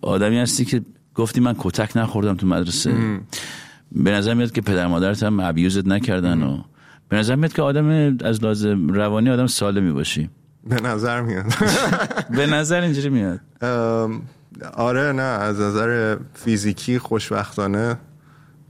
آدمی 0.02 0.38
هستی 0.38 0.64
که 0.64 0.82
گفتی 1.14 1.40
من 1.40 1.54
کتک 1.58 1.96
نخوردم 1.96 2.36
تو 2.36 2.46
مدرسه. 2.46 3.20
به 3.92 4.10
نظر 4.10 4.34
میاد 4.34 4.52
که 4.52 4.60
پدر 4.60 4.86
مادرت 4.86 5.22
هم 5.22 5.40
ابیوزت 5.40 5.86
نکردن 5.86 6.42
و 6.42 6.62
به 7.10 7.16
نظر 7.16 7.34
میاد 7.34 7.52
که 7.52 7.62
آدم 7.62 8.16
از 8.24 8.44
لازم 8.44 8.88
روانی 8.88 9.30
آدم 9.30 9.46
سالمی 9.46 9.92
باشی. 9.92 10.30
به 10.66 10.80
نظر 10.80 11.20
میاد. 11.20 11.44
به 12.36 12.46
نظر 12.46 12.80
اینجوری 12.80 13.08
میاد. 13.08 13.40
آره 14.74 15.12
نه 15.12 15.22
از 15.22 15.60
نظر 15.60 16.16
فیزیکی 16.34 16.98
خوشبختانه 16.98 17.96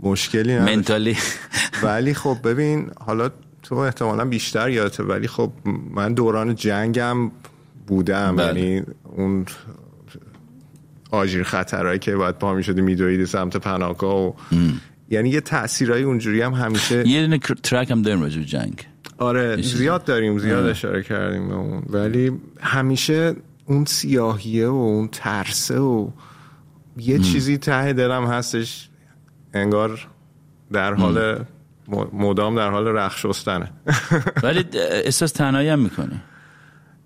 مشکلی 0.01 0.55
نداشت. 0.55 0.77
منتالی. 0.77 1.17
ولی 1.83 2.15
خب 2.15 2.37
ببین 2.45 2.91
حالا 3.07 3.31
تو 3.63 3.75
احتمالا 3.75 4.25
بیشتر 4.25 4.71
یادته 4.71 5.03
ولی 5.03 5.29
خب 5.29 5.53
من 5.91 6.15
دوران 6.15 6.55
جنگم 6.55 7.31
بودم. 7.87 8.37
بله. 8.37 8.61
یعنی 8.61 8.83
اون 9.05 9.47
آژیر 11.11 11.43
خطرهایی 11.43 11.99
که 11.99 12.17
باید 12.17 12.35
پا 12.35 12.55
می 12.55 12.63
شدی 12.63 12.81
میدویدی 12.81 13.27
سمت 13.27 13.57
پناهگاه 13.57 14.17
و 14.17 14.33
یعنی 15.11 15.31
یه 15.31 15.41
تاثیرایی 15.41 16.05
اونجوری 16.05 16.43
هم 16.43 16.53
همیشه 16.53 17.09
یه 17.09 17.21
دونه 17.21 17.39
ترک 17.39 17.91
هم 17.91 18.03
داریم 18.03 18.23
راجع 18.23 18.41
جنگ. 18.41 18.87
آره 19.19 19.63
زیاد 19.63 20.05
داریم 20.05 20.39
زیاد 20.39 20.67
اشاره 20.67 21.03
کردیم 21.03 21.49
به 21.49 21.55
اون. 21.55 21.83
ولی 21.89 22.33
همیشه 22.61 23.35
اون 23.67 23.85
سیاهیه 23.85 24.69
و 24.69 24.75
اون 24.75 25.09
ترسه 25.13 25.79
و 25.79 26.11
یه 26.97 27.19
چیزی 27.19 27.59
ته 27.59 27.93
دلم 27.93 28.27
هستش 28.27 28.89
انگار 29.55 30.09
در 30.73 30.95
حال 30.95 31.45
مدام 32.13 32.57
در 32.57 32.71
حال 32.71 32.87
رخ 32.87 33.17
شستنه 33.19 33.71
ولی 34.43 34.65
احساس 35.05 35.33
تنهایی 35.33 35.69
هم 35.69 35.79
می‌کنی؟ 35.79 36.21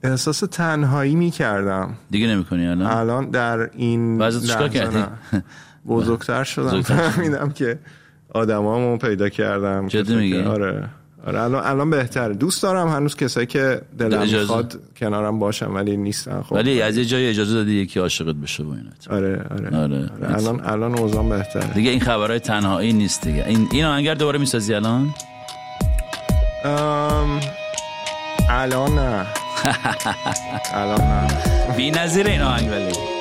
احساس 0.02 0.40
تنهایی 0.40 1.14
می‌کردم. 1.14 1.96
دیگه 2.10 2.26
نمی‌کنی 2.26 2.66
الان؟ 2.66 2.90
الان 2.90 3.30
در 3.30 3.70
این 3.76 4.18
بعضی 4.18 4.48
چیکار 4.48 4.68
کردی؟ 4.68 5.04
بزرگتر 5.88 6.44
شدم. 6.44 6.82
فهمیدم 6.82 7.50
که 7.50 7.78
آدمامو 8.34 8.96
پیدا 8.96 9.28
کردم. 9.28 9.86
جدی 9.88 10.14
میگی؟ 10.16 10.40
آره. 10.40 10.88
آره 11.26 11.42
الان 11.42 11.66
الان 11.66 11.90
بهتره. 11.90 12.34
دوست 12.34 12.62
دارم 12.62 12.88
هنوز 12.88 13.16
کسایی 13.16 13.46
که 13.46 13.80
دلم. 13.98 14.20
می‌خواد 14.20 14.80
کنارم 14.96 15.38
باشم 15.38 15.74
ولی 15.74 15.96
نیستن. 15.96 16.42
خب. 16.42 16.52
ولی 16.52 16.82
از 16.82 16.96
یه 16.96 17.04
جایی 17.04 17.26
اجازه 17.28 17.54
دادی 17.54 17.72
یکی 17.72 18.00
عاشقت 18.00 18.34
بشه 18.34 18.62
با 18.64 18.74
اینت 18.74 19.08
آره 19.10 19.46
آره, 19.50 19.76
آره. 19.76 20.10
آره. 20.22 20.34
الان 20.34 20.60
الان 20.64 20.98
اوضاع 20.98 21.28
بهتره. 21.28 21.74
دیگه 21.74 21.90
این 21.90 22.00
خبرهای 22.00 22.40
تنهایی 22.40 22.92
نیست 22.92 23.24
دیگه. 23.24 23.44
این 23.48 23.68
این 23.72 23.84
آهنگر 23.84 24.14
دوباره 24.14 24.38
می‌سازی 24.38 24.74
الان؟ 24.74 25.14
ام... 26.64 27.40
الان 28.50 28.94
نه. 28.98 29.26
الان 30.74 31.00
نه. 31.00 31.28
بی 31.76 31.90
نظیر 31.90 32.26
این 32.26 32.40
آهنگ 32.40 32.70
ولی 32.70 33.13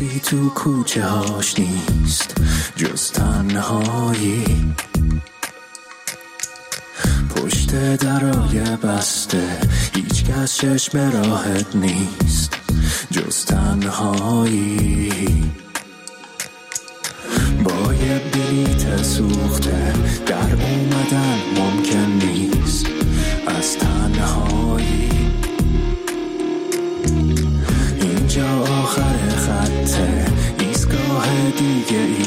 حسی 0.00 0.20
تو 0.20 0.48
کوچه 0.48 1.04
هاش 1.04 1.58
نیست 1.58 2.34
جز 2.76 3.10
تنهایی. 3.10 4.44
پشت 7.36 7.96
درای 7.96 8.76
بسته 8.76 9.58
هیچ 9.94 10.24
کس 10.24 10.56
چشم 10.56 10.98
راحت 10.98 11.76
نیست 11.76 12.56
جز 13.10 13.44
تنهایی. 13.44 15.12
با 17.64 17.94
یه 17.94 18.22
بلیت 18.32 19.02
سوخته 19.02 19.92
در 20.26 20.54
اومدن 20.54 21.49
دیگه 31.90 32.02
ای 32.02 32.19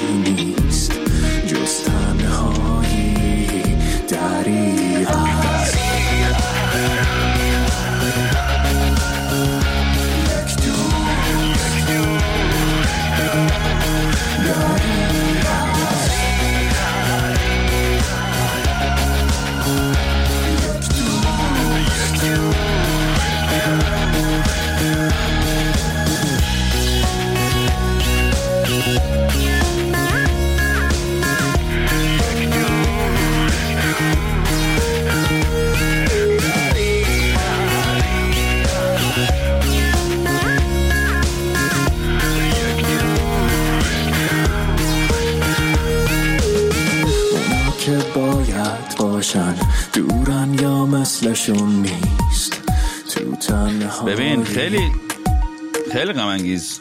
انگیز 56.34 56.80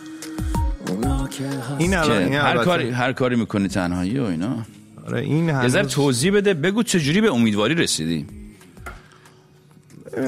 این 1.78 1.94
الان 1.94 2.32
هر 2.32 2.64
کاری 2.64 2.90
هر 2.90 3.12
کاری 3.12 3.36
می‌کنی 3.36 3.68
تنهایی 3.68 4.18
و 4.18 4.24
اینا. 4.24 4.56
آره 5.06 5.20
این 5.20 5.46
یه 5.48 5.54
هنوز- 5.54 5.76
توضیح 5.76 6.32
بده 6.32 6.54
بگو 6.54 6.82
چجوری 6.82 7.20
به 7.20 7.32
امیدواری 7.32 7.74
رسیدی؟ 7.74 8.26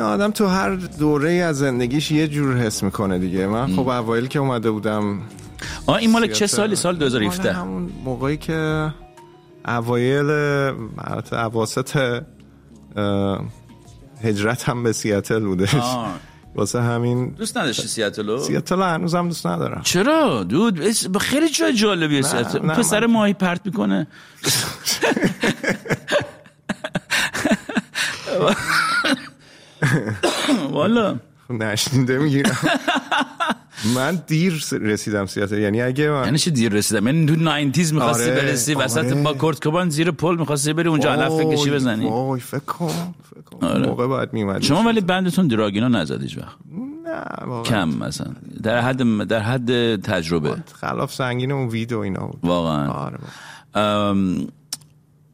آدم 0.03 0.31
تو 0.31 0.47
هر 0.47 0.75
دوره 0.75 1.33
از 1.33 1.59
زندگیش 1.59 2.11
یه 2.11 2.29
جور 2.29 2.57
حس 2.57 2.83
می‌کنه 2.83 3.19
دیگه. 3.19 3.47
من 3.47 3.67
خب 3.77 3.89
اوایل 3.89 4.27
که 4.27 4.39
اومده 4.39 4.71
بودم 4.71 5.21
آه 5.87 5.97
این 5.97 6.11
مال 6.11 6.27
چه 6.27 6.47
سالی؟ 6.47 6.77
سال 6.77 6.93
مال 6.95 7.01
2017 7.01 7.53
همون 7.53 7.91
موقعی 8.05 8.37
که 8.37 8.91
اوایل 9.69 10.31
اواسط 11.33 12.21
هجرت 14.23 14.69
هم 14.69 14.83
به 14.83 14.93
سیاتل 14.93 15.41
بودش 15.41 15.75
آه. 15.75 16.15
واسه 16.55 16.83
همین 16.83 17.29
دوست 17.29 17.57
نداشتی 17.57 17.89
سیاتلو؟ 17.89 18.39
سیاتل 18.39 18.83
هنوز 18.83 19.15
هم 19.15 19.29
دوست 19.29 19.47
ندارم. 19.47 19.81
چرا؟ 19.85 20.45
دود 20.45 20.83
اس- 20.83 21.07
خیلی 21.21 21.49
جای 21.49 21.73
جالبیه 21.73 22.23
سیاتل 22.23 22.67
نه، 22.67 22.75
پسر 22.75 23.07
من- 23.07 23.13
ماهی 23.13 23.33
پرت 23.33 23.61
می‌کنه. 23.67 24.07
والا. 30.71 31.17
نشنیده 31.51 32.19
می‌گیرم. 32.19 32.59
من 33.95 34.23
دیر 34.27 34.65
رسیدم 34.73 35.27
سیاتل 35.27 35.59
یعنی 35.59 35.83
اگه 35.83 36.11
من 36.11 36.25
یعنی 36.25 36.39
چی 36.39 36.51
دیر 36.51 36.73
رسیدم؟ 36.73 37.07
یعنی 37.07 37.27
تو 37.27 37.37
90 37.37 37.79
می‌خواستی 37.93 38.31
آره، 38.31 38.35
برسی 38.35 38.75
وسط 38.75 39.05
آره. 39.05 39.23
با 39.23 39.33
کورت 39.33 39.65
کوبان 39.65 39.91
زیر 39.91 40.11
پل 40.11 40.37
می‌خواستی 40.37 40.73
بری 40.73 40.89
اونجا 40.89 41.13
علف 41.13 41.53
کشی 41.53 41.71
بزنی؟ 41.71 42.07
وای 42.07 42.41
فکر 42.41 42.59
کن 42.59 43.15
فکر 43.31 43.41
کن. 43.41 43.67
آره. 43.67 43.87
موقع 43.87 44.07
باید 44.07 44.33
میومد 44.33 44.63
شما 44.63 44.83
ولی 44.83 45.01
بندتون 45.01 45.49
دراگینا 45.49 45.89
نزد 45.89 46.23
هیچ 46.23 46.39
وقت. 46.39 46.57
نه 47.05 47.47
واقعا. 47.47 47.63
کم 47.63 47.89
مثلا. 47.89 48.33
در 48.63 48.81
حد 48.81 49.27
در 49.29 49.41
حد 49.41 49.97
تجربه. 49.97 50.57
خلاف 50.73 51.13
سنگین 51.15 51.53
اون 51.53 51.69
وید 51.69 51.93
و 51.93 51.99
اینا 51.99 52.27
بود. 52.27 52.41
واقعا. 52.43 52.89
آره. 52.89 53.19
ام، 53.75 54.47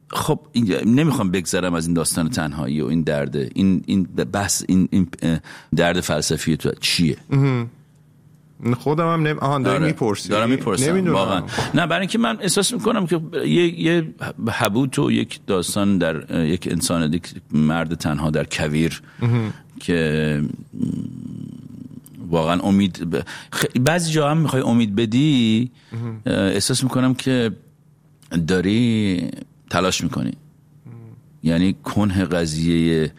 خب 0.09 0.39
نمی‌خوام 0.85 1.31
بگذرم 1.31 1.73
از 1.73 1.85
این 1.85 1.93
داستان 1.93 2.29
تنهایی 2.29 2.81
و 2.81 2.85
این 2.85 3.01
درد. 3.01 3.35
این 3.35 3.83
این 3.85 4.03
بحث 4.03 4.63
این, 4.67 4.87
این 4.91 5.07
درد 5.75 6.01
فلسفی 6.01 6.57
تو 6.57 6.71
چیه؟ 6.79 7.17
خودم 8.79 9.13
هم 9.13 9.21
نمی... 9.27 9.39
آهان 9.39 9.63
داری 9.63 9.77
آره. 9.77 9.85
می‌پرسی. 9.85 10.29
دارم 10.29 10.49
می‌پرسم 10.49 10.89
نمی‌دونم. 10.89 11.13
واقعا. 11.15 11.43
نه 11.73 11.87
برای 11.87 11.99
اینکه 11.99 12.17
من 12.17 12.37
احساس 12.41 12.73
می‌کنم 12.73 13.07
که 13.07 13.21
یه, 13.45 13.79
یه 13.81 14.13
حبوت 14.51 14.99
و 14.99 15.11
یک 15.11 15.39
داستان 15.47 15.97
در 15.97 16.45
یک 16.45 16.67
انسان 16.71 17.13
یک 17.13 17.33
مرد 17.51 17.93
تنها 17.95 18.29
در 18.29 18.43
کویر 18.43 19.01
که 19.79 20.41
واقعا 22.29 22.59
امید 22.59 23.09
ب... 23.09 23.21
خ- 23.55 23.79
بعضی 23.79 24.11
جا 24.11 24.29
هم 24.29 24.37
می‌خوای 24.37 24.61
امید 24.61 24.95
بدی 24.95 25.71
احساس 26.25 26.83
می‌کنم 26.83 27.13
که 27.13 27.51
داری 28.47 29.27
تلاش 29.69 30.03
می‌کنی. 30.03 30.33
یعنی 31.43 31.75
کنه 31.83 32.25
قضیه 32.25 33.11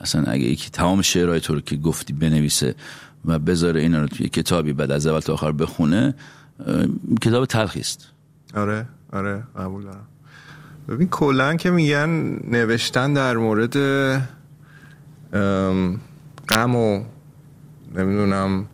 اصلا 0.00 0.22
اگه 0.22 0.44
یکی 0.44 0.70
تمام 0.70 1.02
شعرهای 1.02 1.40
تو 1.40 1.54
رو 1.54 1.60
که 1.60 1.76
گفتی 1.76 2.12
بنویسه 2.12 2.74
و 3.28 3.38
بذاره 3.38 3.80
اینا 3.80 4.00
رو 4.00 4.06
توی 4.06 4.28
کتابی 4.28 4.72
بعد 4.72 4.90
از 4.90 5.06
اول 5.06 5.20
تا 5.20 5.32
آخر 5.32 5.52
بخونه 5.52 6.14
کتاب 7.20 7.46
تلخی 7.46 7.80
است. 7.80 8.08
آره 8.54 8.86
آره 9.12 9.42
قبول 9.56 9.82
دارم. 9.82 10.06
ببین 10.88 11.08
کلا 11.08 11.56
که 11.56 11.70
میگن 11.70 12.08
نوشتن 12.50 13.12
در 13.12 13.36
مورد 13.36 13.76
ام، 15.32 16.00
غم 16.48 16.74
و 16.76 17.04
نمی‌دونم 17.94 18.66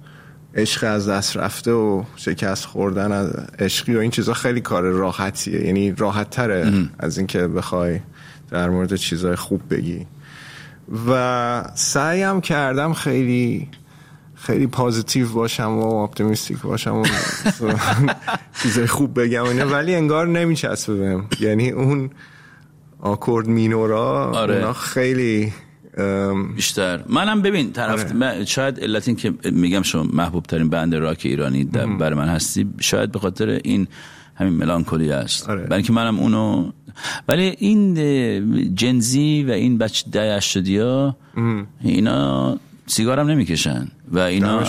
عشق 0.55 0.85
از 0.85 1.09
دست 1.09 1.37
رفته 1.37 1.73
و 1.73 2.05
شکست 2.17 2.65
خوردن 2.65 3.13
از 3.13 3.31
عشقی 3.59 3.95
و 3.95 3.99
این 3.99 4.11
چیزا 4.11 4.35
خیلی 4.35 4.61
کار 4.61 4.83
راحتیه. 4.83 5.67
یعنی 5.67 5.93
راحت 5.93 6.31
تره 6.31 6.73
از 6.99 7.19
اینکه 7.19 7.49
بخوای 7.49 8.01
در 8.51 8.71
مورد 8.71 8.97
چیزای 8.97 9.37
خوب 9.37 9.61
بگی. 9.71 10.07
و 11.09 11.65
سعیم 11.75 12.41
کردم 12.41 12.93
خیلی 12.93 13.69
خیلی 14.35 14.67
positive 14.67 15.29
باشم 15.29 15.79
و 15.79 15.95
optimistic 15.95 16.59
باشم 16.59 16.95
و 16.97 17.05
چیزای 18.63 18.87
خوب 18.87 19.21
بگم 19.21 19.45
اینا 19.45 19.67
ولی 19.67 19.95
انگار 19.95 20.29
نمیچسبه 20.29 20.95
بهم 20.95 21.27
یعنی 21.41 21.71
اون 21.71 22.11
آکورد 23.01 23.49
مینورا 23.49 24.31
آره. 24.31 24.55
اونا 24.55 24.73
خیلی 24.73 25.53
ام، 25.99 26.55
بیشتر 26.55 27.05
منم 27.09 27.43
ببین 27.43 27.73
طرف 27.73 28.05
آره. 28.05 28.13
من 28.13 28.45
شاید 28.45 28.81
علت 28.81 29.09
این 29.09 29.17
که 29.17 29.33
میگم 29.45 29.83
شما 29.83 30.03
محبوب 30.03 30.45
ترین 30.45 30.69
بند 30.69 30.95
راک 30.95 31.21
ایرانی 31.25 31.65
برای 31.65 32.19
من 32.19 32.29
هستی 32.29 32.67
شاید 32.81 33.13
به 33.13 33.19
خاطر 33.19 33.49
این 33.49 33.89
همین 34.35 34.53
ملانکولی 34.53 35.13
است 35.13 35.49
آره. 35.51 35.63
برای 35.63 35.77
اینکه 35.77 35.93
منم 35.93 36.19
اونو 36.19 36.71
ولی 37.29 37.55
این 37.59 38.75
جنزی 38.75 39.45
و 39.49 39.51
این 39.51 39.79
بچه 39.79 40.11
ده 40.11 40.41
ها 40.83 41.17
اینا 41.81 42.57
سیگارم 42.87 43.31
نمی‌کشن 43.31 43.89
و 44.13 44.19
اینا. 44.19 44.63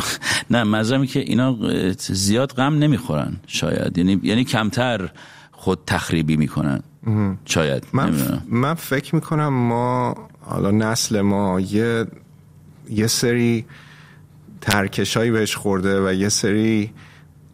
نه 0.50 0.64
مزرمی 0.64 1.06
که 1.06 1.20
اینا 1.20 1.56
زیاد 1.98 2.52
غم 2.52 2.74
نمی‌خورن 2.78 3.36
شاید 3.46 3.98
یعنی 3.98 4.20
یعنی 4.22 4.44
کمتر 4.44 5.10
خود 5.52 5.78
تخریبی 5.86 6.36
می‌کنن 6.36 6.82
شاید 7.44 7.86
من, 7.92 8.08
نمی‌دونم. 8.08 8.42
من 8.48 8.74
فکر 8.74 9.14
می‌کنم 9.14 9.48
ما 9.48 10.14
حالا 10.40 10.70
نسل 10.70 11.20
ما 11.20 11.60
یه 11.60 12.06
یه 12.90 13.06
سری 13.06 13.64
ترکشایی 14.60 15.30
بهش 15.30 15.56
خورده 15.56 16.08
و 16.08 16.12
یه 16.12 16.28
سری 16.28 16.90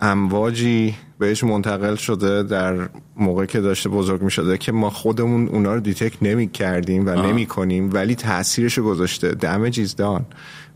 امواجی 0.00 0.94
بهش 1.18 1.44
منتقل 1.44 1.94
شده 1.94 2.42
در 2.42 2.88
موقع 3.16 3.46
که 3.46 3.60
داشته 3.60 3.88
بزرگ 3.88 4.22
می 4.22 4.30
شده 4.30 4.58
که 4.58 4.72
ما 4.72 4.90
خودمون 4.90 5.48
اونا 5.48 5.74
رو 5.74 5.80
دیتک 5.80 6.12
نمی 6.22 6.48
کردیم 6.48 7.06
و 7.06 7.10
نمی 7.10 7.46
کنیم 7.46 7.90
ولی 7.92 8.14
تاثیرش 8.14 8.78
رو 8.78 8.84
گذاشته. 8.84 9.30
Is 9.70 9.94
done. 10.00 10.22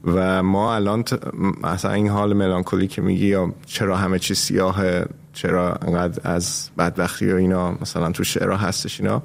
و 0.05 0.43
ما 0.43 0.75
الان. 0.75 1.05
مثلا 1.63 1.93
این 1.93 2.09
حال 2.09 2.33
ملانکولی 2.33 2.87
که 2.87 3.03
میگی 3.03 3.27
یا 3.27 3.55
چرا 3.67 3.97
همه 3.97 4.19
چی 4.19 4.35
سیاهه 4.35 5.07
چرا 5.33 5.75
انقدر 5.75 6.33
از 6.33 6.71
بدبختی 6.79 7.33
و 7.33 7.37
اینا 7.37 7.73
مثلا 7.81 8.13
تو 8.13 8.25
شعرها 8.25 8.57
هستش 8.57 9.01
اینا. 9.01 9.23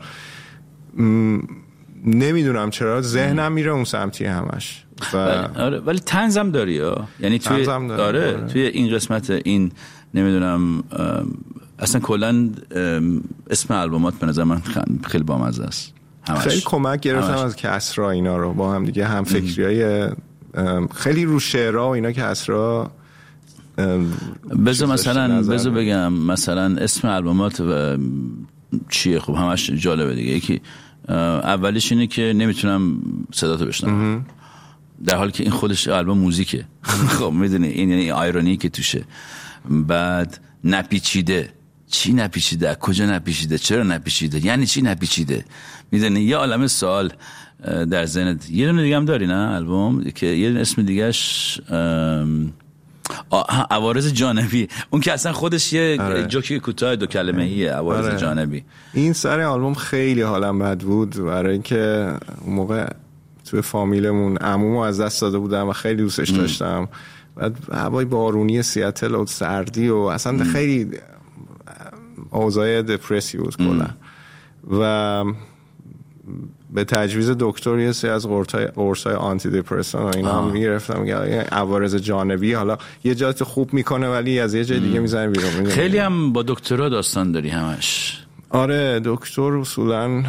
م... 0.97 1.39
نمی‌دونم 2.05 2.69
چرا 2.69 3.01
ذهنم 3.01 3.51
میره 3.51 3.71
اون 3.71 3.83
سمتی 3.83 4.25
همش. 4.25 4.83
و 5.13 5.17
ولی, 5.17 5.55
آره 5.55 5.79
ولی 5.79 5.99
تنزم 5.99 6.51
داری 6.51 6.79
ها 6.79 7.07
یعنی 7.19 7.39
توی 7.39 7.65
آره, 7.67 8.01
آره. 8.01 8.47
توی 8.47 8.61
این 8.61 8.95
قسمت 8.95 9.29
این 9.29 9.71
نمی‌دونم 10.13 10.83
اصلا 11.79 12.01
کلا 12.01 12.49
اسم 13.49 13.73
البومات 13.73 14.13
به 14.13 14.27
نظر 14.27 14.43
من 14.43 14.61
خیلی 15.07 15.23
بامزه 15.23 15.63
است. 15.63 15.93
همش. 16.27 16.39
خیلی 16.39 16.61
کمک 16.65 16.99
گرفتم 16.99 17.31
همش. 17.31 17.39
از 17.39 17.55
کسرا 17.55 18.11
اینا 18.11 18.37
رو. 18.37 18.53
با 18.53 18.73
هم 18.73 18.85
دیگه 18.85 19.07
هم 19.07 19.23
فکری 19.23 19.63
های 19.63 20.09
خیلی 20.95 21.25
رو 21.25 21.39
شعرها 21.39 21.87
و 21.87 21.91
اینا 21.91 22.11
کسرا 22.11 22.91
ام، 23.77 24.13
بذار 24.65 24.87
مثلا 24.87 25.41
بذار. 25.41 25.73
بگم 25.73 26.13
مثلا 26.13 26.75
اسم 26.77 27.07
البومات 27.07 27.59
و 27.61 27.97
چیه؟ 28.89 29.19
خب 29.19 29.33
همش 29.33 29.69
جالبه 29.69 30.15
دیگه. 30.15 30.31
یکی 30.31 30.61
اولیش 31.09 31.91
اینه 31.91 32.07
که 32.07 32.33
نمی‌تونم 32.35 32.97
صدا 33.33 33.57
تو 33.57 33.65
بشنوم 33.65 34.25
در 35.05 35.15
حالی 35.15 35.31
که 35.31 35.43
این 35.43 35.51
خودش 35.51 35.87
آلبوم 35.87 36.17
موزیکه. 36.17 36.65
خب 37.17 37.31
می‌دونی 37.31 37.67
این 37.67 37.89
یعنی 37.89 38.11
آیرونی 38.11 38.57
که 38.57 38.69
توشه. 38.69 39.03
بعد 39.69 40.39
نپیچیده. 40.63 41.49
چی 41.89 42.13
نپیچیده؟ 42.13 42.75
کجا 42.75 43.05
نپیچیده؟ 43.05 43.57
چرا 43.57 43.83
نپیچیده؟ 43.83 44.45
یعنی 44.45 44.65
چی 44.65 44.81
نپیچیده؟ 44.81 45.45
می‌دونی 45.91 46.19
یه 46.19 46.35
عالم 46.35 46.67
سوال 46.67 47.13
اه، 47.63 47.85
در 47.85 48.05
ذهنت. 48.05 48.49
یه 48.49 48.65
دونه 48.67 48.83
دیگه 48.83 48.95
هم 48.95 49.05
داری 49.05 49.27
نه؟ 49.27 49.33
البوم 49.55 50.03
که 50.03 50.25
یه 50.25 50.47
دونه 50.47 50.61
اسم 50.61 50.81
دیگهش 50.81 51.61
ام، 51.69 52.53
عوارض 53.71 54.13
جانبی. 54.13 54.67
اون 54.89 55.01
که 55.01 55.13
اصلا 55.13 55.33
خودش 55.33 55.73
یه 55.73 55.97
آره. 55.99 56.25
جوکی 56.25 56.59
کوتاه 56.59 56.95
دو 56.95 57.05
کلمه 57.05 57.43
ایه 57.43 57.71
عوارض 57.71 58.05
آره. 58.05 58.17
جانبی. 58.17 58.63
این 58.93 59.13
سر 59.13 59.41
آلبوم 59.41 59.73
خیلی 59.73 60.21
حالم 60.21 60.59
بد 60.59 60.79
بود. 60.79 61.15
برای 61.15 61.53
اینکه 61.53 62.13
اون 62.45 62.55
موقع 62.55 62.87
توی 63.45 63.61
فامیلمون 63.61 64.37
عمومو 64.37 64.79
از 64.79 65.01
دست 65.01 65.21
داده 65.21 65.37
بودم 65.37 65.67
و 65.67 65.73
خیلی 65.73 66.01
دوستش 66.01 66.29
داشتم. 66.29 66.79
بعد 66.79 66.89
هوای 67.73 68.05
بارونی 68.05 68.63
سیاتل 68.63 69.15
و 69.15 69.25
سردی 69.25 69.89
و 69.89 69.97
اصلا 69.97 70.43
خیلی 70.43 70.89
اوضاع 72.31 72.81
دپرسی 72.81 73.37
بود 73.37 73.57
کلا. 73.57 73.87
و 74.81 75.23
به 76.73 76.83
تجویز 76.83 77.31
دکتر 77.39 77.79
یه 77.79 77.91
سری 77.91 78.11
از 78.11 78.27
قرصای 78.75 79.15
آنتی 79.15 79.49
دپرسان 79.49 80.03
و 80.03 80.11
اینا 80.15 80.41
هم 80.41 80.51
می‌گرفتم. 80.51 81.05
عوارض 81.51 81.95
جانبی. 81.95 82.53
حالا 82.53 82.77
یه 83.03 83.15
جات 83.15 83.43
خوب 83.43 83.73
می‌کنه 83.73 84.09
ولی 84.09 84.39
از 84.39 84.53
یه 84.53 84.65
جای 84.65 84.79
دیگه 84.79 84.99
می‌زنه 84.99 85.27
بیرون؟ 85.27 85.65
خیلی 85.65 85.97
هم 85.97 86.33
با 86.33 86.43
دکترا 86.43 86.89
داستان 86.89 87.31
داری 87.31 87.49
همش. 87.49 88.23
آره 88.49 89.01
دکتر 89.03 89.53
اصولا 89.53 90.23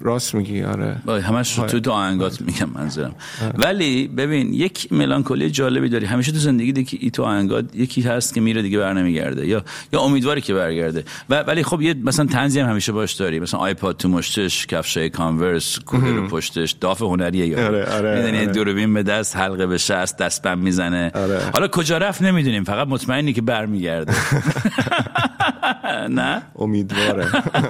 راست 0.00 0.34
میگی؟ 0.34 0.62
آره. 0.62 0.96
همش 1.08 1.58
رو 1.58 1.66
تو 1.66 1.80
دو 1.80 1.92
آهنگات 1.92 2.40
میگم 2.40 2.70
منظورم. 2.74 3.14
ولی 3.54 4.08
ببین 4.08 4.54
یک 4.54 4.92
ملانکولی 4.92 5.50
جالبی 5.50 5.88
داری. 5.88 6.06
همیشه 6.06 6.32
تو 6.32 6.38
زندگی 6.38 6.72
دیگه 6.72 6.98
ای 7.00 7.10
تو 7.10 7.22
آهنگات 7.22 7.64
یکی 7.74 8.00
هست 8.02 8.34
که 8.34 8.40
میره 8.40 8.62
دیگه 8.62 8.78
بر 8.78 8.92
نمیگرده 8.92 9.46
یا 9.46 9.64
یا 9.92 10.00
امیدواری 10.00 10.40
که 10.40 10.54
برگرده. 10.54 11.04
و 11.30 11.42
ولی 11.42 11.62
خب 11.62 11.82
یه 11.82 11.94
مثلا 11.94 12.26
طنزی 12.26 12.60
هم 12.60 12.68
همیشه 12.68 12.92
باش 12.92 13.12
داری. 13.12 13.40
مثلا 13.40 13.60
آیپاد 13.60 13.96
تو 13.96 14.08
مشتش 14.08 14.66
کفشای 14.66 15.10
کانورس 15.10 15.78
کولر 15.78 16.16
رو 16.16 16.28
پشتش 16.28 16.72
داف 16.72 17.02
هنریه 17.02 17.46
یا 17.46 17.66
آره، 17.66 17.96
آره، 17.96 18.16
می‌دونی 18.16 18.38
آره. 18.38 18.46
دوربین 18.46 18.94
به 18.94 19.02
دست 19.02 19.36
حلقه 19.36 19.66
به 19.66 19.78
شست 19.78 20.18
دستبند 20.18 20.58
می‌زنه. 20.58 21.10
آره. 21.14 21.40
حالا 21.52 21.68
کجا 21.68 21.98
رفت 21.98 22.22
نمی‌دونیم. 22.22 22.64
فقط 22.64 22.88
مطمئنی 22.88 23.32
که 23.32 23.42
برمیگرده. 23.42 24.12
نه؟ 26.10 26.42
امیدواره. 26.58 27.26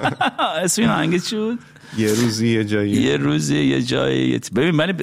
اسم 0.63 0.81
این 0.81 0.91
آهنگ 0.91 1.21
چی 1.21 1.35
بود؟ 1.35 1.59
یه 1.97 2.07
روزی 2.07 2.47
یه 2.47 2.63
جایی. 2.63 2.91
یه 2.91 3.17
روزی 3.17 3.57
یه 3.57 3.81
جایی 3.81 4.39
ببین 4.55 4.71
من 4.71 4.93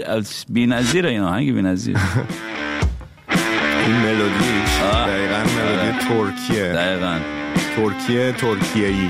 بی 0.49 0.67
نظیره 0.67 1.11
این 1.11 1.21
آهنگ 1.21 1.55
بی 1.55 1.62
نظیر 1.62 1.97
این 3.87 3.97
ملودیش. 3.97 4.79
دقیقا 5.07 5.39
ملودی 5.39 5.99
ترکیه. 6.09 6.73
دقیقا. 6.73 7.19
ترکیه 7.77 8.33
ترکیه 8.33 8.87
ای 8.89 9.09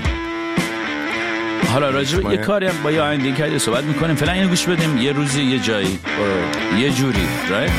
حالا 1.73 1.89
راجع 1.89 2.19
به 2.21 2.29
یه. 2.31 2.37
کاری 2.37 2.67
هم 2.67 2.83
با 2.83 2.91
یه 2.91 3.01
آهنگ 3.01 3.21
دیگه 3.21 3.35
کردی 3.35 3.59
صحبت 3.59 3.83
می‌کنیم. 3.83 4.15
فعلا 4.15 4.31
اینو 4.31 4.47
گوش 4.49 4.65
بدیم. 4.65 4.97
یه 4.97 5.11
روزی 5.11 5.43
یه 5.43 5.59
جایی. 5.59 5.99
یه 6.79 6.89
جوری 6.91 7.27
رایت 7.49 7.71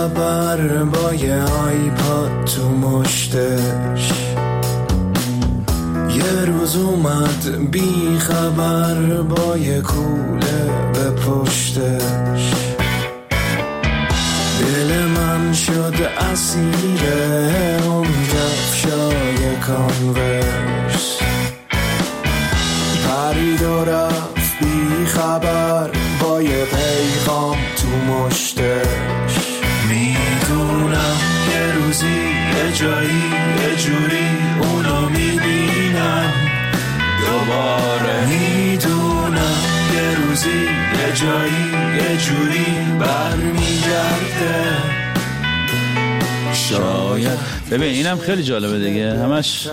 خبر 0.00 0.84
با 0.84 1.14
یه 1.14 1.42
آیپاد 1.42 2.44
تو 2.44 2.68
مشتش. 2.68 4.12
یه 6.14 6.44
روز 6.46 6.76
اومد 6.76 7.70
بی 7.70 8.18
خبر 8.18 9.22
با 9.22 9.56
یه 9.56 9.80
کوله 9.80 10.90
به 10.92 11.10
پشتش. 11.10 12.52
دل 14.60 15.06
من 15.06 15.52
شد 15.52 15.94
اسیر 16.32 17.02
اون 17.84 18.06
کفشای 18.06 19.56
کانورس. 19.66 21.18
پرید 23.08 23.62
و 23.62 23.84
رفت 23.84 24.58
بی 24.60 25.06
خبر 25.06 25.90
با 26.22 26.42
یه 26.42 26.64
پیغام 26.64 27.56
تو 27.76 28.12
مشتش. 28.12 29.29
جایی 32.80 33.22
یه 33.62 33.76
جوری 33.76 34.28
اونو 34.60 35.08
می‌بینم. 35.08 36.32
دوباره 37.26 38.26
می‌دونم 38.26 39.58
یه 39.94 40.14
روزی 40.14 40.48
یه 40.48 41.12
جایی 41.14 41.64
یه 41.96 42.16
جوری 42.16 42.66
برمیگرده. 43.00 44.76
شاید 46.54 47.38
ببین 47.70 47.82
اینم 47.82 48.18
خیلی 48.18 48.42
جالبه 48.42 48.78
دیگه. 48.78 49.10
همش 49.10 49.68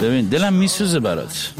ببین 0.00 0.28
دلم 0.28 0.52
میسوزه 0.52 1.00
برات. 1.00 1.52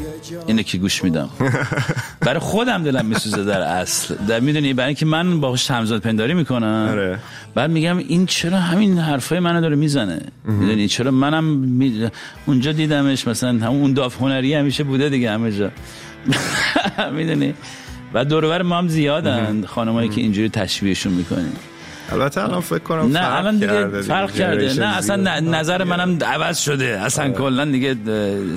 اینه 0.46 0.62
که 0.62 0.78
گوش 0.78 1.04
میدم. 1.04 1.28
برای 2.20 2.38
خودم 2.38 2.82
دلم 2.82 3.06
میسوزه 3.06 3.44
در 3.44 3.60
اصل. 3.60 4.14
در 4.14 4.40
می‌دونی 4.40 4.74
برای 4.74 4.88
اینکه 4.88 5.06
من 5.06 5.40
باهاش 5.40 5.70
همزاد 5.70 6.00
پنداری 6.00 6.34
می‌کنم. 6.34 6.88
آره. 6.90 7.18
بعد 7.54 7.70
میگم 7.70 7.98
این 7.98 8.26
چرا 8.26 8.58
همین 8.58 8.98
حرفای 8.98 9.40
منو 9.40 9.60
داره 9.60 9.76
می‌زنه؟ 9.76 10.20
می‌دونی 10.44 10.88
چرا 10.88 11.10
منم 11.10 11.44
می- 11.44 12.10
اونجا 12.46 12.72
دیدمش 12.72 13.28
مثلا 13.28 13.50
همون 13.50 13.80
اون 13.80 13.92
داف 13.92 14.16
هنری 14.16 14.54
همیشه 14.54 14.84
بوده 14.84 15.08
دیگه 15.08 15.30
همه 15.30 15.52
جا. 15.52 15.70
می‌دونی؟ 17.16 17.54
و 18.14 18.24
دورور 18.24 18.62
ما 18.62 18.78
هم 18.78 18.88
زیادن 18.88 19.64
خانمایی 19.66 20.08
که 20.08 20.20
اینجوری 20.20 20.48
تشبیهشون 20.48 21.12
می‌کنیم 21.12 21.52
البته 22.12 22.44
الان 22.44 22.61
فکر 22.61 22.78
کنم 22.78 23.12
نه 23.12 23.20
فرق 23.20 23.36
الان 23.38 23.54
دیگه 23.54 23.66
کرده 23.66 24.02
فرق 24.02 24.32
کرده. 24.32 24.74
نه 24.74 24.96
اصلا 24.96 25.40
نظر. 25.40 25.84
منم 25.84 26.18
عوض 26.24 26.59
شده. 26.59 27.00
اصلا 27.00 27.30
کلا 27.30 27.64
دیگه 27.64 27.94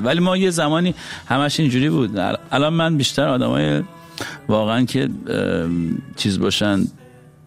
ولی 0.03 0.19
ما 0.19 0.37
یه 0.37 0.49
زمانی 0.49 0.95
همش 1.29 1.59
اینجوری 1.59 1.89
بود. 1.89 2.17
ال- 2.17 2.37
الان 2.51 2.73
من 2.73 2.97
بیشتر 2.97 3.27
آدمای 3.27 3.83
واقعا 4.47 4.85
که 4.85 5.09
چیز 6.15 6.39
باشن 6.39 6.79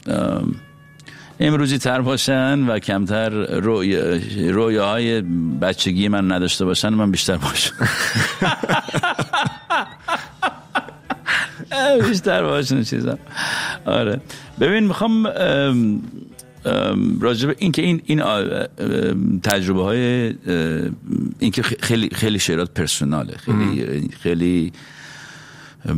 ام، 0.06 0.54
امروزی 1.40 1.78
تر 1.78 2.00
باشن 2.00 2.66
و 2.68 2.78
کمتر 2.78 3.30
روی 3.60 3.96
رویاهای 4.50 5.20
بچگی 5.60 6.08
من 6.08 6.32
نداشته 6.32 6.64
باشن 6.64 6.88
من 6.88 7.10
بیشتر 7.10 7.36
باشم. 7.36 7.72
بیشتر 11.98 12.42
باشن 12.42 12.82
چیزا. 12.82 13.18
آره. 13.84 14.20
ببین 14.60 14.84
می‌خوام 14.84 15.26
ام، 15.26 16.02
ام، 16.64 17.20
راجع 17.20 17.46
به 17.48 17.56
اینکه 17.58 17.82
این 17.82 18.02
این 18.04 18.22
تجربه 19.42 19.82
های 19.82 20.28
ام، 20.28 20.96
اینکه 21.38 21.62
خ- 21.62 21.82
خیلی 21.82 22.08
خیلی 22.12 22.38
شعرات 22.38 22.74
پرسوناله. 22.74 23.36
خیلی 23.36 24.08
خیلی 24.20 24.72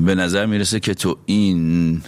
به 0.07 0.15
نظر 0.15 0.47
می‌رسه 0.47 0.81
که 0.81 0.95
تو 0.95 1.19
این 1.27 2.03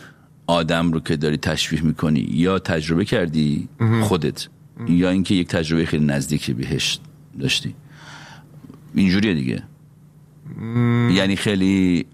آدم 0.46 0.92
رو 0.92 1.00
که 1.00 1.16
داری 1.16 1.36
تشبیه 1.36 1.82
می‌کنی 1.82 2.20
یا 2.30 2.58
تجربه 2.58 3.04
کردی 3.04 3.68
خودت 4.02 4.48
یا 4.88 5.10
اینکه 5.10 5.34
یک 5.34 5.48
تجربه 5.48 5.86
خیلی 5.86 6.04
نزدیکی 6.04 6.52
بهش 6.52 6.98
داشتی. 7.40 7.74
اینجوریه 8.94 9.34
دیگه. 9.34 9.62
یعنی 11.10 11.36
خیلی 11.36 12.06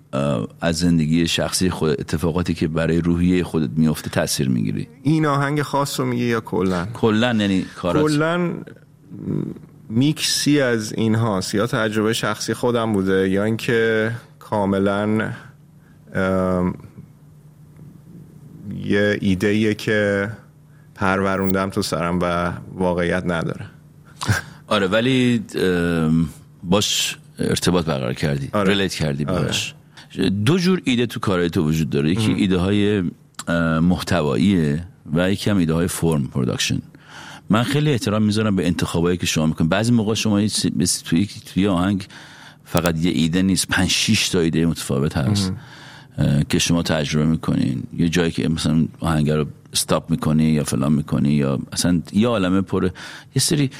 از 0.60 0.78
زندگی 0.78 1.28
شخصی 1.28 1.70
خود 1.70 1.90
اتفاقاتی 1.90 2.54
که 2.54 2.68
برای 2.68 3.00
روحیه 3.00 3.44
خودت 3.44 3.70
میفته 3.76 4.10
تاثیر 4.10 4.48
می‌گیری؟ 4.48 4.88
این 5.02 5.26
آهنگ 5.26 5.62
خاص 5.62 6.00
رو 6.00 6.06
میگه 6.06 6.24
یا 6.24 6.40
کلا 6.40 6.86
کلا 6.94 7.26
یعنی 7.26 7.62
کارات؟ 7.76 8.02
کلا 8.02 8.50
میکسی 9.88 10.60
از 10.60 10.92
این 10.92 11.14
هاست 11.14 11.54
یا 11.54 11.66
تجربه 11.66 12.12
شخصی 12.12 12.54
خودم 12.54 12.92
بوده 12.92 13.28
یا 13.30 13.44
اینکه 13.44 14.10
کاملا 14.38 15.32
ام، 16.14 16.74
یه 18.84 19.18
ایده 19.20 19.74
که 19.74 20.30
پروروندم 20.94 21.70
تو 21.70 21.82
سرم 21.82 22.18
و 22.22 22.52
واقعیت 22.74 23.22
نداره. 23.26 23.66
آره 24.66 24.86
ولی 24.86 25.44
باش 26.62 27.18
ارتباط 27.38 27.84
برقرار 27.84 28.14
کردی 28.14 28.50
آره. 28.52 28.68
ریلیت 28.68 28.94
کردی 28.94 29.24
باش 29.24 29.74
دو 30.46 30.58
جور 30.58 30.82
ایده 30.84 31.06
تو 31.06 31.20
کارهای 31.20 31.50
تو 31.50 31.62
وجود 31.68 31.90
داره. 31.90 32.10
یکی 32.10 32.32
ایده 32.32 32.58
های 32.58 33.02
محتواییه 33.80 34.84
و 35.12 35.32
یکی 35.32 35.50
هم 35.50 35.56
ایده 35.56 35.74
های 35.74 35.88
فرم 35.88 36.26
production 36.26 36.78
من 37.50 37.62
خیلی 37.62 37.90
احترام 37.90 38.22
می‌ذارم 38.22 38.56
به 38.56 38.66
انتخابایی 38.66 39.16
که 39.16 39.26
شما 39.26 39.46
می‌کنید. 39.46 39.70
بعضی 39.70 39.92
موقع 39.92 40.14
شما 40.14 40.40
توی 41.04 41.28
توی 41.54 41.66
آهنگ 41.66 42.06
فقط 42.64 43.04
یه 43.04 43.10
ایده 43.10 43.42
نیست. 43.42 43.68
پنج 43.68 43.90
شیش 43.90 44.28
تا 44.28 44.40
ایده 44.40 44.66
متفاوت 44.66 45.16
هست 45.16 45.52
که 46.48 46.58
شما 46.58 46.82
تجربه 46.82 47.26
می‌کنین. 47.26 47.82
یه 47.98 48.08
جایی 48.08 48.30
که 48.30 48.48
مثلا 48.48 48.86
آهنگ 49.00 49.30
رو 49.30 49.46
stop 49.72 50.10
می‌کنی 50.10 50.44
یا 50.44 50.64
فلان 50.64 50.92
می‌کنی 50.92 51.32
یا 51.32 51.58
اصلا 51.72 52.02
یه 52.12 52.28
عالمه 52.28 52.60
پر 52.60 52.84
یه 52.84 52.90
سری 53.36 53.70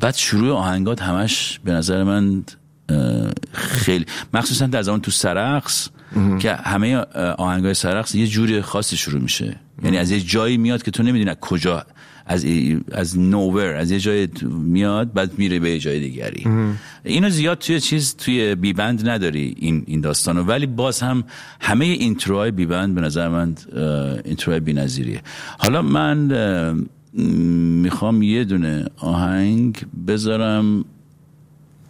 بعد 0.00 0.14
شروع 0.14 0.52
آهنگات 0.52 1.02
همش 1.02 1.60
به 1.64 1.72
نظر 1.72 2.04
من 2.04 2.44
خیلی 3.52 4.06
مخصوصا 4.34 4.66
در 4.66 4.82
زمان 4.82 5.00
تو 5.00 5.10
سرقص 5.10 5.88
که 6.38 6.54
همه 6.54 6.96
آهنگای 7.38 7.74
سرقص 7.74 8.14
یه 8.14 8.26
جوری 8.26 8.62
خاصی 8.62 8.96
شروع 8.96 9.20
میشه. 9.20 9.56
یعنی 9.84 9.98
از 9.98 10.10
یه 10.10 10.20
جایی 10.20 10.56
میاد 10.56 10.82
که 10.82 10.90
تو 10.90 11.02
نمی‌دونی 11.02 11.30
از 11.30 11.36
کجا 11.40 11.86
از 12.26 12.46
از 12.92 13.18
نوور 13.18 13.74
از 13.74 13.90
یه 13.90 14.00
جای 14.00 14.28
میاد 14.50 15.12
بعد 15.12 15.38
میره 15.38 15.60
به 15.60 15.70
یه 15.70 15.78
جای 15.78 16.00
دیگری. 16.00 16.46
اینو 17.04 17.30
زیاد 17.30 17.58
توی 17.58 17.80
چیز 17.80 18.16
توی 18.16 18.54
بیبند 18.54 19.08
نداری 19.08 19.54
این 19.58 19.84
این 19.86 20.00
داستانو. 20.00 20.42
ولی 20.42 20.66
باز 20.66 21.00
هم 21.00 21.24
همه 21.60 21.84
اینتروهای 21.84 22.50
بیبند 22.50 22.94
به 22.94 23.00
نظر 23.00 23.28
من 23.28 23.54
اینتروهای 24.24 24.60
بی‌نظیریه. 24.60 25.22
حالا 25.58 25.82
من 25.82 26.18
می‌خوام 27.82 28.22
یه 28.22 28.44
دونه 28.44 28.84
آهنگ 28.96 29.86
بذارم 30.06 30.84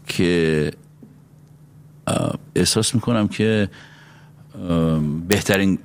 که 0.07 0.70
احساس 2.57 2.94
می‌کنم 2.94 3.28
که 3.28 3.68
بهترین 5.28 5.78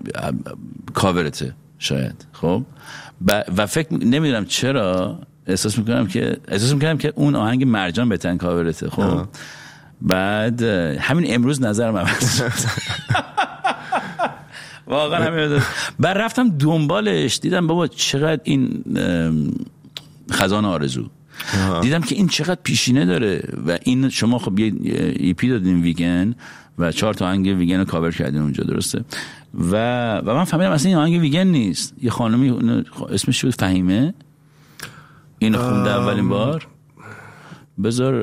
کاورته 0.94 1.54
شاید 1.80 2.26
خب؟ 2.32 2.64
و 3.58 3.66
فکر 3.66 3.94
نمی‌دونم 3.94 4.46
چرا 4.46 5.20
احساس 5.48 5.78
می‌کنم 5.78 6.08
که 6.08 6.38
احساس 6.48 6.74
می‌کنم 6.74 6.98
که 6.98 7.14
اون 7.16 7.36
آهنگ 7.36 7.64
مرجان 7.64 8.10
بهترین 8.10 8.38
کاورته 8.38 8.90
خب؟ 8.90 9.02
آه. 9.02 9.28
بعد 10.02 10.62
همین 11.00 11.34
امروز 11.34 11.62
نظرم 11.62 11.98
عوض 11.98 12.42
واقعا 14.88 15.26
همین 15.26 15.62
بعد 16.00 16.18
رفتم 16.18 16.50
دنبالش 16.50 17.40
دیدم 17.40 17.68
بابا 17.68 17.88
چقدر 17.88 18.42
این 18.44 18.84
خزان 20.32 20.66
آرزو. 20.66 21.10
دیدم 21.82 22.02
که 22.02 22.16
این 22.16 22.28
چقدر 22.28 22.60
پیشینه 22.64 23.06
داره 23.06 23.44
و 23.68 23.78
این 23.84 24.10
شما 24.10 24.40
خب 24.40 24.60
یه 24.60 24.74
EP 25.16 25.39
ای 25.39 25.50
دادین 25.50 25.82
ویگن 25.82 26.36
و 26.78 26.92
چهار 26.92 27.14
تا 27.14 27.26
آهنگ 27.26 27.46
ویگن 27.46 27.80
رو 27.80 27.86
کاور 27.86 28.12
کردین 28.12 28.42
اونجا 28.42 28.64
درسته؟ 28.64 29.04
و 29.72 29.76
و 30.18 30.34
من 30.34 30.44
فهمیدم 30.44 30.72
اصلا 30.72 30.90
این 30.90 30.98
آهنگ 30.98 31.22
ویگن 31.22 31.48
نیست. 31.48 31.94
یه 32.02 32.10
خانمی 32.10 32.80
اسمش 33.10 33.46
بود؟ 33.46 33.56
فهیمه؟ 33.56 34.14
این 35.40 35.56
خونده 35.56 35.90
اولین 35.90 36.30
بار؟ 36.30 36.68
بذار 37.84 38.14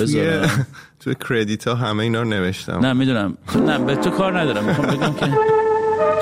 بذار. 0.00 0.50
توی 1.00 1.14
credit 1.28 1.68
ها 1.68 1.74
همه 1.74 2.02
اینا 2.02 2.22
رو 2.22 2.28
نوشتم. 2.28 2.78
نه 2.78 2.92
می‌دونم. 2.92 3.38
نه 3.66 3.78
به 3.78 3.96
تو 3.96 4.10
کار 4.10 4.40
ندارم. 4.40 4.64
می‌خوام 4.64 4.88
بگم 4.88 5.14
که 5.14 5.38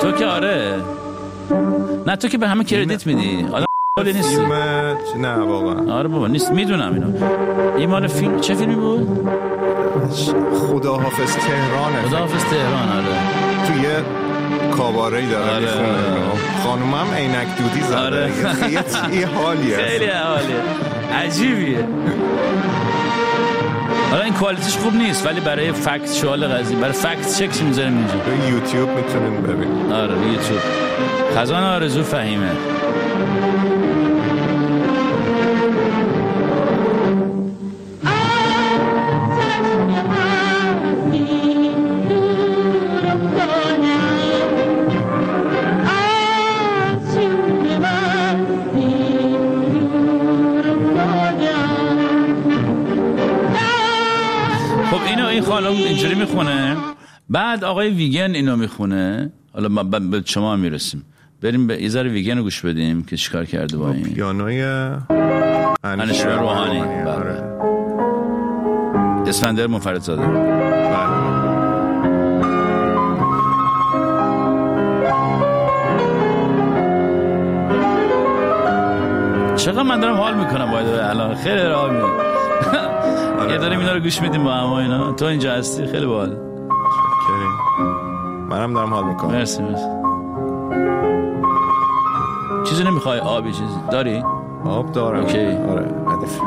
تو 0.01 0.11
که 0.11 0.25
آره. 0.25 0.81
نه 2.07 2.15
تو 2.15 2.27
که 2.27 2.37
به 2.37 2.47
همه 2.47 2.63
کردیت 2.63 3.07
میدی. 3.07 3.43
آدم 3.51 3.65
فیلم 4.03 4.53
نه 5.17 5.33
واقعا. 5.35 5.93
آره 5.93 6.07
بابا 6.07 6.27
نیست. 6.27 6.51
می‌دونم 6.51 6.93
اینو. 6.93 7.07
این 7.77 7.89
مال 7.89 8.07
فیلم 8.07 8.39
چه 8.41 8.53
فیلمی 8.55 8.75
بود؟ 8.75 9.29
خداحافظ 10.55 11.35
تهرانه 11.35 12.01
خداحافظ 12.07 12.43
تهران 12.43 12.89
آره. 12.89 13.67
توی 13.67 13.85
کاباره 14.77 15.29
داره 15.29 15.55
آره، 15.55 15.71
آره. 15.71 15.87
خانومم 16.63 17.07
عینک 17.17 17.47
دودی 17.57 17.81
زده. 17.81 17.97
آره. 17.97 18.31
یه- 18.71 19.19
یه 19.19 19.27
حالیه. 19.27 19.77
خیلی 19.77 20.05
عالیه 20.05 20.55
عجیبیه. 21.25 21.87
حالا 24.11 24.23
این 24.23 24.33
کوالیتیش 24.33 24.77
خوب 24.77 24.95
نیست 24.95 25.25
ولی 25.27 25.39
برای 25.39 25.71
فکت 25.71 26.13
شوال 26.13 26.47
قضیه 26.47 26.77
برای 26.77 26.93
فکت 26.93 27.35
چک 27.37 27.63
می‌ذاریم 27.63 27.97
اینجا 27.97 28.13
روی 28.13 28.53
یوتیوب 28.53 28.89
می‌تونین 28.89 29.41
ببینید 29.41 29.91
آره 29.91 30.13
یوتیوب. 30.13 30.61
خزان 31.35 31.63
آرزو 31.63 32.03
فهیمه. 32.03 32.51
خانم 55.73 55.87
اینجوری 55.87 56.15
می‌خونه. 56.15 56.77
بعد 57.29 57.63
آقای 57.63 57.89
ویگن 57.89 58.31
اینو 58.35 58.55
می‌خونه. 58.55 59.31
حالا 59.53 59.69
ما 59.69 59.83
به 59.83 60.23
شما 60.25 60.53
هم 60.53 60.59
می‌رسیم. 60.59 61.05
بریم 61.41 61.67
به 61.67 61.73
ایزار 61.73 62.07
ویگن 62.07 62.37
رو 62.37 62.43
گوش 62.43 62.61
بدیم 62.61 63.03
که 63.03 63.17
چیکار 63.17 63.45
کرده 63.45 63.77
با 63.77 63.91
این. 63.91 64.03
پیانوی 64.03 64.61
انشیر 65.83 66.27
روحانی. 66.27 66.79
آره. 66.79 67.03
بله. 67.05 67.43
اسفندر 69.29 69.67
منفرد 69.67 70.01
زاده 70.01 70.25
بله. 70.25 71.33
چقدر 79.55 79.83
من 79.83 79.99
دارم 79.99 80.15
حال 80.15 80.33
می‌کنم 80.33 80.71
باید 80.71 80.87
الان 80.87 81.35
خیلی 81.35 81.55
داره 81.55 81.75
حال 81.75 82.32
می‌کنم 83.39 83.49
یه 83.49 83.57
داریم 83.57 83.79
اینا 83.79 83.93
رو 83.93 83.99
گوش 83.99 84.21
میدیم 84.21 84.43
با 84.43 84.51
هم 84.51 84.69
و 84.69 84.73
اینا. 84.73 85.11
تو 85.11 85.25
اینجا 85.25 85.51
هستی؟ 85.51 85.87
خیلی 85.87 86.05
باحال. 86.05 86.37
منم 88.49 88.73
دارم 88.73 88.93
حال 88.93 89.05
می‌کنم. 89.05 89.31
مرسی 89.31 89.63
مرسی. 89.63 89.87
چیزی 92.63 92.83
نمی‌خوای؟ 92.83 93.19
آبی 93.19 93.51
چیزی. 93.51 93.75
داری؟ 93.91 94.23
آب 94.65 94.91
دارم. 94.91 95.19
اوکی. 95.19 95.45
آره 95.47 95.85
ردیف 96.07 96.39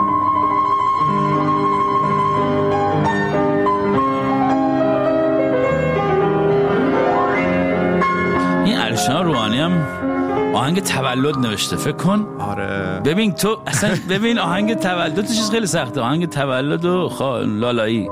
آهنگ 10.66 10.80
تولد 10.82 11.38
نوشته 11.38 11.76
فکر 11.76 11.92
کن. 11.96 12.26
آره. 12.38 13.00
ببین 13.04 13.32
تو 13.32 13.58
اصلا 13.66 13.90
ببین 14.10 14.38
آهنگ 14.38 14.74
تولد 14.74 15.14
تو 15.14 15.22
چیز 15.22 15.50
خیلی 15.50 15.66
سخته. 15.66 16.00
آهنگ 16.00 16.28
تولد 16.28 16.84
و 16.84 17.08
خا... 17.08 17.38
لالایی. 17.38 18.08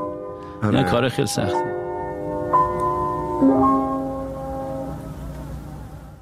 آره. 0.63 0.79
این 0.79 0.87
کار 0.87 1.09
خیلی 1.09 1.27
سخته. 1.27 1.65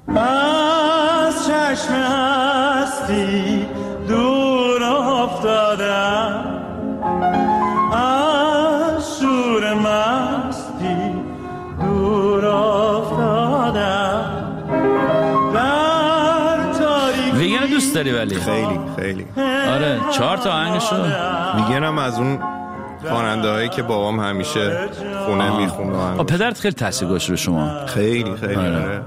از 0.07 1.45
چشم 1.47 1.93
هستی 1.93 3.52
داری 18.03 18.17
ولی؟ 18.17 18.35
خیلی 18.35 18.79
خیلی. 18.95 19.25
آره 19.67 19.99
چهار 20.13 20.37
تا 20.37 20.51
آهنگشو 20.51 20.95
میگنم 21.55 21.97
از 21.97 22.19
اون 22.19 22.39
خواننده 23.09 23.49
هایی 23.49 23.69
که 23.69 23.83
بابام 23.83 24.19
همیشه 24.19 24.89
خونه 25.25 25.57
می‌خونه 25.57 26.23
پدرت 26.23 26.59
خیلی 26.59 26.73
تاثیر 26.73 27.07
گذاشت 27.07 27.29
رو 27.29 27.35
شما. 27.35 27.85
خیلی 27.85 28.35
خیلی 28.35 28.55
آره. 28.55 28.83
آره. 28.83 29.03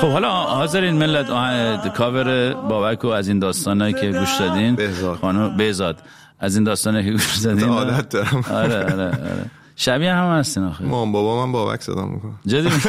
خب 0.00 0.08
حالا 0.08 0.30
حاضرین 0.30 0.94
ملت. 0.94 1.88
کاور 1.92 2.54
بابک 2.54 3.04
و 3.04 3.08
از 3.08 3.28
این 3.28 3.38
داستانایی 3.38 3.94
که 3.94 4.12
گوش 4.12 4.36
دادین. 4.38 4.74
بهزاد. 4.74 5.18
خانم 5.18 5.56
بهزاد 5.56 5.98
از 6.40 6.54
این 6.54 6.64
داستانایی 6.64 7.04
که 7.04 7.10
گوش 7.12 7.36
دادین. 7.36 7.68
عادت 7.68 8.08
دارم. 8.08 8.44
آره 8.50 8.84
آره 8.92 9.06
آره. 9.06 9.50
شبیه 9.76 10.12
هم 10.12 10.38
هستین 10.38 10.64
آخه. 10.64 10.84
مام 10.84 11.12
بابا 11.12 11.46
من 11.46 11.52
بابک 11.52 11.82
صدا 11.82 12.06
می‌کنم 12.06 12.38
جدی؟ 12.46 12.68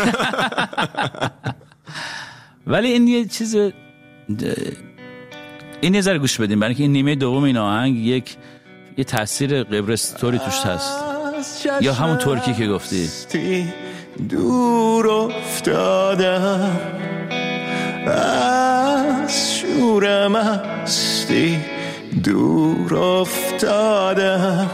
ولی 2.68 2.88
این 2.88 3.08
یه 3.08 3.26
چیز 3.26 3.56
این 5.82 5.96
یه 5.96 6.02
ذره 6.02 6.20
گوش 6.20 6.40
بدیم 6.42 6.60
برای 6.60 6.70
اینکه 6.70 6.84
این 6.84 6.92
نیمه 6.92 7.16
دوم 7.16 7.44
این 7.44 7.58
آهنگ 7.58 7.98
یک 7.98 8.36
یه 8.98 9.04
تاثیر 9.04 9.64
قبرس 9.64 10.10
توری 10.10 10.40
توش 10.40 10.60
هست. 10.66 11.06
یا 11.82 11.94
همون 11.94 12.18
ترکی 12.18 12.54
که 12.54 12.68
گفتی. 12.68 13.10
دور 14.30 15.08
افتادم. 15.08 16.80
از 18.08 19.56
شور 19.56 20.28
مستی 20.28 21.60
دور 22.24 22.96
افتادم. 22.96 24.72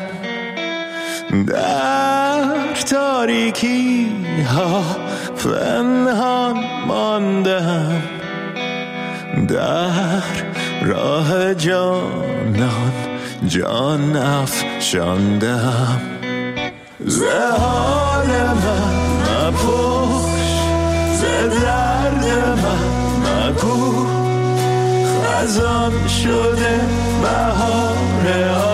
در 1.47 2.73
تاریکی 2.89 4.07
ها 4.55 4.83
پنهان 5.37 6.63
ماندم. 6.87 8.01
در 9.51 10.21
راه 10.85 11.53
جانان 11.53 12.93
جان 13.47 14.15
افشاندم. 14.15 16.01
ز 17.05 17.23
حال 17.59 18.27
من 18.27 19.11
مپرس 19.47 20.31
ز 21.19 21.23
من 22.63 22.87
مگو 23.23 24.05
خزان 25.25 26.07
شده 26.07 26.79
بهار 27.21 28.70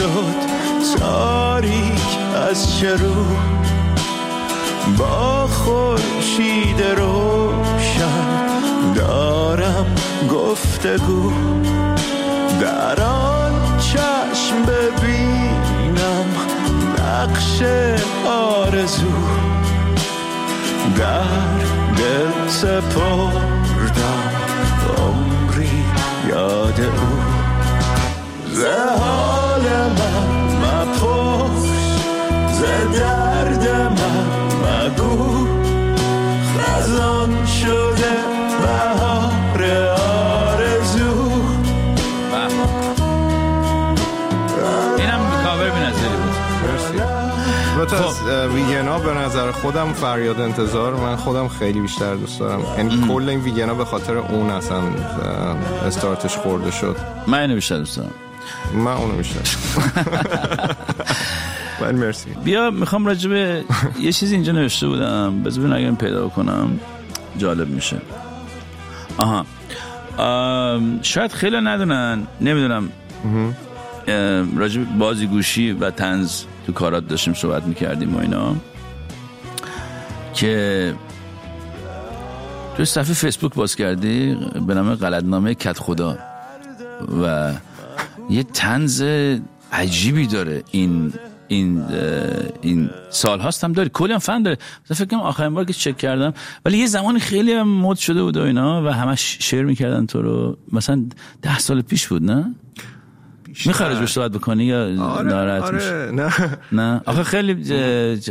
شد 0.00 0.34
تاریک 0.98 2.18
از 2.48 2.82
رو؟ 2.82 3.24
با 4.98 5.46
خورشید 5.46 6.82
روشن 6.96 8.92
دارم 8.94 9.86
گفتگو. 10.30 11.32
در 12.60 13.02
آن 13.02 13.78
چشم 13.78 14.62
ببینم 14.62 16.26
نقش 16.98 17.62
آرزو. 18.26 19.12
در 20.96 21.58
دل 21.96 22.48
سپردم 22.48 24.20
عمری 24.98 25.84
یاد 26.28 26.80
او. 26.80 27.20
ز 28.52 28.64
ویگنا 48.90 49.12
به 49.12 49.20
نظر 49.20 49.52
خودم 49.52 49.92
فریاد 49.92 50.40
انتظار 50.40 50.94
من 50.94 51.16
خودم 51.16 51.48
خیلی 51.48 51.80
بیشتر 51.80 52.14
دوست 52.14 52.40
دارم. 52.40 52.60
یعنی 52.78 53.08
کل 53.08 53.28
این 53.28 53.40
ویگنا 53.40 53.74
به 53.74 53.84
خاطر 53.84 54.16
اون 54.16 54.50
اصلا 54.50 54.82
استارتش 55.86 56.36
خورده 56.36 56.70
شد. 56.70 56.96
من 57.26 57.38
اینو 57.38 57.54
بیشتر 57.54 57.78
دوست 57.78 57.96
دارم. 57.96 58.10
من 58.74 58.92
اونو 58.92 59.12
بیشتر 59.12 59.40
ولی 61.80 61.98
مرسی. 61.98 62.30
بیا 62.44 62.70
می‌خوام 62.70 63.06
راجع 63.06 63.30
به 63.30 63.64
یه 64.00 64.12
چیزی 64.12 64.34
اینجا 64.34 64.52
نوشته 64.52 64.88
بودم. 64.88 65.42
بذار 65.42 65.64
ببینم 65.64 65.76
اگه 65.76 65.96
پیدا 65.96 66.28
کنم 66.28 66.80
جالب 67.38 67.68
میشه. 67.68 67.96
آها. 69.16 69.46
آم، 70.18 71.02
شاید 71.02 71.32
خیلی 71.32 71.56
ندونن. 71.60 72.26
نمی‌دونم. 72.40 72.88
ام، 74.08 74.58
راجع 74.58 74.80
به 74.80 74.86
بازیگوشی 74.98 75.72
و 75.72 75.90
تنز 75.90 76.42
تو 76.66 76.72
کارات 76.72 77.08
داشتیم 77.08 77.34
صحبت 77.34 77.62
می‌کردیم 77.62 78.16
و 78.16 78.20
اینا. 78.20 78.56
که 80.34 80.94
تو 82.76 82.84
صفحه 82.84 83.14
فیسبوک 83.14 83.54
باز 83.54 83.76
کردی 83.76 84.36
به 84.66 84.74
نام 84.74 84.94
غلطنامه 84.94 85.54
کت 85.54 85.78
خدا. 85.78 86.18
و 87.22 87.52
یه 88.30 88.42
تنز 88.42 89.04
عجیبی 89.72 90.26
داره 90.26 90.62
این 90.70 91.12
این 91.48 91.84
این 92.62 92.90
سال 93.10 93.40
هاست 93.40 93.64
هم 93.64 93.72
داره 93.72 93.88
کلی 93.88 94.12
هم 94.12 94.18
فن 94.18 94.42
داره. 94.42 94.58
فکر 94.84 95.04
کنم 95.04 95.20
آخرین 95.20 95.54
بار 95.54 95.64
که 95.64 95.72
چک 95.72 95.96
کردم 95.96 96.34
ولی 96.64 96.78
یه 96.78 96.86
زمانی 96.86 97.20
خیلی 97.20 97.62
مد 97.62 97.96
شده 97.96 98.22
بود 98.22 98.36
و 98.36 98.42
اینا 98.42 98.82
و 98.84 98.88
همش 98.88 99.36
شیر 99.40 99.62
می‌کردن 99.62 100.06
تو 100.06 100.22
رو. 100.22 100.58
مثلا 100.72 101.04
ده 101.42 101.58
سال 101.58 101.82
پیش 101.82 102.08
بود 102.08 102.22
نه؟ 102.22 102.54
می‌خوای 103.66 103.94
روش 103.94 104.12
صحبت 104.12 104.30
بکنی 104.30 104.64
یا 104.64 105.02
آره 105.04 105.28
ناراحت 105.28 105.72
میشه 105.74 105.86
آره 105.86 106.10
نه. 106.10 106.58
نه؟ 106.72 107.00
آخه 107.06 107.22
خیلی 107.22 107.74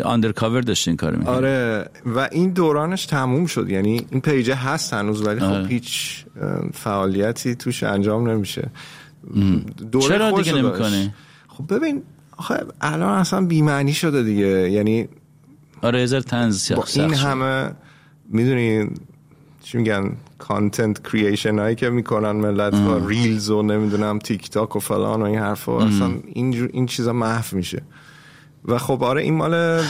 undercover 0.05 0.61
داشتین 0.61 0.95
کار 0.95 1.15
می‌کنی 1.15 1.35
آره 1.35 1.89
و 2.05 2.29
این 2.31 2.49
دورانش 2.49 3.05
تموم 3.05 3.45
شد. 3.45 3.69
یعنی 3.69 4.05
این 4.09 4.21
page 4.21 4.49
ه 4.49 4.55
هست 4.55 4.93
هنوز 4.93 5.21
ولی 5.21 5.39
آره. 5.39 5.63
خب 5.63 5.71
هیچ 5.71 6.25
اه، 6.41 6.69
فعالیتی 6.73 7.55
توش 7.55 7.83
انجام 7.83 8.29
نمیشه. 8.29 8.69
دوره 9.91 10.07
چرا 10.07 10.31
دیگه 10.31 10.51
داشت. 10.51 10.65
نمی‌کنی؟ 10.65 11.13
خب 11.47 11.75
ببین 11.75 12.03
آخه 12.37 12.55
الان 12.81 13.17
اصلا 13.17 13.45
بیمعنی 13.45 13.93
شده 13.93 14.23
دیگه. 14.23 14.71
یعنی 14.71 15.07
آره 15.81 16.05
ذره 16.05 16.21
تنز 16.21 16.71
با 16.71 16.85
این. 16.95 17.13
همه 17.13 17.71
می‌دونی 18.29 18.89
چی 19.71 19.77
میگن 19.77 20.11
content 20.37 21.07
creation 21.07 21.59
هایی 21.59 21.75
که 21.75 21.89
می‌کنن 21.89 22.31
ملت 22.31 22.75
با 22.75 23.07
Reels 23.07 23.49
و 23.49 23.61
نمی‌دونم 23.61 24.19
تیک 24.19 24.49
تاک 24.49 24.75
و 24.75 24.79
فلان 24.79 25.21
و 25.21 25.25
این 25.25 25.39
حرفا. 25.39 25.85
اصلا 25.85 26.11
این 26.33 26.69
این 26.73 26.85
چیزا 26.85 27.13
محو 27.13 27.57
میشه. 27.57 27.81
و 28.65 28.77
خب 28.77 29.03
آره 29.03 29.21
این 29.21 29.33
مال 29.33 29.83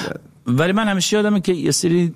ولی 0.48 0.72
من 0.72 0.88
همیشه 0.88 1.18
یادمه 1.18 1.40
که 1.40 1.54
یه 1.54 1.72
سری 1.72 2.12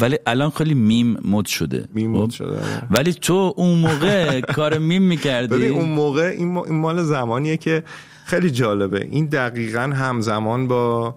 ولی 0.00 0.18
الان 0.26 0.50
خیلی 0.50 0.74
میم 0.74 1.18
مد 1.24 1.46
شده. 1.46 1.88
میم 1.94 2.16
خب؟ 2.16 2.22
مد 2.22 2.30
شده، 2.30 2.50
آره. 2.50 2.82
ولی 2.90 3.12
تو 3.12 3.54
اون 3.56 3.78
موقع 3.78 4.40
کار 4.40 4.78
میم 4.78 5.02
می‌کردی؟ 5.02 5.54
ببین 5.54 5.72
اون 5.72 5.88
موقع 5.88 6.34
این, 6.38 6.52
ما- 6.52 6.64
این 6.64 6.80
مال 6.80 7.02
زمانیه 7.02 7.56
که 7.56 7.84
خیلی 8.24 8.50
جالبه. 8.50 9.08
این 9.10 9.26
دقیقا 9.26 9.80
همزمان 9.80 10.68
با 10.68 11.14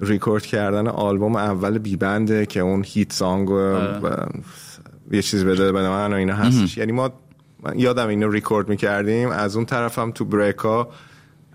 ریکورد 0.00 0.46
کردن 0.46 0.86
آلبوم 0.86 1.36
اول 1.36 1.78
بیبنده 1.78 2.46
که 2.46 2.60
اون 2.60 2.84
hit 2.86 3.12
song 3.12 3.50
و 3.50 3.78
یه 5.12 5.22
چیز 5.22 5.44
بده 5.44 5.72
به 5.72 5.88
من 5.88 6.12
و 6.12 6.16
اینا 6.16 6.34
هستش. 6.34 6.76
یعنی 6.76 6.92
ما 6.92 7.12
من 7.62 7.78
یادم 7.78 8.08
اینو 8.08 8.30
ریکورد 8.30 8.68
می‌کردیم. 8.68 9.28
از 9.30 9.56
اون 9.56 9.64
طرفم 9.64 10.10
تو 10.10 10.24
break 10.24 10.77
ا 10.77 10.88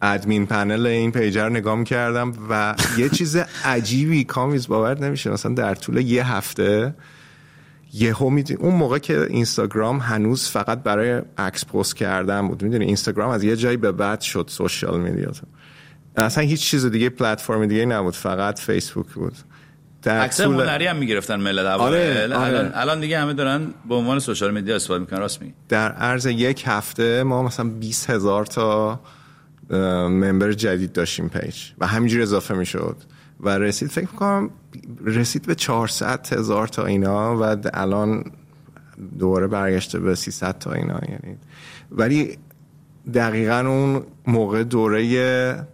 ادمین 0.02 0.46
پنل 0.46 0.86
این 0.86 1.12
پیجر 1.12 1.44
رو 1.44 1.50
نگاه 1.50 1.76
می‌کردم 1.76 2.34
و 2.50 2.76
یه 2.98 3.10
چیز 3.18 3.38
عجیبی 3.66 4.24
کامیز 4.24 4.68
باور 4.68 5.00
نمیشه. 5.00 5.30
مثلا 5.30 5.54
در 5.54 5.76
طول 5.76 5.98
یه 5.98 6.32
هفته 6.32 6.96
یهو 7.94 8.30
می‌دونی 8.30 8.60
اون 8.60 8.76
موقع 8.76 8.98
که 8.98 9.28
اینستاگرام 9.30 10.00
هنوز 10.00 10.50
فقط 10.50 10.84
برای 10.84 11.22
عکس 11.38 11.66
پست 11.66 11.96
کردن 11.96 12.48
بود. 12.48 12.64
می‌دونی 12.64 12.86
اینستاگرام 12.86 13.30
از 13.30 13.44
یه 13.44 13.56
جایی 13.56 13.78
به 13.78 13.92
بعد 13.92 14.22
شد 14.22 14.46
سوشال 14.50 15.02
میدیا 15.02 15.32
اصلا 16.16 16.44
هیچ 16.44 16.62
چیز 16.62 16.86
دیگه 16.86 17.10
پلتفرم 17.10 17.66
دیگه 17.66 17.86
نبود. 17.86 18.14
فقط 18.14 18.60
فیسبوک 18.60 19.08
بود. 19.08 19.34
در 20.04 20.20
عکس 20.20 20.42
طول- 20.42 20.62
هنری 20.62 20.86
هم 20.88 20.96
می‌گرفتن 20.96 21.36
ملت 21.40 21.66
اول. 21.66 21.82
آره، 21.82 22.24
آره. 22.24 22.34
الان 22.34 22.72
الان 22.74 23.00
دیگه 23.00 23.20
همه 23.20 23.34
دارن 23.34 23.74
به 23.90 23.96
عنوان 23.96 24.20
سوشال 24.20 24.52
مدیا 24.52 24.76
استفاده 24.76 25.00
می‌کنن 25.00 25.20
راست 25.20 25.42
میگی 25.42 25.54
در 25.70 25.92
عرض 25.92 26.26
یک 26.26 26.64
هفته 26.68 27.24
ما 27.24 27.44
مثلا 27.44 27.70
20 27.70 28.10
هزار 28.10 28.46
تا 28.46 29.00
member 29.70 30.52
جدید 30.54 30.92
داشتیم 30.94 31.30
page 31.30 31.56
و 31.80 31.88
همینجور 31.88 32.22
اضافه 32.22 32.54
می‌شد 32.54 32.98
و 33.40 33.50
رسید 33.50 33.90
فکر 33.90 34.08
می‌کنم 34.12 34.50
رسید 35.06 35.46
به 35.46 35.56
400 35.56 36.34
هزار 36.34 36.68
تا 36.68 36.86
اینا 36.86 37.38
و 37.38 37.56
الان 37.74 38.24
دوباره 39.20 39.48
برگشته 39.48 40.00
به 40.00 40.16
300 40.16 40.58
تا 40.58 40.74
اینا 40.74 41.00
یعنی 41.10 41.38
ولی 41.92 42.38
دقیقا 43.14 43.60
اون 43.60 44.04
موقع 44.28 44.64
دوره 44.64 45.68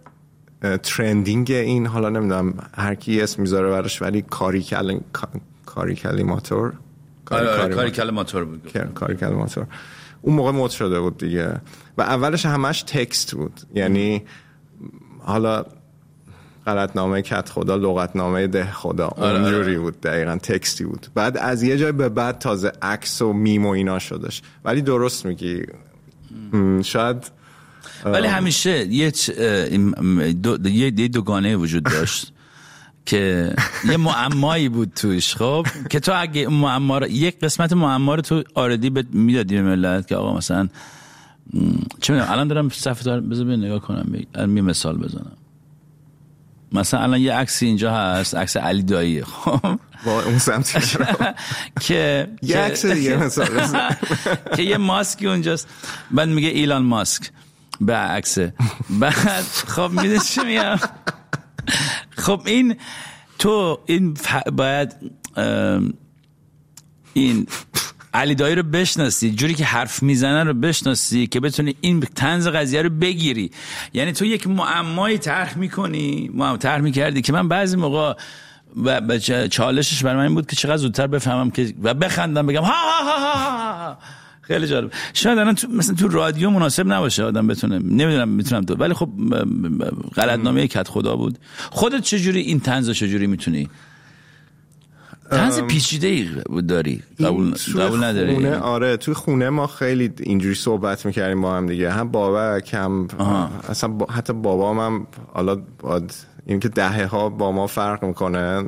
trending 0.82 1.50
این 1.50 1.86
حالا 1.86 2.08
نمی‌دونم 2.08 2.54
هر 2.76 2.94
کی 2.94 3.20
اسم 3.20 3.42
می‌ذاره 3.42 3.70
براش 3.70 4.02
ولی 4.02 4.22
کاری 4.22 4.62
کل... 4.62 4.98
کا- 5.18 5.38
کاری 5.66 5.94
کلیماتور 5.94 6.72
کاری 7.24 7.46
آره 7.46 7.50
آره 7.50 7.58
کلیماتور. 7.58 7.76
کاری 7.76 7.90
کل 7.90 8.10
ماتور 8.10 8.44
بود. 8.44 8.72
کار- 8.72 8.86
کاری 8.86 9.16
کلماتور 9.16 9.66
اون 10.22 10.36
موقع 10.36 10.50
مد 10.50 10.70
شده 10.70 11.00
بود 11.00 11.18
دیگه. 11.18 11.60
و 11.98 12.02
اولش 12.02 12.46
همش 12.46 12.82
تکست 12.82 13.34
بود. 13.34 13.60
یعنی 13.74 14.22
حالا 15.18 15.64
غلطنامه 16.66 17.22
کت 17.22 17.48
خدا 17.48 17.76
لغتنامه 17.76 18.46
ده 18.46 18.72
خدا. 18.72 19.08
اونجوری 19.08 19.78
بود 19.78 20.00
دقیقا 20.00 20.36
تکستی 20.36 20.84
بود. 20.84 21.06
بعد 21.14 21.36
از 21.38 21.62
یه 21.62 21.76
جای 21.76 21.92
به 21.92 22.08
بعد 22.08 22.38
تازه 22.38 22.72
عکس 22.82 23.22
و 23.22 23.32
میم 23.32 23.66
و 23.66 23.68
اینا 23.68 23.98
شدش. 23.98 24.42
ولی 24.64 24.82
درست 24.82 25.26
میگی. 25.26 25.62
شاید 26.82 27.30
ولی 28.04 28.26
همیشه 28.26 28.86
یه 28.86 29.10
دو 30.42 30.68
یه 30.68 30.90
دوگانه 30.90 31.56
وجود 31.56 31.82
داشت 31.82 32.32
که 33.06 33.54
یه 33.84 33.96
معمایی 33.96 34.68
بود 34.68 34.92
توش 34.96 35.34
خب؟ 35.36 35.66
که 35.90 36.00
تو 36.00 36.12
اگه 36.16 36.48
معما 36.48 36.98
رو- 36.98 37.06
یک 37.08 37.40
قسمت 37.40 37.72
معما 37.72 38.14
رو 38.14 38.22
تو 38.22 38.42
آردی 38.54 38.90
می‌دادی 39.12 39.54
به 39.54 39.62
ملت 39.62 40.06
که 40.08 40.16
آقا 40.16 40.36
مثلا 40.36 40.68
چه 42.00 42.12
می‌دونم 42.12 42.32
الان 42.32 42.48
دارم 42.48 42.68
صفحه 42.68 43.02
دار 43.04 43.20
بذار 43.20 43.46
نگاه 43.46 43.78
کنم 43.80 44.14
یه 44.56 44.62
مثال 44.62 44.98
بزنم. 44.98 45.32
مثلا 46.72 47.00
الان 47.00 47.20
یه 47.20 47.32
عکسی 47.34 47.66
اینجا 47.66 47.92
هست 47.94 48.34
عکس 48.34 48.56
علی 48.56 48.82
دایی 48.82 49.22
خب؟ 49.24 49.78
با 50.04 50.22
اون 50.22 50.38
سمت 50.38 50.98
که 51.80 52.28
یه 52.42 52.58
عکس 52.58 52.86
دیگه 52.86 53.16
مثلا. 53.16 53.90
که 54.56 54.62
یه 54.62 54.76
ماسکی 54.76 55.26
اونجاست. 55.26 55.68
بعد 56.10 56.28
میگه 56.28 56.48
ایلان 56.48 56.82
ماسک. 56.82 57.30
به 57.80 57.96
عکسه 57.96 58.54
بعد 58.90 59.44
خب 59.44 59.90
می‌دونی 59.90 60.18
چی 60.18 60.40
میگم؟ 60.40 60.76
خب 62.10 62.42
این 62.46 62.76
تو 63.38 63.78
این 63.86 64.16
باید 64.52 64.94
این 67.12 67.46
علی 68.14 68.34
دایی 68.34 68.54
رو 68.54 68.62
بشناسی 68.62 69.30
جوری 69.30 69.54
که 69.54 69.64
حرف 69.64 70.02
می‌زنه 70.02 70.44
رو 70.44 70.54
بشناسی 70.54 71.26
که 71.26 71.40
بتونی 71.40 71.76
این 71.80 72.00
تنز 72.00 72.48
قضیه 72.48 72.82
رو 72.82 72.90
بگیری. 72.90 73.50
یعنی 73.92 74.12
تو 74.12 74.24
یک 74.24 74.46
معمایی 74.46 75.18
طرح 75.18 75.58
می‌کنی 75.58 76.30
معما 76.34 76.56
طرح 76.56 76.80
می‌کردی 76.80 77.22
که 77.22 77.32
من 77.32 77.48
بعضی 77.48 77.76
موقع 77.76 78.14
و 78.84 79.18
چالشش 79.50 80.02
برای 80.02 80.16
من 80.16 80.22
این 80.22 80.34
بود 80.34 80.46
که 80.46 80.56
چقدر 80.56 80.76
زودتر 80.76 81.06
بفهمم 81.06 81.50
که 81.50 81.74
و 81.82 81.94
بخندم 81.94 82.46
بگم 82.46 82.62
ها 82.62 82.72
ها 82.72 83.04
ها 83.04 83.18
ها 83.18 83.84
ها. 83.84 83.98
خیلی 84.50 84.66
جالب. 84.66 84.90
شاید 85.14 85.38
الان 85.38 85.54
تو 85.54 85.68
مثلا 85.68 85.94
تو 85.94 86.08
رادیو 86.08 86.50
مناسب 86.50 86.92
نباشه 86.92 87.24
آدم 87.24 87.46
بتونه 87.46 87.78
نمی‌دونم 87.78 88.28
می‌تونم 88.28 88.64
تو 88.64 88.74
ولی 88.74 88.94
خب 88.94 89.08
غلطنامه 90.16 90.66
کت 90.66 90.88
خدا 90.88 91.16
بود. 91.16 91.38
خودت 91.70 92.00
چجوری 92.00 92.40
این 92.40 92.60
رو 92.66 92.92
چجوری 92.92 93.26
می‌تونی؟ 93.26 93.68
تنز 95.30 95.60
پیچیده 95.60 96.06
ای 96.06 96.28
داری. 96.68 97.02
قبول, 97.20 97.54
قبول 97.78 98.04
نداری. 98.04 98.34
خونه 98.34 98.56
آره 98.56 98.96
توی 98.96 99.14
خونه 99.14 99.50
ما 99.50 99.66
خیلی 99.66 100.12
اینجوری 100.20 100.54
صحبت 100.54 101.06
می‌کردیم 101.06 101.40
با 101.42 101.56
هم 101.56 101.66
دیگه. 101.66 101.90
هم 101.92 102.08
بابک 102.08 102.74
هم 102.74 103.08
اصلا 103.68 103.90
با- 103.90 104.06
حتی 104.06 104.32
بابام 104.32 104.80
هم 104.80 105.06
حالا 105.32 105.62
باید 105.78 106.14
این 106.46 106.60
که 106.60 106.68
دهه 106.68 107.06
ها 107.06 107.28
با 107.28 107.52
ما 107.52 107.66
فرق 107.66 108.04
می‌کنه 108.04 108.64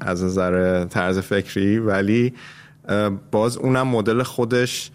از 0.00 0.24
نظر 0.24 0.84
طرز 0.84 1.18
فکری 1.18 1.78
ولی 1.78 2.32
باز 3.30 3.56
اونم 3.56 3.88
مدل 3.88 4.22
خودش 4.22 4.90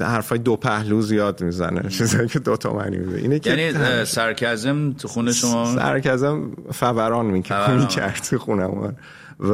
حرفای 0.00 0.38
دو 0.38 0.56
پهلو 0.56 1.02
زیاد 1.02 1.42
می‌زنه. 1.42 1.88
چیزایی 1.88 2.28
که 2.28 2.38
دو 2.38 2.56
تا 2.56 2.72
معنی 2.72 2.96
میده. 2.96 3.18
اینه 3.18 3.38
که 3.38 3.50
یعنی 3.50 4.04
sarcasm 4.04 4.92
تو 4.92 5.08
خونه 5.08 5.32
شما؟ 5.32 5.74
sarcasm 5.74 6.50
فوران 6.72 7.26
می‌کرد. 7.26 8.20
تو 8.30 8.38
خونمون 8.38 8.96
و 9.40 9.52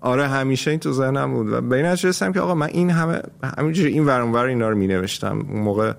آره 0.00 0.28
همیشه 0.28 0.70
این 0.70 0.80
تو 0.80 0.92
ذهنم 0.92 1.34
بود. 1.34 1.52
و 1.52 1.60
به 1.60 1.76
این 1.76 1.86
رسیدم 1.86 2.32
که 2.32 2.40
آقا 2.40 2.54
من 2.54 2.66
این 2.66 2.90
همه 2.90 3.20
همینجوری 3.58 3.92
این 3.92 4.06
ور 4.06 4.20
اون 4.20 4.32
ور 4.32 4.44
اینا 4.44 4.68
رو 4.68 4.76
مینوشتم. 4.76 5.46
اون 5.50 5.60
موقع 5.60 5.92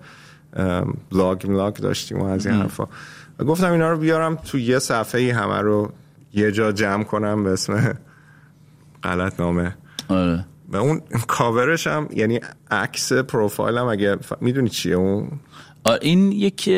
blog 1.11 1.47
blog 1.47 1.76
داشتیم 1.76 2.22
و 2.22 2.26
از 2.26 2.47
این 2.47 2.55
حرفا. 2.55 2.88
و 3.39 3.43
گفتم 3.43 3.72
اینا 3.72 3.91
رو 3.91 3.97
بیارم 3.97 4.36
تو 4.36 4.59
یه 4.59 4.80
صفحه 4.80 5.22
ای 5.22 5.30
همه 5.30 5.61
رو 5.61 5.91
یه 6.34 6.51
جا 6.51 6.72
جمع 6.72 7.03
کنم 7.03 7.43
به 7.43 7.49
اسم 7.49 7.97
غلط 9.03 9.39
نامه 9.39 9.76
آره. 10.09 10.45
و 10.74 10.76
اون 10.76 11.01
کاورش 11.28 11.88
هم 11.88 12.09
یعنی 12.15 12.39
عکس 12.71 13.13
پروفایلم 13.13 13.86
اگه 13.86 14.15
ف... 14.15 14.34
می‌دونی 14.41 14.69
چیه 14.69 14.95
اون؟ 14.95 15.28
این 16.01 16.32
یک 16.32 16.69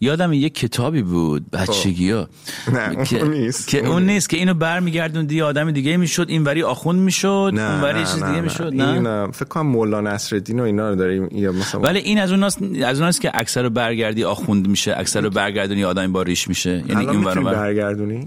یادم 0.00 0.32
یک 0.32 0.54
کتابی 0.54 1.02
بود 1.02 1.50
بچگی 1.50 2.10
ها 2.10 2.28
نه، 2.72 3.04
که 3.04 3.20
اون 3.20 3.30
نیست. 3.30 3.68
که 3.68 3.78
اون 3.78 3.88
اون 3.88 4.06
نیست. 4.06 4.28
که 4.28 4.36
اینو 4.36 4.54
برمیگردوندی 4.54 5.36
یه 5.36 5.44
آدم 5.44 5.70
دیگه 5.70 5.96
می‌شد 5.96 6.26
این 6.28 6.44
وری 6.44 6.62
آخوند 6.62 7.00
می‌شد 7.00 7.52
نه 7.54 7.72
اون 7.72 7.80
وری 7.80 7.98
نه، 7.98 8.04
چیز 8.04 8.22
نه، 8.22 8.26
دیگه 8.26 8.36
نه. 8.36 8.40
می‌شد 8.40 8.74
نه؟ 8.74 9.08
اه، 9.08 9.30
فکر 9.30 9.44
کنم 9.44 9.66
مولا 9.66 10.00
نصرالدین 10.00 10.60
و 10.60 10.62
اینا 10.62 10.88
رو 10.88 10.96
داریم 10.96 11.28
یا 11.32 11.52
مثلا 11.52 11.80
ولی 11.80 11.98
این 11.98 12.18
از 12.18 12.30
اوناست 12.30 12.62
از 12.84 13.00
اوناست 13.00 13.20
که 13.20 13.30
اکثر 13.34 13.62
رو 13.62 13.70
برگردی 13.70 14.24
آخوند 14.24 14.68
میشه 14.68 14.94
اکثر 14.98 15.20
رو 15.20 15.30
برگردونی 15.30 15.84
آدم 15.84 16.12
با 16.12 16.22
ریش 16.22 16.48
میشه. 16.48 16.84
یعنی 16.88 17.08
این 17.08 17.24
برگردونی؟ 17.24 18.26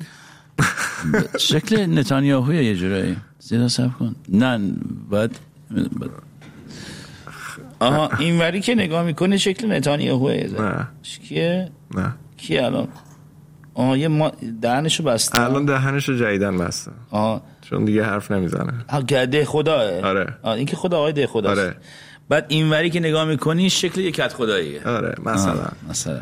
شکل 1.39 1.99
نتانیاهوی 1.99 2.65
یه 2.65 2.75
جورایی. 2.75 3.17
زیرا 3.51 3.67
سب 3.67 3.89
کن. 3.99 4.15
نه 4.29 4.59
باید- 5.09 5.39
آها 7.79 8.09
این 8.19 8.39
وری 8.39 8.61
که 8.61 8.75
نگاه 8.75 9.03
می‌کنه 9.03 9.37
شکل 9.37 9.71
نتانیاهوه 9.71 10.33
نه. 10.59 10.87
کیه؟ 11.27 11.69
نه. 11.95 12.13
کیه 12.37 12.65
الان؟ 12.65 12.87
آها 13.73 13.97
یه 13.97 14.07
ما 14.07 14.31
دهنشو 14.61 15.03
بسته. 15.03 15.41
الان 15.41 15.65
دهنش 15.65 16.09
رو 16.09 16.17
جدیدن 16.17 16.57
بسته. 16.57 16.91
آها. 17.09 17.41
چون 17.61 17.85
دیگه 17.85 18.03
حرف 18.03 18.31
نمی‌زنه. 18.31 18.73
ها 18.89 19.01
ده 19.01 19.45
خداه 19.45 20.01
آره. 20.01 20.33
آه 20.41 20.53
این 20.53 20.65
که 20.65 20.75
خدا 20.75 20.97
آقای 20.97 21.13
ده 21.13 21.27
خداست. 21.27 21.59
آره. 21.59 21.75
بعد 22.29 22.45
این 22.47 22.69
وری 22.69 22.89
که 22.89 22.99
نگاه 22.99 23.25
می‌کنی 23.25 23.69
شکل 23.69 24.01
یه 24.01 24.11
کت 24.11 24.33
خداییه. 24.33 24.83
آره 24.83 25.15
مثلا. 25.25 25.51
آه، 25.51 25.71
مثلا. 25.89 26.19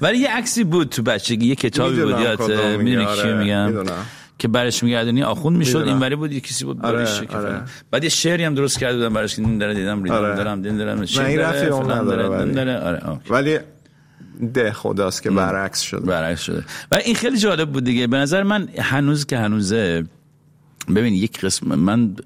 ولی 0.00 0.18
یه 0.18 0.36
عکسی 0.36 0.64
بود 0.64 0.88
تو 0.88 1.02
بچگی 1.02 1.46
یه 1.46 1.54
کتابی 1.54 2.02
بود 2.02 2.14
میگی، 2.14 2.76
می‌دونی 2.76 3.04
آره، 3.04 3.22
کیو 3.22 3.36
میگم؟ 3.36 3.66
می‌دونم. 3.66 4.04
که 4.42 4.48
برش 4.48 4.82
میگردونی 4.82 5.22
آخوند 5.22 5.56
می‌شد. 5.56 5.78
این 5.86 5.98
وری 5.98 6.16
بود 6.16 6.32
یه 6.32 6.40
کسی 6.40 6.64
بود 6.64 6.84
آره، 6.84 6.94
باریش 6.94 7.22
آره. 7.22 7.62
بعد 7.90 8.04
یه 8.04 8.10
شعری 8.10 8.44
هم 8.44 8.54
درست 8.54 8.78
کرده 8.78 8.96
بودم 8.96 9.14
براش 9.14 9.36
که 9.36 9.42
این 9.42 9.58
داره 9.58 9.74
دیدم 9.74 10.02
ریدم 10.02 10.14
آره. 10.14 10.36
دارم 10.36 10.62
دین 10.62 10.76
دارم 10.76 10.98
نه، 10.98 11.24
این 11.24 11.38
رفتی 11.38 11.66
اون 11.66 11.90
نداره 11.90 12.28
ولی. 12.28 12.52
داره 12.52 12.78
آره 12.78 12.98
آه. 12.98 13.20
ولی 13.30 13.58
ده 14.54 14.72
خداست 14.72 15.22
که 15.22 15.30
برعکس 15.30 15.80
شده 15.80 16.06
برعکس 16.06 16.40
شده 16.40 16.64
و 16.92 16.96
این 17.04 17.14
خیلی 17.14 17.38
جالب 17.38 17.70
بود 17.70 17.84
دیگه 17.84 18.06
به 18.06 18.16
نظر 18.16 18.42
من 18.42 18.68
هنوز 18.78 19.26
که 19.26 19.38
هنوزه 19.38 20.04
ببین 20.94 21.14
یک 21.14 21.40
قسم 21.40 21.74
من 21.74 22.16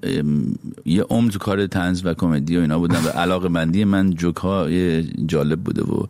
یه 0.85 1.03
عمر 1.03 1.31
تو 1.31 1.39
کار 1.39 1.67
تنز 1.67 2.05
و 2.05 2.13
کمدی 2.13 2.57
و 2.57 2.61
اینا 2.61 2.79
بودم 2.79 3.05
و 3.05 3.09
علاقه 3.09 3.49
مندی 3.49 3.83
من 3.83 4.13
جوک 4.13 4.35
ها 4.35 4.69
یه 4.69 5.05
جالب 5.25 5.59
بوده 5.59 5.81
و 5.83 6.05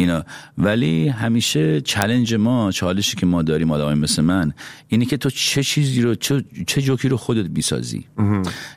اینا. 0.00 0.24
ولی 0.58 1.08
همیشه 1.08 1.80
چلنج 1.80 2.34
ما 2.34 2.72
چالشی 2.72 3.16
که 3.16 3.26
ما 3.26 3.42
داریم 3.42 3.70
آدمای 3.70 3.94
مثل 3.94 4.22
من 4.22 4.52
اینه 4.88 5.04
که 5.04 5.16
تو 5.16 5.30
چه 5.30 5.62
چیزی 5.62 6.02
رو 6.02 6.14
چه, 6.14 6.44
چه 6.66 6.82
جوکی 6.82 7.08
رو 7.08 7.16
خودت 7.16 7.46
بیسازی. 7.46 8.04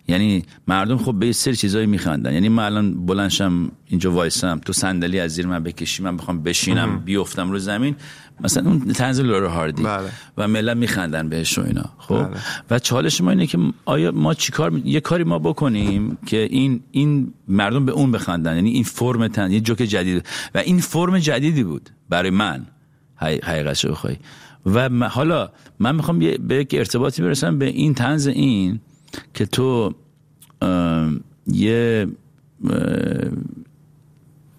یعنی 0.07 0.43
مردم 0.67 0.97
خب 0.97 1.19
به 1.19 1.31
سری 1.31 1.55
چیزایی 1.55 1.87
میخندن. 1.87 2.33
یعنی 2.33 2.49
من 2.49 2.63
الان 2.63 3.05
بلنشم 3.05 3.71
اینجا 3.93 4.11
وایسم 4.11 4.59
تو 4.65 4.73
صندلی 4.73 5.19
از 5.19 5.31
زیر 5.31 5.47
من 5.47 5.63
بکشی 5.63 6.03
من 6.03 6.17
بخوام 6.17 6.43
بشینم 6.43 6.99
بیفتم 6.99 7.51
رو 7.51 7.59
زمین. 7.59 7.95
مثلا 8.41 8.69
اون 8.69 8.79
طنز 8.93 9.19
لورا 9.19 9.49
هاردی. 9.49 9.83
بله. 9.83 10.09
و 10.37 10.47
ملت 10.47 10.77
میخندن 10.77 11.29
بهش 11.29 11.57
و 11.57 11.61
اینا 11.65 11.85
خب؟ 11.97 12.23
بله. 12.23 12.37
و 12.71 12.79
چالش 12.79 13.21
ما 13.21 13.29
اینه 13.31 13.47
که 13.47 13.57
آیا 13.85 14.11
ما 14.11 14.33
چیکار 14.33 14.69
می- 14.69 14.81
یه 14.85 14.99
کاری 14.99 15.23
ما 15.23 15.39
بکنیم 15.39 16.17
که 16.25 16.37
این 16.37 16.81
این 16.91 17.33
مردم 17.47 17.85
به 17.85 17.91
اون 17.91 18.11
بخندن. 18.11 18.55
یعنی 18.55 18.69
این 18.69 18.83
فرم 18.83 19.27
تن 19.27 19.51
یه 19.51 19.59
جوک 19.61 19.77
جدید. 19.77 20.25
و 20.55 20.57
این 20.57 20.79
فرم 20.79 21.19
جدیدی 21.19 21.63
بود 21.63 21.89
برای 22.09 22.29
من. 22.29 22.65
حقیق- 23.15 23.45
حقیقتشو 23.45 23.91
بخوای. 23.91 24.15
و 24.65 24.89
حالا 25.09 25.49
من 25.79 25.95
می‌خوام 25.95 26.19
به 26.19 26.55
یک 26.55 26.73
ارتباطی 26.73 27.21
برسم 27.21 27.57
به 27.57 27.65
این 27.65 27.93
تنز 27.93 28.27
این 28.27 28.79
که 29.33 29.45
تو 29.45 29.93
یه 31.47 32.07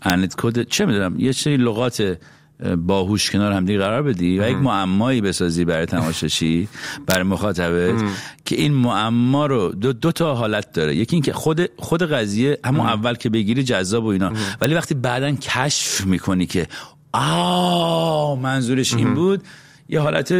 انت 0.04 0.34
کد 0.38 0.62
چه 0.62 0.86
می‌دونم 0.86 1.20
یه 1.20 1.32
سری 1.32 1.56
لغات 1.56 2.18
اه، 2.60 2.76
باهوش 2.76 3.30
کنار 3.30 3.52
هم 3.52 3.64
دیگه 3.64 3.78
قرار 3.78 4.02
بدی 4.02 4.38
و 4.38 4.50
یک 4.50 4.56
معمایی 4.56 5.20
بسازی 5.20 5.64
برای 5.64 5.86
تماشاشی 5.86 6.68
برای 7.06 7.22
مخاطبت 7.22 8.04
که 8.44 8.56
این 8.56 8.72
معما 8.72 9.46
رو 9.46 9.72
دو, 9.72 9.92
دو 9.92 10.12
تا 10.12 10.34
حالت 10.34 10.72
داره. 10.72 10.96
یکی 10.96 11.16
اینکه 11.16 11.32
خود 11.32 11.70
خود 11.76 12.02
قضیه 12.02 12.58
همون 12.64 12.86
اول 12.86 13.14
که 13.14 13.30
بگیری 13.30 13.64
جذاب 13.64 14.04
و 14.04 14.08
اینا. 14.08 14.32
ولی 14.60 14.74
وقتی 14.74 14.94
بعدا 14.94 15.30
کشف 15.30 16.06
می‌کنی 16.06 16.46
که 16.46 16.66
آه 17.12 18.38
منظورش 18.40 18.94
این 18.94 19.14
بود 19.14 19.42
یه 19.88 20.00
حالت 20.00 20.32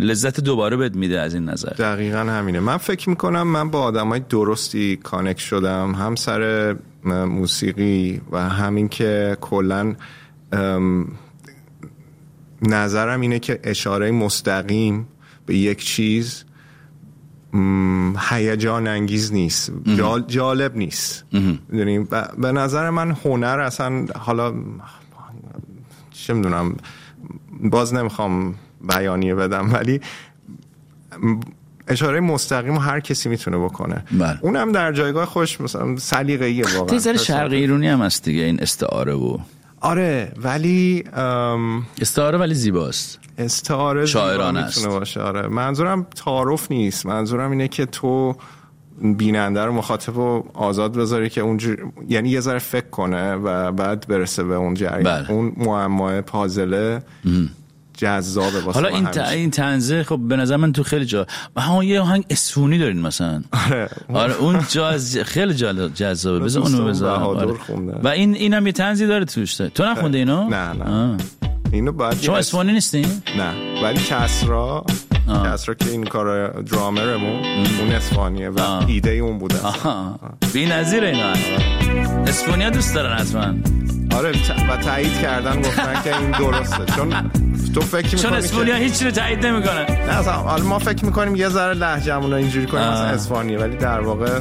لذت 0.00 0.40
دوباره 0.40 0.76
بهت 0.76 0.96
میده 0.96 1.20
از 1.20 1.34
این 1.34 1.44
نظر. 1.44 1.68
دقیقا 1.68 2.18
همینه. 2.18 2.60
من 2.60 2.76
فکر 2.76 3.08
می‌کنم 3.10 3.42
من 3.42 3.70
با 3.70 3.82
آدمای 3.82 4.20
درستی 4.28 4.96
کانک 4.96 5.40
شدم 5.40 5.94
هم 5.94 6.14
سر 6.14 6.76
موسیقی 7.04 8.20
و 8.32 8.48
همین 8.48 8.88
که 8.88 9.36
کلا 9.40 9.94
نظرم 12.62 13.20
اینه 13.20 13.38
که 13.38 13.60
اشاره 13.64 14.10
مستقیم 14.10 15.08
به 15.46 15.56
یک 15.56 15.84
چیز 15.84 16.44
هیجان 18.30 18.86
انگیز 18.88 19.32
نیست. 19.32 19.72
جال- 19.96 20.24
جالب 20.26 20.76
نیست؟ 20.76 21.24
ب- 22.10 22.36
به 22.40 22.52
نظر 22.52 22.90
من 22.90 23.10
هنر 23.24 23.60
اصلا 23.60 24.06
حالا 24.18 24.54
چه 26.10 26.34
می‌دونم 26.34 26.76
باز 27.62 27.94
نمی‌خوام 27.94 28.54
بیانیه 28.80 29.34
بدم 29.34 29.72
ولی 29.72 30.00
اشاره 31.88 32.20
مستقیم 32.20 32.76
هر 32.76 33.00
کسی 33.00 33.28
می‌تونه 33.28 33.58
بکنه. 33.58 34.04
بله. 34.10 34.38
اونم 34.42 34.72
در 34.72 34.92
جایگاه 34.92 35.26
خوش 35.26 35.60
مثلا 35.60 35.96
سلیقه‌ایه 35.96 36.64
واقعا. 36.76 36.94
یه 36.94 37.00
ذره 37.00 37.16
شرق 37.16 37.52
ایرونی 37.52 37.88
هم 37.88 38.02
هست 38.02 38.24
دیگه 38.24 38.42
این 38.42 38.60
استعاره 38.60 39.12
و 39.12 39.38
آره 39.80 40.32
ولی 40.36 41.04
ام، 41.12 41.86
استعاره 42.00 42.38
ولی 42.38 42.54
زیباست. 42.54 43.18
استعاره 43.38 44.06
شاعرانه 44.06 44.60
است. 44.60 44.78
می‌تونه 44.78 44.98
باشه. 44.98 45.20
آره. 45.20 45.48
منظورم 45.48 46.06
تعارف 46.24 46.70
نیست. 46.70 47.06
منظورم 47.06 47.50
اینه 47.50 47.68
که 47.68 47.86
تو 47.86 48.36
بیننده 49.02 49.64
رو 49.64 49.72
مخاطب 49.72 50.16
رو 50.16 50.46
آزاد 50.54 50.96
بذاری 50.96 51.30
که 51.30 51.40
اونجور 51.40 51.92
یعنی 52.08 52.30
یه 52.30 52.40
ذره 52.40 52.58
فکر 52.58 52.88
کنه 52.88 53.34
و 53.34 53.72
بعد 53.72 54.06
برسه 54.08 54.44
به 54.44 54.54
اون 54.54 54.74
جریان 54.74 55.02
بله. 55.02 55.30
اون 55.30 55.52
معمای 55.56 56.20
پازله 56.20 57.02
جذابه 57.96 58.60
واسه 58.60 58.80
حالا 58.80 58.88
این. 58.88 59.04
ت... 59.04 59.18
این 59.18 59.50
تنزه 59.50 60.02
خب 60.02 60.18
به 60.28 60.36
نظر 60.36 60.56
من 60.56 60.72
تو 60.72 60.82
خیلی 60.82 61.04
جا 61.04 61.26
ها 61.56 61.84
یه 61.84 62.00
آهنگ 62.00 62.24
اسفونی 62.30 62.78
دارین 62.78 63.00
مثلا 63.00 63.42
آره. 63.66 63.88
آره 64.14 64.34
اون 64.34 64.60
جاز 64.68 65.16
خیلی 65.16 65.54
جال- 65.54 65.88
جذابه 65.88 66.44
بذار 66.44 66.62
اونو 66.62 66.84
بذار 66.84 67.20
آره. 67.20 67.54
و 68.02 68.08
این 68.08 68.34
اینم 68.34 68.66
یه 68.66 68.72
تنزی 68.72 69.06
داره 69.06 69.24
توش 69.24 69.54
تو 69.54 69.84
نخونده 69.84 70.18
اینو 70.18 70.48
نه 70.48 70.72
نه 70.72 70.84
آه. 70.84 71.16
اینو 71.72 71.92
باید 71.92 72.20
شما 72.20 72.34
یه 72.34 72.38
اسفانی 72.38 72.72
نیستین 72.72 73.06
نه 73.38 73.82
ولی 73.82 73.98
کسرا 73.98 74.84
کسرا 75.32 75.74
که 75.74 75.90
این 75.90 76.04
کار 76.04 76.48
درامرمون 76.62 77.44
اون 77.80 77.92
اسپانیه 77.92 78.50
و 78.50 78.60
آه. 78.60 78.86
ایده 78.88 79.10
اون 79.10 79.38
بوده. 79.38 79.56
بی 80.52 80.66
نظیر 80.66 81.04
اینا. 81.04 81.32
اسپانیا 82.26 82.70
دوست 82.70 82.94
دارن 82.94 83.16
حتما. 83.18 83.54
آره 84.18 84.32
و 84.70 84.76
تایید 84.76 85.20
کردن 85.20 85.60
گفتن 85.60 86.02
که 86.04 86.18
این 86.18 86.30
درسته. 86.30 86.84
چون 86.96 87.30
تو 87.74 87.80
فکر 87.80 88.16
چون 88.16 88.32
اسپانیا 88.34 88.78
که 88.78 88.84
هیچ 88.84 89.02
رو 89.02 89.10
تایید 89.10 89.46
نمی‌کنه. 89.46 90.06
نه 90.06 90.18
اصلا 90.18 90.32
حالا 90.32 90.64
ما 90.64 90.78
فکر 90.78 91.04
می‌کنیم 91.04 91.36
یه 91.36 91.48
ذره 91.48 91.74
لهجه‌مون 91.74 92.30
رو 92.30 92.36
اینجوری 92.36 92.66
کنیم. 92.66 92.84
مثلا 92.84 93.06
اسپانیه 93.06 93.58
ولی 93.58 93.76
در 93.76 94.00
واقع 94.00 94.38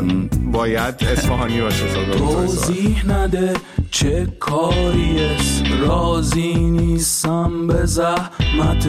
باید 0.52 0.95
اصفهانی 1.12 1.62
باشه. 1.62 1.84
توضیح 2.18 3.12
نده 3.12 3.53
چه 3.91 4.28
کاری 4.40 5.20
است 5.36 5.64
راضی 5.82 6.53
نیستم 6.53 7.68
به 7.68 7.86
زحمت. 7.86 8.88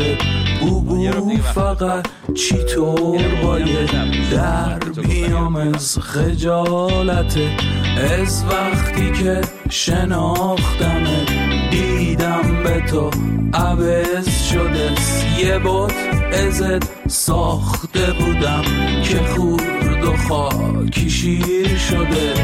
بو 0.61 1.37
فقط 1.55 2.07
چطور 2.35 3.21
باید 3.43 3.91
در 4.33 4.79
بیام 4.79 5.57
از 5.57 5.99
خجالت 5.99 7.39
از 8.21 8.45
وقتی 8.45 9.13
که 9.13 9.41
شناختم 9.71 11.05
دیدم 12.23 12.63
به 12.63 12.81
تو 12.87 13.11
عوض 13.55 14.49
شده. 14.53 14.91
یه 15.39 15.59
بوت 15.59 15.95
ازت 16.33 17.09
ساخته 17.09 18.13
بودم 18.13 18.63
که 19.05 19.17
خورد 19.17 20.05
و 20.05 20.17
خاکی 20.17 21.11
شیر 21.11 21.79
شده. 21.79 22.35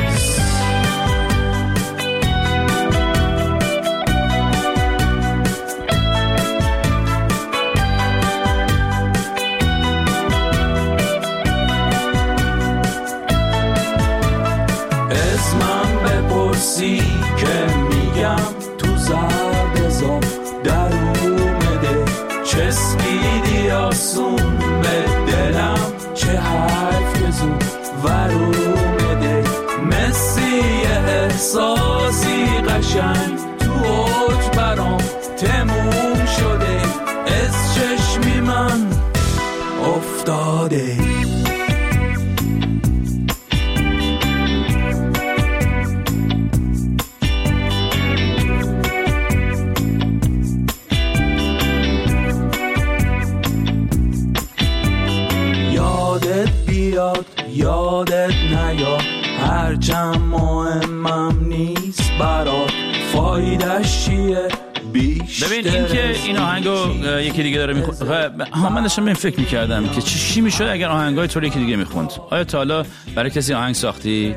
داشتم 68.88 69.04
به 69.04 69.08
این 69.08 69.16
فکر 69.16 69.40
می‌کردم 69.40 69.88
که 69.88 70.00
چی 70.00 70.18
چی 70.18 70.40
می‌شد 70.40 70.64
اگر 70.64 70.88
آهنگای 70.88 71.28
تو 71.28 71.44
یکی 71.44 71.58
دیگه 71.58 71.76
می‌خوند. 71.76 72.10
آیا 72.30 72.44
تا 72.44 72.58
حالا 72.58 72.84
برای 73.14 73.30
کسی 73.30 73.54
آهنگ 73.54 73.74
ساختی؟ 73.74 74.34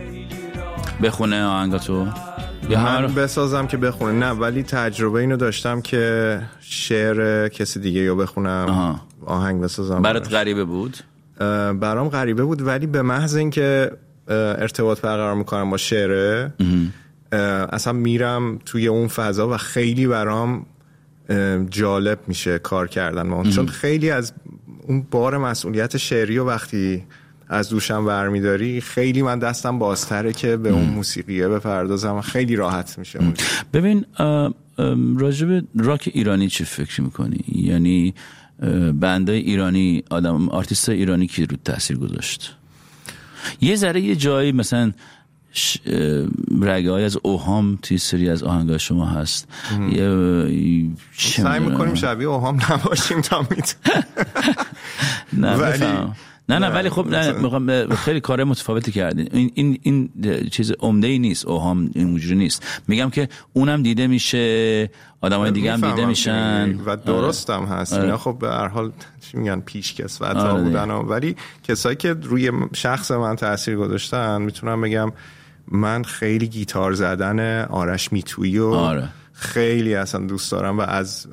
بخونه 1.04 1.44
آهنگاتو 1.44 2.08
یا 2.70 2.80
من 2.80 3.16
بسازم 3.16 3.68
که 3.68 3.78
بخونه. 3.78 4.14
نه 4.14 4.32
ولی 4.32 4.64
تجربه 4.64 5.20
اینو 5.20 5.38
داشتم 5.38 5.82
که 5.82 6.42
شعر 6.62 7.48
کسی 7.48 7.80
دیگه 7.80 8.08
رو 8.08 8.16
بخونم 8.16 8.66
آها. 8.70 9.02
آهنگ 9.26 9.62
بسازم. 9.62 10.02
برات. 10.02 10.34
غریبه 10.34 10.64
بود؟ 10.64 10.98
برام 11.80 12.10
غریبه 12.10 12.44
بود 12.44 12.62
ولی 12.62 12.88
به 12.88 13.02
محض 13.02 13.36
اینکه 13.36 13.92
ارتباط 14.28 15.02
برقرار 15.02 15.36
می‌کنم 15.36 15.70
با 15.70 15.78
شعره 15.78 16.54
اصلا 17.72 17.94
میرم 17.94 18.60
توی 18.66 18.88
اون 18.88 19.08
فضا 19.08 19.50
و 19.50 19.58
خیلی 19.58 20.08
برام 20.08 20.66
جالب 21.70 22.20
میشه 22.28 22.60
کار 22.60 22.88
کردن 22.88 23.30
با 23.30 23.36
اون. 23.36 23.50
چون 23.50 23.68
خیلی 23.68 24.10
از 24.10 24.34
اون 24.88 25.06
بار 25.12 25.38
مسئولیت 25.38 25.98
شعری 25.98 26.38
و 26.38 26.46
وقتی 26.46 27.04
از 27.50 27.70
دوشم 27.70 28.06
برمیداری 28.06 28.82
خیلی 28.82 29.22
من 29.22 29.40
دستم 29.40 29.80
بازتره 29.80 30.34
که 30.34 30.58
به 30.58 30.70
اون 30.70 30.86
موسیقیه 30.86 31.48
بپردازم. 31.48 32.22
خیلی 32.22 32.56
راحت 32.56 33.00
میشه. 33.00 33.20
ببین 33.74 34.06
راجب 35.18 35.64
راک 35.76 36.10
ایرانی 36.14 36.48
چی 36.48 36.64
فکر 36.64 37.02
می‌کنی؟ 37.02 37.40
یعنی 37.48 38.14
band 39.00 39.25
ه 39.25 39.32
ایرانی 39.32 40.04
آدم 40.10 40.50
آرتیست 40.50 40.90
ایرانی 40.90 41.28
کی 41.28 41.46
رو 41.46 41.58
تاثیر 41.66 41.98
گذاشت؟ 41.98 42.56
یه 43.62 43.76
ذره 43.76 44.02
یه 44.02 44.16
جایی 44.16 44.52
مثلا 44.52 44.92
ش... 45.54 45.78
رگه 46.62 46.92
های 46.92 47.04
از 47.04 47.18
اوهام 47.24 47.80
توی 47.82 47.98
سری 47.98 48.30
از 48.30 48.44
آهنگای 48.44 48.80
شما 48.80 49.06
هست 49.06 49.48
یه 49.92 50.10
سعی. 51.18 51.60
می‌کنیم 51.60 51.94
شبیه 51.96 52.28
اوهام 52.28 52.56
نباشیم 52.56 53.22
تا 53.22 53.46
نه 55.34 55.56
ولی-. 55.58 56.12
نه 56.50 56.60
نه 56.60 56.70
ولی 56.70 56.90
خب 56.90 57.08
نه 57.08 57.96
خیلی 57.96 58.20
کار 58.20 58.44
متفاوتی 58.44 58.92
کردین 58.92 59.30
این 59.32 59.52
این 59.54 59.80
این 59.84 60.10
چیز 60.50 60.72
عمده 60.72 61.08
ای 61.08 61.20
نیست 61.20 61.46
اوهام 61.46 61.92
اینجوری 61.96 62.36
نیست 62.36 62.82
میگم 62.88 63.10
که 63.10 63.30
اونم 63.54 63.84
دیده 63.84 64.08
میشه 64.08 64.90
آدمای 65.22 65.52
دیگه 65.52 65.74
هم 65.74 65.90
دیده 65.90 66.06
میشن. 66.06 66.76
و 66.86 66.96
درست 66.96 67.50
هم 67.50 67.64
هست 67.64 67.94
آره. 67.94 68.04
اینا 68.04 68.18
خب 68.18 68.38
به 68.40 68.50
هر 68.50 68.68
حال 68.68 68.92
چی 69.22 69.38
میگن 69.38 69.60
پیش 69.60 69.94
کسوت 69.94 70.28
آره 70.28 70.40
ها 70.40 70.58
دیگه. 70.58 70.70
بودن 70.70 70.92
ولی 70.92 71.36
کسایی 71.64 71.96
که 71.96 72.14
روی 72.14 72.52
شخص 72.74 73.12
من 73.12 73.36
تاثیر 73.36 73.76
گذاشتن 73.76 74.42
می‌تونم 74.42 74.82
بگم 74.82 75.12
من 75.68 76.04
خیلی 76.04 76.48
گیتار 76.48 76.94
زدن 76.94 77.66
آرش 77.66 78.14
میتویی 78.14 78.58
و 78.58 78.66
آره. 78.68 79.10
خیلی 79.34 79.96
اصلا 79.96 80.26
دوست 80.28 80.52
دارم 80.52 80.78
و 80.78 80.82
از 80.82 81.28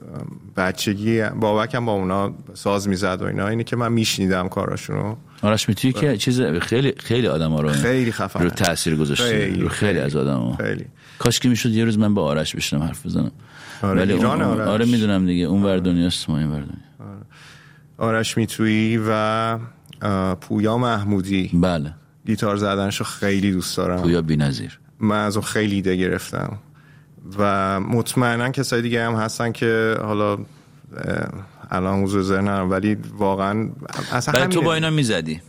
بچگی 0.56 1.22
بابکم 1.22 1.86
با 1.86 1.92
اونا 1.92 2.34
ساز 2.54 2.88
می‌زد 2.88 3.18
و 3.22 3.24
اینا. 3.24 3.48
اینه 3.48 3.64
که 3.64 3.76
من 3.76 3.92
میشنیدم 3.92 4.48
کاراشونو. 4.48 5.16
آرش 5.42 5.68
می‌تونی 5.68 5.92
که 5.94 6.16
چیز 6.16 6.40
خیلی 6.40 6.92
خیلی 6.98 7.26
آدم 7.26 7.50
ها 7.50 7.60
رو 7.60 7.68
خیلی 7.68 8.12
خفنه. 8.12 8.42
رو 8.42 8.50
تاثیر 8.50 8.96
گذاشته. 8.96 9.24
خیلی، 9.24 9.60
رو 9.60 9.68
خیلی, 9.68 9.92
خیلی، 9.92 9.98
از 9.98 10.16
آدم 10.16 10.38
ها 10.38 10.56
خیلی. 10.56 10.84
کاش 11.18 11.40
که 11.40 11.48
می‌شد 11.48 11.70
یه 11.70 11.84
روز 11.84 11.98
من 11.98 12.14
با 12.14 12.22
آرش 12.22 12.56
بشنم 12.56 12.82
حرف 12.82 13.06
بزنم. 13.06 13.30
آره، 13.82 14.00
ولی 14.00 14.12
ایران 14.12 14.42
اون- 14.42 14.60
آرش. 14.60 14.68
آره 14.68 14.84
می‌دونم 14.84 15.26
دیگه. 15.26 15.44
اون 15.44 15.62
ور 15.62 15.78
دنیاست 15.78 16.30
ما 16.30 16.38
این 16.38 16.50
ور 16.50 16.60
دنیا. 16.60 17.18
آرش 17.98 18.36
میتویی 18.36 19.00
و 19.08 19.58
پویا 20.40 20.78
محمودی. 20.78 21.50
بله. 21.54 21.94
گیتار 22.28 22.56
زدنشو 22.56 23.04
خیلی 23.04 23.52
دوست 23.52 23.76
دارم. 23.76 24.02
پویا 24.02 24.22
بی‌نظیر. 24.22 24.78
من 25.00 25.24
از 25.24 25.36
اون 25.36 25.46
خیلی 25.46 25.74
ایده 25.74 25.96
گرفتم. 25.96 26.58
و 27.38 27.80
مطمئنا 27.80 28.50
کسای 28.50 28.82
دیگه 28.82 29.04
هم 29.04 29.14
هستن 29.14 29.52
که 29.52 29.96
حالا 30.02 30.38
الان 31.70 32.02
حضور 32.02 32.22
ذهنم 32.22 32.70
ولی 32.70 32.96
واقعا 33.18 33.68
اصلا 34.12 34.40
ولی 34.40 34.54
تو. 34.54 34.62
با 34.62 34.74
اینا 34.74 34.90
می‌زدی؟ 34.90 35.40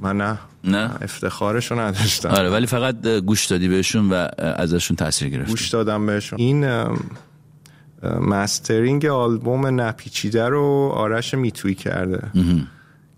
من 0.00 0.16
نه. 0.16 0.38
نه؟ 0.64 0.90
افتخارشو 1.00 1.80
نداشتم. 1.80 2.28
آره 2.28 2.50
ولی 2.50 2.66
فقط 2.66 3.06
گوش 3.06 3.46
دادی 3.46 3.68
بهشون 3.68 4.12
و 4.12 4.28
ازشون 4.38 4.96
تاثیر 4.96 5.28
گرفتی. 5.28 5.50
گوش 5.50 5.68
دادم 5.68 6.06
بهشون. 6.06 6.38
این 6.38 6.86
مسترینگ 8.20 9.06
آلبوم 9.06 9.80
نپیچیده 9.80 10.48
رو 10.48 10.92
آرش 10.94 11.34
میتوی 11.34 11.74
کرده. 11.74 12.22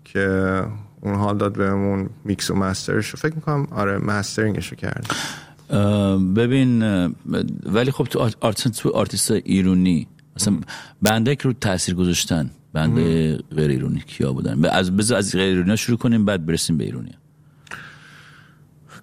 که 0.05 0.63
اون 1.01 1.15
حال 1.15 1.37
داد 1.37 1.53
بهمون 1.57 2.09
میکس 2.25 2.51
و 2.51 2.55
master 2.55 2.95
ش 2.95 3.09
رو. 3.09 3.19
فکر 3.19 3.35
می‌کنم 3.35 3.67
آره 3.71 3.97
mastering 3.97 4.54
ش 4.54 4.67
رو 4.67 4.77
کرده 4.77 5.07
اه، 5.69 6.17
ببین 6.17 6.83
ولی 7.65 7.91
خب 7.91 8.03
تو 8.03 8.19
آرت- 8.19 8.37
آرتیست 8.41 8.81
تو 8.81 8.89
آرتیست 8.89 9.31
ایرانی 9.31 10.07
مثلا 10.35 10.57
band 11.01 11.28
ه 11.28 11.35
که 11.35 11.43
رو 11.43 11.53
تاثیر 11.53 11.95
گذاشتن. 11.95 12.49
band 12.73 13.24
ه 13.24 13.37
غیر 13.37 13.69
ایرانی 13.71 13.99
کیا 14.07 14.33
بودن؟ 14.33 14.65
از 14.65 14.97
بذار 14.97 15.17
از 15.17 15.31
غیر 15.35 15.57
ایرانی 15.57 15.77
شروع 15.77 15.97
کنیم 15.97 16.25
بعد 16.25 16.45
برسیم 16.45 16.77
به 16.77 16.83
ایرانی 16.83 17.11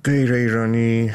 غیر 0.05 0.33
ایرانی 0.33 1.11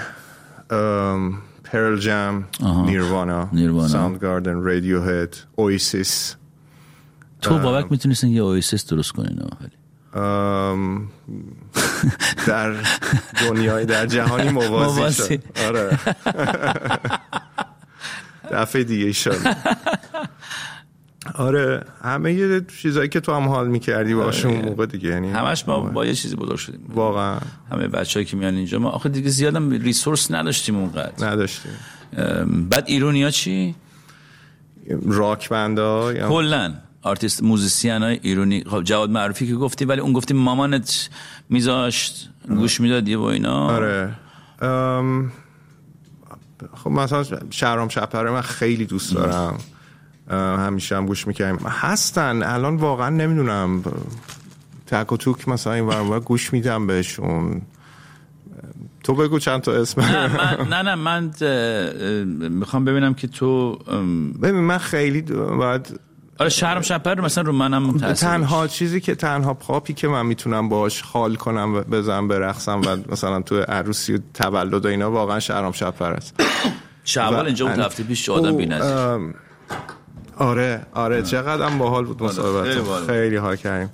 Pearl 1.64 2.00
Jam 2.00 2.44
آها. 2.64 2.86
Nirvana 2.86 3.50
Nirvana. 3.54 3.88
Soundgarden 3.88 4.54
Radiohead 4.62 5.38
Oasis 5.56 6.36
تو 7.42 7.60
بابک 7.60 7.92
می‌تونستین 7.92 8.30
یه 8.30 8.42
اویسیس 8.42 8.86
درست 8.88 9.12
کنین 9.12 9.40
ولی 9.62 9.72
در 12.48 12.76
دنیای 13.42 13.86
در 13.86 14.06
جهانی 14.06 14.50
موازی 14.50 15.00
موازی. 15.00 15.24
شد 15.36 15.44
آره. 15.68 16.00
دفعه 18.52 18.84
دیگه 18.84 19.12
شد 19.12 19.38
آره 21.36 21.84
همه 22.04 22.34
یه 22.34 22.66
چیزایی 22.82 23.10
که 23.10 23.20
تو 23.20 23.34
هم 23.34 23.48
حال 23.48 23.68
می‌کردی 23.68 24.16
باشون 24.16 24.54
اون 24.54 24.66
موقع 24.66 24.86
دیگه 24.86 25.10
یعنی 25.10 25.32
همش 25.32 25.68
ما 25.68 25.80
با 25.80 26.06
یه 26.06 26.14
چیزی 26.14 26.36
بزرگ 26.36 26.58
شدیم. 26.58 26.86
واقعا. 26.90 27.40
همه 27.72 27.88
بچه‌ای 27.88 28.26
که 28.26 28.38
میان 28.38 28.56
اینجا 28.56 28.80
ما 28.80 28.90
آخه 28.90 29.10
دیگه 29.10 29.30
زیادم 29.30 29.70
ریسورس 29.70 30.32
نداشتیم 30.32 30.76
اونقدر. 30.76 31.28
نداشتیم. 31.28 31.72
بعد 32.70 32.84
ایرونیا 32.88 33.30
چی؟ 33.30 33.76
rock 35.06 35.50
band 35.50 36.01
ا 36.01 36.14
کلا. 36.14 36.74
آرتیست 37.04 37.44
موزیسین 37.44 38.04
های 38.04 38.20
ایرانی 38.22 38.64
خب 38.64 38.84
جواد 38.84 39.10
معروفی 39.10 39.48
که 39.48 39.56
گفتی 39.56 39.86
ولی 39.86 40.02
اون 40.02 40.14
گفتی 40.14 40.34
مامانت 40.34 41.10
میذاشت 41.50 42.30
گوش 42.48 42.82
می‌دادی 42.82 43.16
و 43.16 43.22
اینا. 43.22 43.68
آره. 43.70 44.16
ام، 44.62 45.32
خب 46.84 46.92
مثلا 46.92 47.24
شهرام 47.50 47.90
شپره 47.90 48.32
من 48.32 48.42
خیلی 48.42 48.86
دوست 48.86 49.14
دارم. 49.14 49.58
همیشه 50.60 50.98
هم 50.98 51.06
گوش 51.06 51.28
می‌کنیم 51.28 51.56
هستن. 51.56 52.44
الان 52.44 52.76
واقعا 52.76 53.10
نمی‌دونم. 53.10 53.84
تک 54.88 55.12
و 55.12 55.18
توک 55.18 55.48
مثلا 55.48 55.74
این 55.74 56.20
گوش 56.20 56.54
میدم 56.54 56.88
بهشون. 56.88 57.62
تو 59.04 59.14
بگو 59.14 59.40
چند 59.40 59.62
تا 59.62 59.72
اسم. 59.72 60.02
نه 60.02 60.28
من 60.28 60.68
نه 60.70 60.82
نه 60.82 60.96
من 60.96 61.32
می‌خوام 62.50 62.86
ببینم 62.86 63.14
که 63.14 63.28
تو 63.28 63.76
ببین 64.42 64.62
من 64.62 64.78
خیلی 64.78 65.22
باید 65.22 66.00
آره 66.40 66.50
شهرم 66.50 66.82
شپر 66.82 67.22
مثلا 67.22 67.44
رو 67.44 67.52
منم 67.52 67.98
تنها 68.14 68.68
چیزی 68.68 69.02
که 69.02 69.16
تنها 69.16 69.54
پاپی 69.54 69.94
که 69.94 70.08
من 70.08 70.26
می‌تونم 70.26 70.70
باش 70.70 71.02
حال 71.02 71.36
کنم 71.36 71.76
و 71.76 71.82
بزنم 71.82 72.28
برقصم 72.28 72.82
و 72.82 72.98
مثلا 73.12 73.42
تو 73.42 73.62
عروسی 73.62 74.14
و 74.14 74.20
تولد 74.34 74.86
و 74.86 74.88
اینا 74.88 75.12
واقعا 75.12 75.40
شهرام 75.40 75.72
شپر 75.72 76.12
است. 76.14 76.36
شعبان 77.06 77.42
و- 77.42 77.46
اینجا 77.46 77.66
بود 77.66 77.80
هفته 77.80 78.04
پیش 78.04 78.30
آدم 78.30 78.58
بی‌نظیر. 78.58 79.34
آره 80.38 80.86
آره 80.94 81.22
چقدر 81.22 81.66
هم 81.66 81.78
باحال 81.78 82.06
بود 82.06 82.24
مصاحبت. 82.24 83.06
خیلی 83.08 83.36
حال 83.36 83.56
کردیم. 83.56 83.90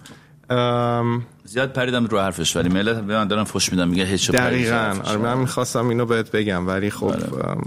زیاد 1.50 1.74
پریدم 1.74 2.06
رو 2.06 2.20
حرفش 2.20 2.56
ولی 2.56 2.70
ملت 2.70 2.96
به 2.96 3.18
من 3.18 3.28
دارن 3.28 3.44
فش 3.44 3.72
میدن 3.72 3.88
میگه 3.88 4.06
هیچ 4.06 4.32
دقیقا. 4.32 4.96
آره 5.06 5.18
من 5.18 5.38
می‌خواستم 5.38 5.88
اینو 5.88 6.06
بهت 6.06 6.32
بگم 6.32 6.68
ولی 6.68 6.90
خب 6.90 7.06
آره. 7.08 7.58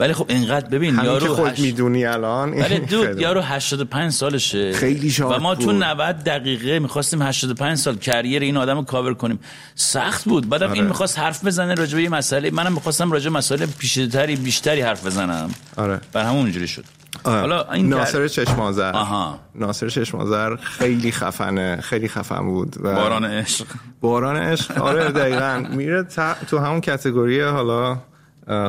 ولی 0.00 0.12
خب 0.12 0.26
اینقدر 0.28 0.68
ببین 0.68 0.94
یارو 1.04 1.34
خود 1.34 1.48
هشت- 1.48 1.60
می‌دونی 1.60 2.04
الان 2.04 2.52
ولی 2.52 2.78
دود 2.78 3.20
یارو 3.20 3.40
85 3.40 4.12
سالشه. 4.12 4.72
خیلی 4.72 5.10
شاد 5.10 5.32
و 5.32 5.38
ما 5.38 5.54
تو 5.54 5.64
بود. 5.64 5.82
90 5.82 6.16
دقیقه 6.24 6.78
می‌خواستیم 6.78 7.22
85 7.22 7.78
سال 7.78 7.96
کریر 7.96 8.42
این 8.42 8.56
آدم 8.56 8.76
رو 8.76 8.84
کاور 8.84 9.14
کنیم. 9.14 9.38
سخت 9.74 10.24
بود. 10.24 10.48
بعدم 10.48 10.68
این 10.72 10.78
آره. 10.78 10.88
می‌خواست 10.88 11.18
حرف 11.18 11.44
بزنه 11.44 11.74
راجع 11.74 11.98
به 11.98 12.08
مسئله. 12.08 12.50
منم 12.50 12.72
می‌خواستم 12.72 13.12
راجع 13.12 13.30
مسئله 13.30 13.66
پیچیده‌تری 13.66 14.36
بیشتری 14.36 14.80
حرف 14.80 15.06
بزنم. 15.06 15.50
آره. 15.76 16.00
بر 16.12 16.24
همون 16.24 16.40
اونجوری 16.40 16.68
شد. 16.68 16.84
حالا 17.30 17.72
این 17.72 17.88
ناصر 17.88 18.28
چشمازر 18.28 18.92
آها. 18.92 19.38
ناصر 19.54 19.88
چشمازر 19.88 20.56
خیلی 20.56 21.12
خفنه 21.12 21.80
خیلی 21.80 22.08
خفن 22.08 22.46
بود 22.46 22.76
و 22.80 22.94
باران 22.94 23.24
عشق. 23.24 23.66
باران 24.00 24.36
عشق. 24.36 24.82
آره 24.82 25.04
دقیقا. 25.10 25.64
میره 25.70 26.02
تو 26.50 26.58
همون 26.58 26.80
کتگوری 26.80 27.40
حالا 27.40 27.98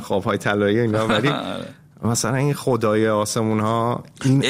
خوابهای 0.02 0.38
طلایی 0.38 0.80
اینا 0.80 1.08
ولی 1.18 1.32
مثلا 2.04 2.36
این 2.36 2.54
خدای 2.54 3.08
آسمون 3.10 3.60
ها 3.60 4.04
این 4.26 4.46
ای! 4.46 4.50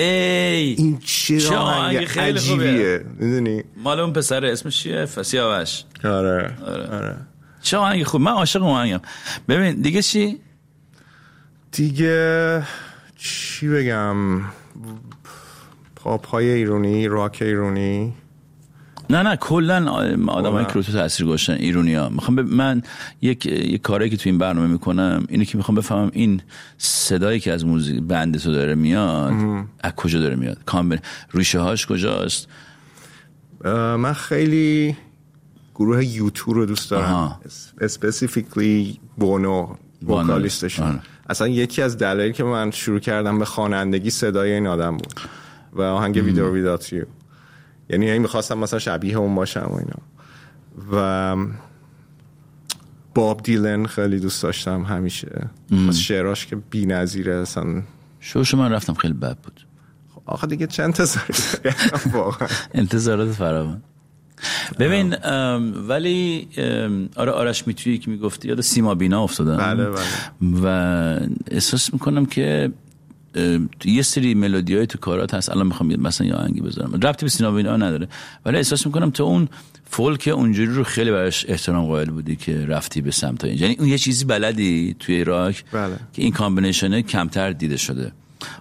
این 0.78 1.00
چه 1.06 1.56
آهنگ 1.58 2.06
خیلی 2.06 2.38
عجیبیه. 2.38 3.06
می‌دونی؟ 3.20 3.64
مال 3.78 4.00
اون 4.00 4.14
پسر 4.14 4.46
اسمش 4.46 4.84
چیه؟ 4.84 5.06
فسیاوش 5.06 5.84
آره. 6.04 6.54
آره. 6.92 7.16
چه 7.62 7.78
آهنگ 7.78 8.04
خوب. 8.04 8.22
من 8.22 8.32
عاشق 8.32 8.62
اون 8.64 8.72
آهنگم. 8.72 9.00
ببین 9.50 9.82
دیگه 9.82 10.02
چی؟ 10.02 10.40
دیگه 11.72 12.64
چی 13.18 13.68
بگم 13.68 14.16
پاپ 15.96 16.28
های 16.28 16.50
ایرونی 16.50 17.08
راک 17.08 17.38
ایرونی 17.42 18.14
نه 19.10 19.24
نه 19.24 19.36
کلا 19.36 19.92
آدم 19.92 20.52
های 20.52 20.64
کلاً. 20.64 20.64
که 20.64 20.74
رو 20.74 20.82
تو 20.82 20.92
تاثیر 20.92 21.26
گذاشتن 21.26 21.54
ایرونی 21.54 21.94
ها 21.94 22.10
می‌خوام 22.10 22.36
ب... 22.36 22.40
من 22.40 22.82
یک 23.22 23.46
یک 23.46 23.82
کاری 23.82 24.10
که 24.10 24.18
تو 24.18 24.30
این 24.30 24.38
برنامه 24.38 24.68
می‌کنم 24.68 25.26
اینه 25.30 25.46
که 25.46 25.58
می‌خوام 25.58 25.76
بفهمم 25.76 26.10
این 26.14 26.42
صدایی 26.78 27.40
که 27.40 27.52
از 27.52 27.66
موزیک 27.66 28.02
band 28.02 28.38
تو 28.38 28.52
داره 28.52 28.76
میاد 28.76 29.34
از 29.80 29.92
کجا 29.92 30.20
داره 30.20 30.36
میاد 30.36 30.58
کامل 30.66 30.98
ریشه 31.34 31.60
هاش 31.60 31.88
کجاست 31.88 32.48
من 33.64 34.14
خیلی 34.14 34.98
گروه 35.76 36.06
U2 36.06 36.54
رو 36.54 36.66
دوست 36.66 36.92
دارم. 36.92 37.40
specifically 37.82 39.00
Bono. 39.18 39.76
vocalist 40.08 40.61
شون 40.61 40.88
آره. 40.88 41.00
اصلا 41.30 41.48
یکی 41.48 41.82
از 41.82 41.98
دلایلی 41.98 42.34
که 42.34 42.44
من 42.44 42.72
شروع 42.72 43.00
کردم 43.00 43.40
به 43.40 43.46
خوانندگی 43.46 44.10
صدای 44.10 44.52
این 44.52 44.68
آدم 44.68 44.98
بود 44.98 45.20
و 45.74 45.82
آهنگ 45.82 46.16
ویدور 46.16 46.52
ویدات 46.52 46.94
یو. 46.94 47.04
یعنی 47.90 48.12
این 48.12 48.22
می‌خواستم 48.22 48.58
مثلا 48.58 48.80
شبیه 48.80 49.18
اون 49.18 49.36
باشم 49.36 49.70
و 49.70 49.76
اینا. 49.76 49.98
و 50.92 51.36
باب 53.16 53.44
دیلن 53.44 53.86
خیلی 53.86 54.20
دوست 54.20 54.44
داشتم 54.44 54.84
همیشه. 54.84 55.50
از 55.90 56.02
شعراش 56.02 56.46
که 56.46 56.56
بی 56.56 56.86
نظیره 56.86 57.36
اصلا. 57.36 57.84
شوش 58.20 58.54
من 58.54 58.72
رفتم 58.72 58.94
خیلی 58.94 59.14
بد 59.14 59.38
بود. 59.38 59.68
آخه 60.26 60.48
دیگه 60.48 60.68
چند؟ 60.68 61.00
واقعا. 62.14 62.48
انتظارات 62.74 63.32
فراوان. 63.32 63.82
ببین 64.80 65.16
ولی 65.88 66.48
آره 67.16 67.32
آرش 67.32 67.68
میتویی 67.68 67.98
که 67.98 68.12
می‌گفتی 68.12 68.48
یاد 68.48 68.62
سیما 68.62 68.96
بینا 68.96 69.24
افتادم. 69.24 69.58
بله، 69.58 69.90
بله. 69.90 70.04
و 70.64 71.20
احساس 71.52 71.94
می‌کنم 71.94 72.26
که 72.26 72.72
یه 73.86 74.02
سری 74.02 74.34
ملودی 74.34 74.76
های 74.76 74.88
تو 74.88 74.98
کارات 74.98 75.34
هست. 75.34 75.50
الان 75.50 75.68
می‌خوام 75.68 75.96
مثلا 75.96 76.28
یه 76.28 76.34
آهنگی 76.34 76.62
بذارم. 76.62 76.94
ربطی 76.94 77.26
به 77.26 77.30
سیما 77.30 77.52
بینا 77.52 77.78
نداره. 77.78 78.08
ولی 78.46 78.58
احساس 78.58 78.86
می‌کنم 78.86 79.10
تو 79.10 79.24
اون 79.24 79.50
فولک 79.86 80.30
اونجوری 80.34 80.74
رو 80.74 80.84
خیلی 80.84 81.12
براش 81.12 81.46
احترام 81.50 81.86
قائل 81.86 82.10
بودی 82.10 82.36
که 82.36 82.66
رفتی 82.66 83.02
به 83.02 83.12
سمت 83.12 83.44
اینجا 83.44 83.66
یعنی 83.66 83.78
اون 83.80 83.88
یه 83.88 83.98
چیزی 83.98 84.26
بلدی 84.26 84.96
توی 85.00 85.24
راک 85.24 85.64
بله. 85.72 85.96
که 86.14 86.22
این 86.22 86.32
کامبینیشنه 86.32 87.02
کمتر 87.02 87.52
دیده 87.52 87.78
شده. 87.78 88.12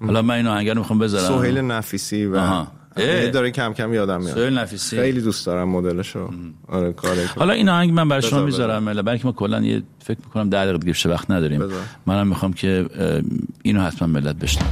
حالا 0.00 0.22
من 0.22 0.34
این 0.34 0.46
آهنگ 0.46 0.68
رو 0.68 0.78
می‌خوام 0.78 0.98
بذارم. 0.98 1.42
سهیل 1.42 1.58
نفیسی 1.58 2.26
و 2.26 2.36
آها. 2.36 2.72
یه 2.98 3.04
اه. 3.04 3.26
داره 3.30 3.50
کم 3.50 3.72
کم 3.72 3.94
یادم 3.94 4.20
میاد. 4.22 4.34
سهیل 4.34 4.58
نفیسی. 4.58 4.96
خیلی 4.96 5.20
دوست 5.20 5.46
دارم 5.46 5.68
مدلشو. 5.68 6.30
آره 6.68 6.92
کاری 6.92 7.20
که- 7.22 7.28
حالا 7.36 7.52
این 7.52 7.68
آهنگ 7.68 7.90
من 7.92 8.08
برای 8.08 8.22
شما 8.22 8.42
می‌ذارم 8.44 8.88
الا 8.88 9.02
برای 9.02 9.18
که 9.18 9.24
ما 9.26 9.32
کلا 9.32 9.60
یه 9.62 9.82
فکر 10.04 10.18
می‌کنم 10.24 10.50
ده 10.50 10.64
دقیقه 10.64 10.78
دیگه 10.78 11.10
وقت 11.10 11.30
نداریم. 11.30 11.62
منم 12.06 12.26
می‌خوام 12.28 12.52
که 12.52 12.86
اینو 13.62 13.80
حتما 13.80 14.08
ملت 14.08 14.36
بشنن 14.36 14.66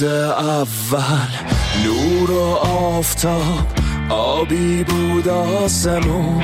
روز 0.00 0.04
اول 0.04 1.28
نور 1.84 2.30
و 2.30 2.54
آفتاب 2.66 3.66
آبی 4.08 4.84
بود 4.84 5.28
آسمون. 5.28 6.42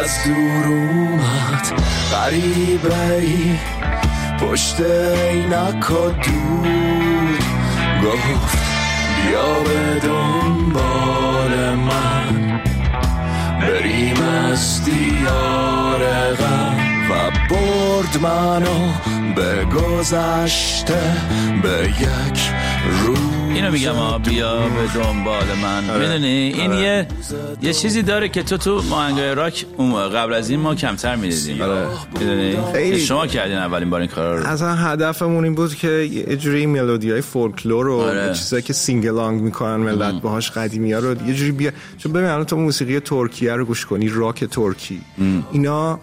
از 0.00 0.24
دور 0.24 0.66
اومد 0.66 1.82
غریبه 2.12 3.14
ای 3.14 3.58
پشت 4.40 4.80
عینک 4.80 5.90
و 5.90 6.10
دور 6.10 7.38
گفت 8.04 8.58
بیا 9.16 9.62
به 9.64 10.00
دنبال 10.06 11.74
من 11.74 12.60
بریم 13.60 14.22
از 14.22 14.84
دیار 14.84 16.34
غم. 16.34 16.91
و 17.12 17.30
برد 17.50 18.22
منو 18.22 18.92
به 19.36 19.64
گذشته 19.64 21.02
به 21.62 21.88
یک 22.00 22.40
روز 23.06 23.18
اینو 23.54 23.70
میگم 23.70 23.92
ها 23.94 24.18
بیا 24.18 24.56
به 24.56 25.00
دنبال 25.02 25.44
من 25.62 25.90
آره. 25.90 25.98
می‌دونی 25.98 26.26
این 26.26 26.72
یه 26.72 27.06
یه 27.62 27.72
چیزی 27.72 28.02
داره 28.02 28.28
که 28.28 28.42
تو 28.42 28.56
تو 28.56 28.82
آهنگای 28.90 29.34
راک 29.34 29.66
اون 29.76 30.08
قبل 30.08 30.34
از 30.34 30.50
این 30.50 30.60
ما 30.60 30.74
کمتر 30.74 31.16
می‌دیدیم 31.16 31.62
آره. 31.62 31.86
می‌دونی 32.12 32.56
خیلی. 32.72 33.00
شما 33.00 33.26
کردین 33.26 33.58
اولین 33.58 33.90
بار 33.90 34.00
این 34.00 34.08
کارا 34.08 34.38
رو 34.38 34.46
اصلا 34.46 34.74
هدفمون 34.74 35.44
این 35.44 35.54
بود 35.54 35.74
که 35.74 35.88
یه 35.88 36.36
جوری 36.36 36.66
ملودی 36.66 37.10
های 37.10 37.20
فولکلور 37.20 37.88
و 37.88 37.98
آره. 37.98 38.26
یه 38.26 38.32
چیزایی 38.32 38.62
که 38.62 38.72
sing-along 38.72 39.40
می‌کنن 39.40 39.76
ملت 39.76 40.22
باهاش 40.22 40.50
قدیمی 40.50 40.92
ها 40.92 40.98
رو 40.98 41.28
یه 41.28 41.34
جوری 41.34 41.52
بیا 41.52 41.70
چون 41.98 42.12
ببین 42.12 42.26
الان 42.26 42.44
تو 42.44 42.56
موسیقی 42.56 43.00
ترکیه 43.00 43.52
رو 43.52 43.64
گوش 43.64 43.86
کنی 43.86 44.08
راک 44.08 44.44
ترکی 44.44 45.00
اینا 45.52 46.00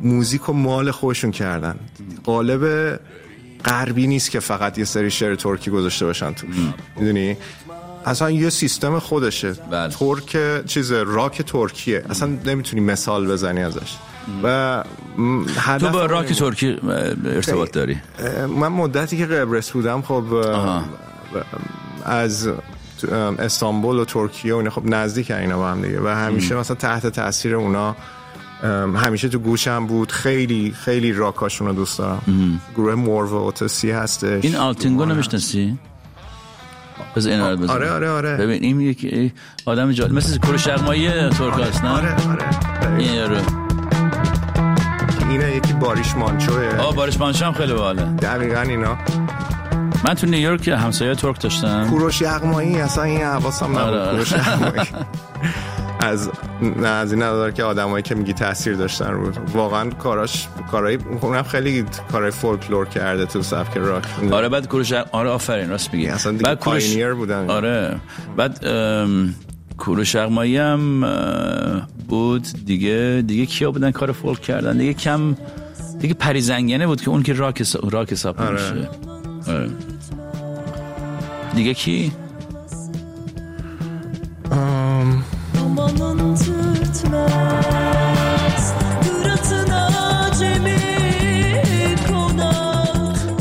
موزیک 0.00 0.48
و 0.48 0.52
مال 0.52 0.90
خودشون 0.90 1.30
کردن. 1.30 1.76
قالب 2.24 2.96
غربی 3.64 4.06
نیست 4.06 4.30
که 4.30 4.40
فقط 4.40 4.78
یه 4.78 4.84
سری 4.84 5.10
شعر 5.10 5.34
ترکی 5.34 5.70
گذاشته 5.70 6.06
باشن 6.06 6.32
توش 6.32 6.56
می‌دونی؟ 6.96 7.36
اصلا 8.06 8.30
یه 8.30 8.50
سیستم 8.50 8.98
خودشه. 8.98 9.52
بله. 9.52 9.88
ترک 9.88 10.64
چیز 10.66 10.92
راک 10.92 11.42
ترکیه. 11.42 12.04
اصلا 12.10 12.28
نمی‌تونی 12.46 12.82
مثال 12.82 13.26
بزنی 13.26 13.62
ازش. 13.62 13.96
و 14.42 14.84
تو 15.80 15.88
با 15.88 16.06
راک 16.06 16.32
ترکی 16.32 16.78
ارتباط 17.24 17.70
داری؟ 17.72 17.96
من 18.48 18.68
مدتی 18.68 19.18
که 19.18 19.26
قبرس 19.26 19.70
بودم 19.70 20.02
خب 20.02 20.32
اه، 20.32 20.84
از 22.04 22.48
تو- 23.00 23.14
استانبول 23.14 23.98
و 23.98 24.04
ترکیه 24.04 24.54
و 24.54 24.56
اینا 24.56 24.70
خب 24.70 24.82
نزدیک 24.86 25.30
اینا 25.30 25.58
با 25.58 25.68
هم 25.68 25.82
دیگه. 25.82 26.00
و 26.04 26.08
همیشه 26.08 26.54
مثلا 26.54 26.76
تحت 26.76 27.06
تاثیر 27.06 27.54
اونا 27.54 27.96
همیشه 28.96 29.28
تو 29.28 29.38
گوشم 29.38 29.86
بود. 29.86 30.12
خیلی 30.12 30.74
خیلی 30.84 31.12
راکاشون 31.12 31.66
رو 31.66 31.72
دوست 31.74 31.98
دارم. 31.98 32.60
گروه 32.76 32.94
Mor 32.94 33.28
ve 33.28 33.34
Ötesi 33.34 33.90
هستش. 33.90 34.44
این 34.44 34.56
Altın 34.56 34.83
Gün 34.83 34.99
و 34.99 35.04
نمی‌شناسی؟ 35.04 35.78
بذار 37.16 37.50
رو 37.50 37.56
بذار. 37.56 37.76
آره 37.76 37.90
آره 37.90 38.10
آره. 38.10 38.36
ببین 38.36 38.62
این 38.62 38.80
یک 38.80 39.32
آدم 39.66 39.92
جالب. 39.92 40.12
مثل 40.12 40.38
کوروش 40.38 40.66
یغمایی 40.66 41.28
ترکاست 41.30 41.84
نه؟ 41.84 41.90
آره 41.90 42.14
آره 42.30 42.96
این 42.98 43.14
یارو. 43.14 43.36
اینه 45.30 45.56
یکی 45.56 45.72
Barış 45.72 46.14
Manço 46.16 46.49
ئه. 46.49 46.76
آه 46.78 46.94
Barış 46.94 47.20
Manço 47.20 47.46
هم 47.46 47.52
خیلی 47.52 47.72
باحاله. 47.72 48.02
دقیقا 48.02 48.60
اینا. 48.60 48.96
من 50.04 50.14
تو 50.14 50.26
نیویورک 50.26 50.68
همسایه 50.68 51.14
ترک 51.14 51.40
داشتم. 51.40 51.86
کوروش 51.90 52.20
یغمایی 52.20 52.76
اصلا 52.80 53.04
این 53.04 53.20
حواسم 53.22 53.74
آره، 53.74 53.84
نبود. 53.84 53.98
آره. 53.98 54.10
کوروش 54.10 54.32
یغمایی 54.32 54.88
از 56.00 56.30
نه 56.76 56.88
از 56.88 57.12
این 57.12 57.22
نداره 57.22 57.52
که 57.52 57.62
آدمایی 57.64 58.02
که 58.02 58.14
میگی 58.14 58.32
تاثیر 58.32 58.74
داشتن 58.74 59.10
رو 59.12 59.30
واقعا 59.52 59.90
کاراش 59.90 60.48
کارای 60.70 60.98
اونم 61.20 61.42
خیلی 61.42 61.84
کارای 62.12 62.30
فولکلور 62.30 62.86
کرده 62.86 63.26
تو 63.26 63.42
سبک 63.42 63.76
راک. 63.76 64.04
آره 64.32 64.48
بعد 64.48 64.68
کوروش 64.68 64.92
آره 64.92 65.28
آفرین 65.30 65.70
راست 65.70 65.94
میگی. 65.94 66.06
اصلا 66.08 66.32
دیگه 66.32 66.44
بعد 66.44 66.58
کوروش 66.58 66.96
بودن. 66.96 67.50
آره. 67.50 67.96
بعد 68.36 68.64
ام، 68.66 69.34
کوروش 69.78 70.14
یغمایی 70.14 70.56
هم 70.56 71.00
بود. 72.08 72.46
دیگه 72.66 73.24
دیگه 73.26 73.46
کیا 73.46 73.70
بودن 73.70 73.90
کار 73.90 74.12
فولک 74.12 74.40
کردن؟ 74.40 74.76
دیگه 74.78 74.94
کم 74.94 75.36
دیگه 76.00 76.14
پریزنگنه 76.14 76.86
بود 76.86 77.00
که 77.00 77.08
اون 77.08 77.22
که 77.22 77.32
راک 77.32 77.60
حساب- 77.60 77.92
راک 77.94 78.12
حساب 78.12 78.40
آره. 78.40 78.52
میشه. 78.52 78.88
آره. 79.52 79.70
دیگه 81.54 81.74
کی؟ 81.74 82.12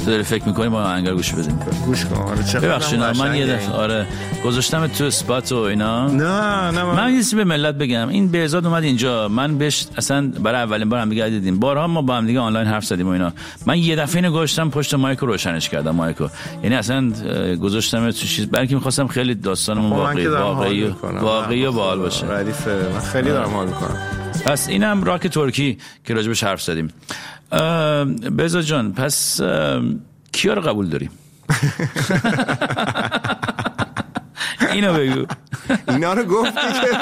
تو 0.05 0.11
داری 0.11 0.23
فکر 0.23 0.47
می‌کنی 0.47 0.67
ما 0.67 0.95
رو 0.95 1.15
گوش 1.15 1.33
بدیم. 1.33 1.59
گوش 1.85 2.05
کن. 2.05 2.15
آره 2.15 2.43
چقدر 2.43 2.67
ببخشید 2.67 2.99
من 2.99 3.35
یه 3.35 3.45
دفعه 3.45 3.71
آره 3.71 4.07
گذاشتم 4.45 4.87
تو 4.87 5.03
اسپات 5.03 5.51
و 5.51 5.55
اینا. 5.55 6.07
نه 6.07 6.71
نه 6.71 6.83
من 6.83 7.11
یه 7.11 7.17
چیزی 7.17 7.35
به 7.35 7.43
ملت 7.43 7.75
بگم. 7.75 8.09
این 8.09 8.27
بهزاد 8.27 8.65
اومد 8.65 8.83
اینجا. 8.83 9.27
من 9.27 9.57
بهش 9.57 9.85
اصلا 9.97 10.31
برای 10.43 10.61
اولین 10.61 10.89
بار 10.89 10.99
هم 10.99 11.09
دیگه 11.09 11.29
دیدیم. 11.29 11.59
بارها 11.59 11.87
ما 11.87 12.01
با 12.01 12.15
هم 12.15 12.25
دیگه 12.25 12.39
آنلاین 12.39 12.67
حرف 12.67 12.85
زدیم 12.85 13.07
و 13.07 13.09
اینا. 13.09 13.33
من 13.65 13.77
یه 13.77 13.95
دفعه 13.95 14.15
اینو 14.15 14.31
گذاشتم 14.31 14.69
پشت 14.69 14.93
مایک 14.93 15.19
رو 15.19 15.27
روشنش 15.27 15.69
کردم 15.69 15.95
مایکو 15.95 16.27
یعنی 16.63 16.75
اصلا 16.75 17.11
گذاشتم 17.61 18.11
تو 18.11 18.27
چیز. 18.27 18.47
بلکه 18.51 18.75
می‌خواستم 18.75 19.07
خیلی 19.07 19.35
داستانمون 19.35 19.89
خب 19.89 19.97
من 19.97 20.03
واقعی 20.03 20.27
واقعی 20.27 20.93
واقعی 21.21 21.65
و 21.65 21.71
نه، 21.71 21.77
باحال 21.77 21.99
باشه. 21.99 22.27
ردیفه 22.31 22.89
من 22.93 22.99
خیلی 22.99 23.29
دارم 23.29 23.49
حال 23.49 23.67
می‌کنم. 23.67 23.97
پس 24.45 24.67
اینم 24.69 25.03
راک 25.03 25.27
ترکی 25.27 25.77
که 26.05 26.13
راجبش 26.13 26.43
حرف 26.43 26.61
زدیم. 26.61 26.87
بهزاد 28.31 28.63
جان 28.63 28.93
پس 28.93 29.41
کیا 30.31 30.53
رو 30.53 30.61
قبول 30.61 30.89
داریم 30.89 31.11
اینو 34.71 34.93
بگو. 34.93 35.25
اینا 35.87 36.13
رو 36.13 36.23
گفتی 36.23 36.53
که 36.81 36.87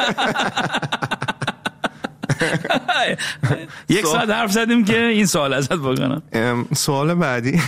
یک 3.90 4.06
ساعت 4.06 4.30
حرف 4.30 4.52
زدیم 4.52 4.86
که 4.86 5.06
این 5.06 5.26
سوال 5.26 5.54
ازت 5.54 5.74
بکنم 5.74 6.22
سوال 6.74 7.14
بعدی. 7.14 7.62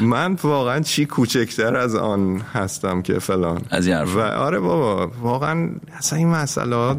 من 0.00 0.36
واقعا 0.42 0.80
چی 0.80 1.06
کوچکتر 1.06 1.76
از 1.76 1.94
آن 1.94 2.42
هستم 2.54 3.02
که 3.02 3.18
فلان؟ 3.18 3.62
از 3.70 3.86
این. 3.86 4.02
و 4.02 4.20
آره 4.20 4.60
بابا 4.60 5.12
واقعا 5.22 5.70
اصلا 5.98 6.18
این 6.18 6.28
مسئله 6.28 6.96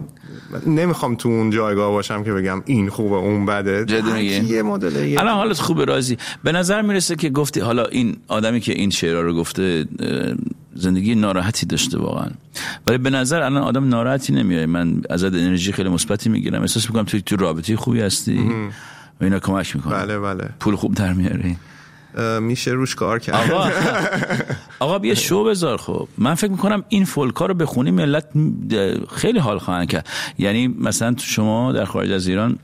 نمی‌خوام 0.65 1.15
تو 1.15 1.29
اون 1.29 1.49
جایگاه 1.49 1.91
باشم 1.91 2.23
که 2.23 2.33
بگم 2.33 2.63
این 2.65 2.89
خوبه 2.89 3.15
اون 3.15 3.45
بده. 3.45 3.85
جدی 3.85 4.23
یه 4.23 4.63
مدل 4.63 5.17
الان 5.19 5.33
حالت 5.33 5.59
خوبه 5.59 5.85
راضی. 5.85 6.17
به 6.43 6.51
نظر 6.51 6.81
می‌رسه 6.81 7.15
که 7.15 7.29
گفتی 7.29 7.59
حالا 7.59 7.85
این 7.85 8.17
آدمی 8.27 8.59
که 8.59 8.71
این 8.71 8.89
شعرها 8.89 9.21
رو 9.21 9.33
گفته 9.33 9.85
زندگی 10.79 11.15
ناراحتی 11.15 11.65
داشته 11.65 11.97
واقعا. 11.97 12.29
ولی 12.87 12.97
به 12.97 13.09
نظر 13.09 13.41
الان 13.41 13.63
آدم 13.63 13.89
ناراحتی 13.89 14.33
نمیای 14.33 14.65
من 14.65 15.01
ازت 15.09 15.33
انرژی 15.33 15.71
خیلی 15.71 15.89
مثبتی 15.89 16.29
می‌گیرم. 16.29 16.61
احساس 16.61 16.85
می‌کنم 16.89 17.03
تو 17.03 17.19
تو 17.19 17.35
رابطه 17.35 17.77
خوبی 17.77 18.01
هستی. 18.01 18.51
و 19.21 19.23
اینا 19.23 19.39
کمک 19.39 19.75
می‌کنه. 19.75 19.93
بله 19.93 20.19
بله. 20.19 20.49
پول 20.59 20.75
خوب 20.75 20.95
در 20.95 21.13
میاری 21.13 21.57
میشه 22.41 22.71
روش 22.71 22.95
کار 22.95 23.19
کرد. 23.19 23.51
آقا 23.51 23.69
آقا 24.85 24.99
بیا 24.99 25.15
شو 25.15 25.43
بذار 25.43 25.77
خب. 25.77 26.07
من 26.17 26.35
فکر 26.35 26.51
می‌کنم 26.51 26.83
این 26.89 27.05
فولکا 27.05 27.45
رو 27.45 27.53
بخونی 27.53 27.91
ملت 27.91 28.25
خیلی 29.15 29.39
حال 29.39 29.59
خواهند 29.59 29.89
کرد. 29.89 30.07
یعنی 30.37 30.67
مثلا 30.67 31.13
تو 31.13 31.23
شما 31.23 31.71
در 31.71 31.85
خارج 31.85 32.11
از 32.11 32.27
ایران 32.27 32.57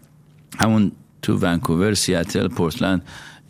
همون 0.60 0.92
تو 1.22 1.38
ونکوور 1.38 1.94
سیاتل 1.94 2.48
پورتلند 2.48 3.02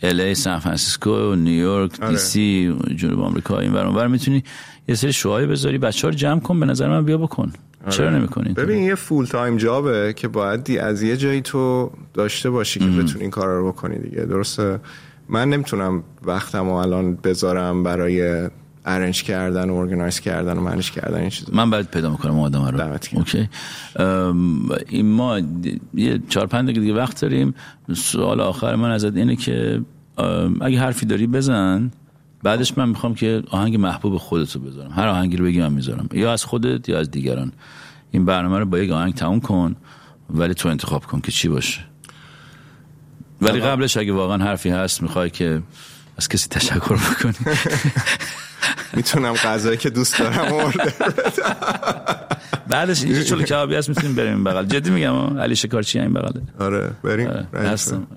LA 0.03 0.35
سان 0.35 0.59
فرانسیسکو 0.59 1.35
نیویورک 1.35 1.91
آره. 2.01 2.11
DC 2.11 2.75
جنوب 2.95 3.19
آمریکا 3.19 3.59
این 3.59 3.73
ور. 3.73 3.85
اونور 3.85 4.07
می‌تونی 4.07 4.43
یه 4.87 4.95
سری 4.95 5.13
شوهای 5.13 5.45
بذاری 5.45 5.77
بچه 5.77 6.07
ها 6.07 6.09
رو 6.09 6.15
جمع 6.15 6.39
کن 6.39 6.59
به 6.59 6.65
نظر 6.65 6.89
من 6.89 7.05
بیا 7.05 7.17
بکن. 7.17 7.53
چرا 7.89 8.09
نمی‌کنی 8.09 8.49
آره. 8.49 8.65
ببین 8.65 8.83
یه 8.83 8.95
full-time 8.95 9.25
job 9.25 9.57
ه 9.57 10.13
که 10.13 10.27
باید 10.27 10.71
از 10.77 11.01
یه 11.03 11.17
جایی 11.17 11.41
تو 11.41 11.91
داشته 12.13 12.49
باشی 12.49 12.79
که 12.79 12.85
بتونی 12.85 13.21
این 13.21 13.29
کار 13.29 13.47
رو 13.47 13.71
بکنی 13.71 13.99
دیگه. 13.99 14.25
درسته؟ 14.25 14.79
من 15.29 15.49
نمی‌تونم 15.49 16.03
وقتم 16.23 16.65
رو 16.65 16.71
الان 16.73 17.15
بذارم 17.15 17.83
برای 17.83 18.49
arrange 18.85 19.23
کردن 19.23 19.69
و 19.69 19.75
organize 19.75 20.19
کردن 20.19 20.57
و 20.57 20.61
manage 20.61 20.91
کردن 20.91 21.19
این 21.19 21.29
چیزا. 21.29 21.53
من 21.53 21.69
باید 21.69 21.87
پیدا 21.87 22.09
می‌کنم 22.09 22.39
آدم 22.39 22.65
رو. 22.65 22.97
okay. 23.13 23.49
این 24.89 25.11
ما 25.11 25.41
یه 25.93 26.19
چهار 26.29 26.47
پنج 26.47 26.65
دقیقه 26.65 26.81
دیگه 26.81 26.93
وقت 26.93 27.21
داریم. 27.21 27.55
سوال 27.93 28.41
آخر 28.41 28.75
من 28.75 28.91
ازت 28.91 29.15
اینه 29.15 29.35
که 29.35 29.81
اگه 30.61 30.79
حرفی 30.79 31.05
داری 31.05 31.27
بزن. 31.27 31.91
بعدش 32.43 32.77
من 32.77 32.89
می‌خوام 32.89 33.15
که 33.15 33.43
آهنگ 33.49 33.75
محبوب 33.75 34.17
خودتو 34.17 34.59
بذارم. 34.59 34.91
هر 34.91 35.07
آهنگی 35.07 35.37
رو 35.37 35.45
بگی 35.45 35.61
من 35.61 35.73
می‌ذارم. 35.73 36.09
یا 36.13 36.33
از 36.33 36.43
خودت 36.45 36.89
یا 36.89 36.99
از 36.99 37.11
دیگران. 37.11 37.51
این 38.11 38.25
برنامه 38.25 38.59
رو 38.59 38.65
با 38.65 38.79
یک 38.79 38.91
آهنگ 38.91 39.13
تموم 39.13 39.39
کن 39.39 39.75
ولی 40.29 40.53
تو 40.53 40.69
انتخاب 40.69 41.05
کن 41.05 41.21
که 41.21 41.31
چی 41.31 41.47
باشه. 41.47 41.81
ولی 43.41 43.59
قبلش 43.59 43.97
اگه 43.97 44.13
واقعا 44.13 44.37
حرفی 44.37 44.69
هست 44.69 45.01
می‌خوای 45.01 45.29
که 45.29 45.61
از 46.17 46.27
کسی 46.27 46.47
تشکر 46.49 46.95
بکنی. 46.95 47.33
می‌تونم 48.93 49.33
غذایی 49.33 49.77
که 49.77 49.89
دوست 49.89 50.19
دارم 50.19 50.53
ارده 50.53 50.93
بعدش 52.67 53.03
اینجا 53.03 53.23
چلو 53.23 53.41
کبابی 53.43 53.75
هست 53.75 53.89
می‌تونیم 53.89 54.15
بریم 54.15 54.43
بغل. 54.43 54.65
جدی 54.65 54.89
میگم. 54.89 55.37
علی 55.39 55.55
شکارچی 55.55 55.99
این 55.99 56.13
بغله. 56.13 56.41
آره 56.59 56.91
بریم. 57.03 57.27
آره،. 57.27 57.47
هستم. 57.69 58.07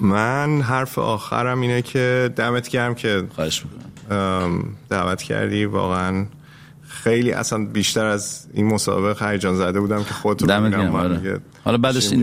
من 0.00 0.60
حرف 0.60 0.98
آخرم 0.98 1.60
اینه 1.60 1.82
که 1.82 2.32
دمت 2.36 2.68
گرم 2.68 2.94
که 2.94 3.26
خواهش 3.34 3.64
می‌کنم. 3.64 4.64
دعوت 4.88 5.22
کردی. 5.22 5.64
واقعا 5.64 6.26
خیلی 6.88 7.32
اصلا 7.32 7.64
بیشتر 7.64 8.04
از 8.04 8.46
این 8.52 8.66
مسابقه 8.66 9.30
هیجان 9.30 9.56
زده 9.56 9.80
بودم 9.80 10.04
که 10.04 10.14
خودت 10.14 10.42
رو 10.42 10.50
هم 10.50 10.94
آره. 10.94 11.40
حالا 11.64 11.78
بعدش 11.78 12.12
این 12.12 12.20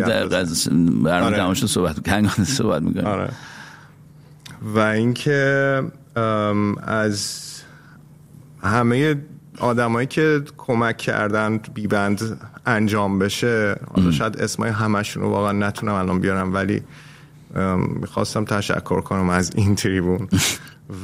برنامه 1.03 1.41
آره. 1.41 1.55
صحبت 1.55 2.09
هنگام 2.09 2.43
صحبت 2.43 2.81
می‌کنیم 2.81 3.05
آره. 3.05 3.29
و 4.61 4.79
اینکه 4.79 5.81
از 6.83 7.41
همه 8.63 9.15
آدمایی 9.59 10.07
که 10.07 10.41
کمک 10.57 10.97
کردن 10.97 11.57
بیبند 11.57 12.39
انجام 12.65 13.19
بشه 13.19 13.75
حالا 13.95 14.11
شاید 14.11 14.37
اسمای 14.37 14.69
همشون 14.69 15.23
رو 15.23 15.29
واقعا 15.29 15.51
نتونم 15.51 15.93
الان 15.93 16.19
بیارم 16.19 16.53
ولی 16.53 16.81
می‌خواستم 17.77 18.45
تشکر 18.45 19.01
کنم 19.01 19.29
از 19.29 19.51
این 19.55 19.75
تریبون. 19.75 20.27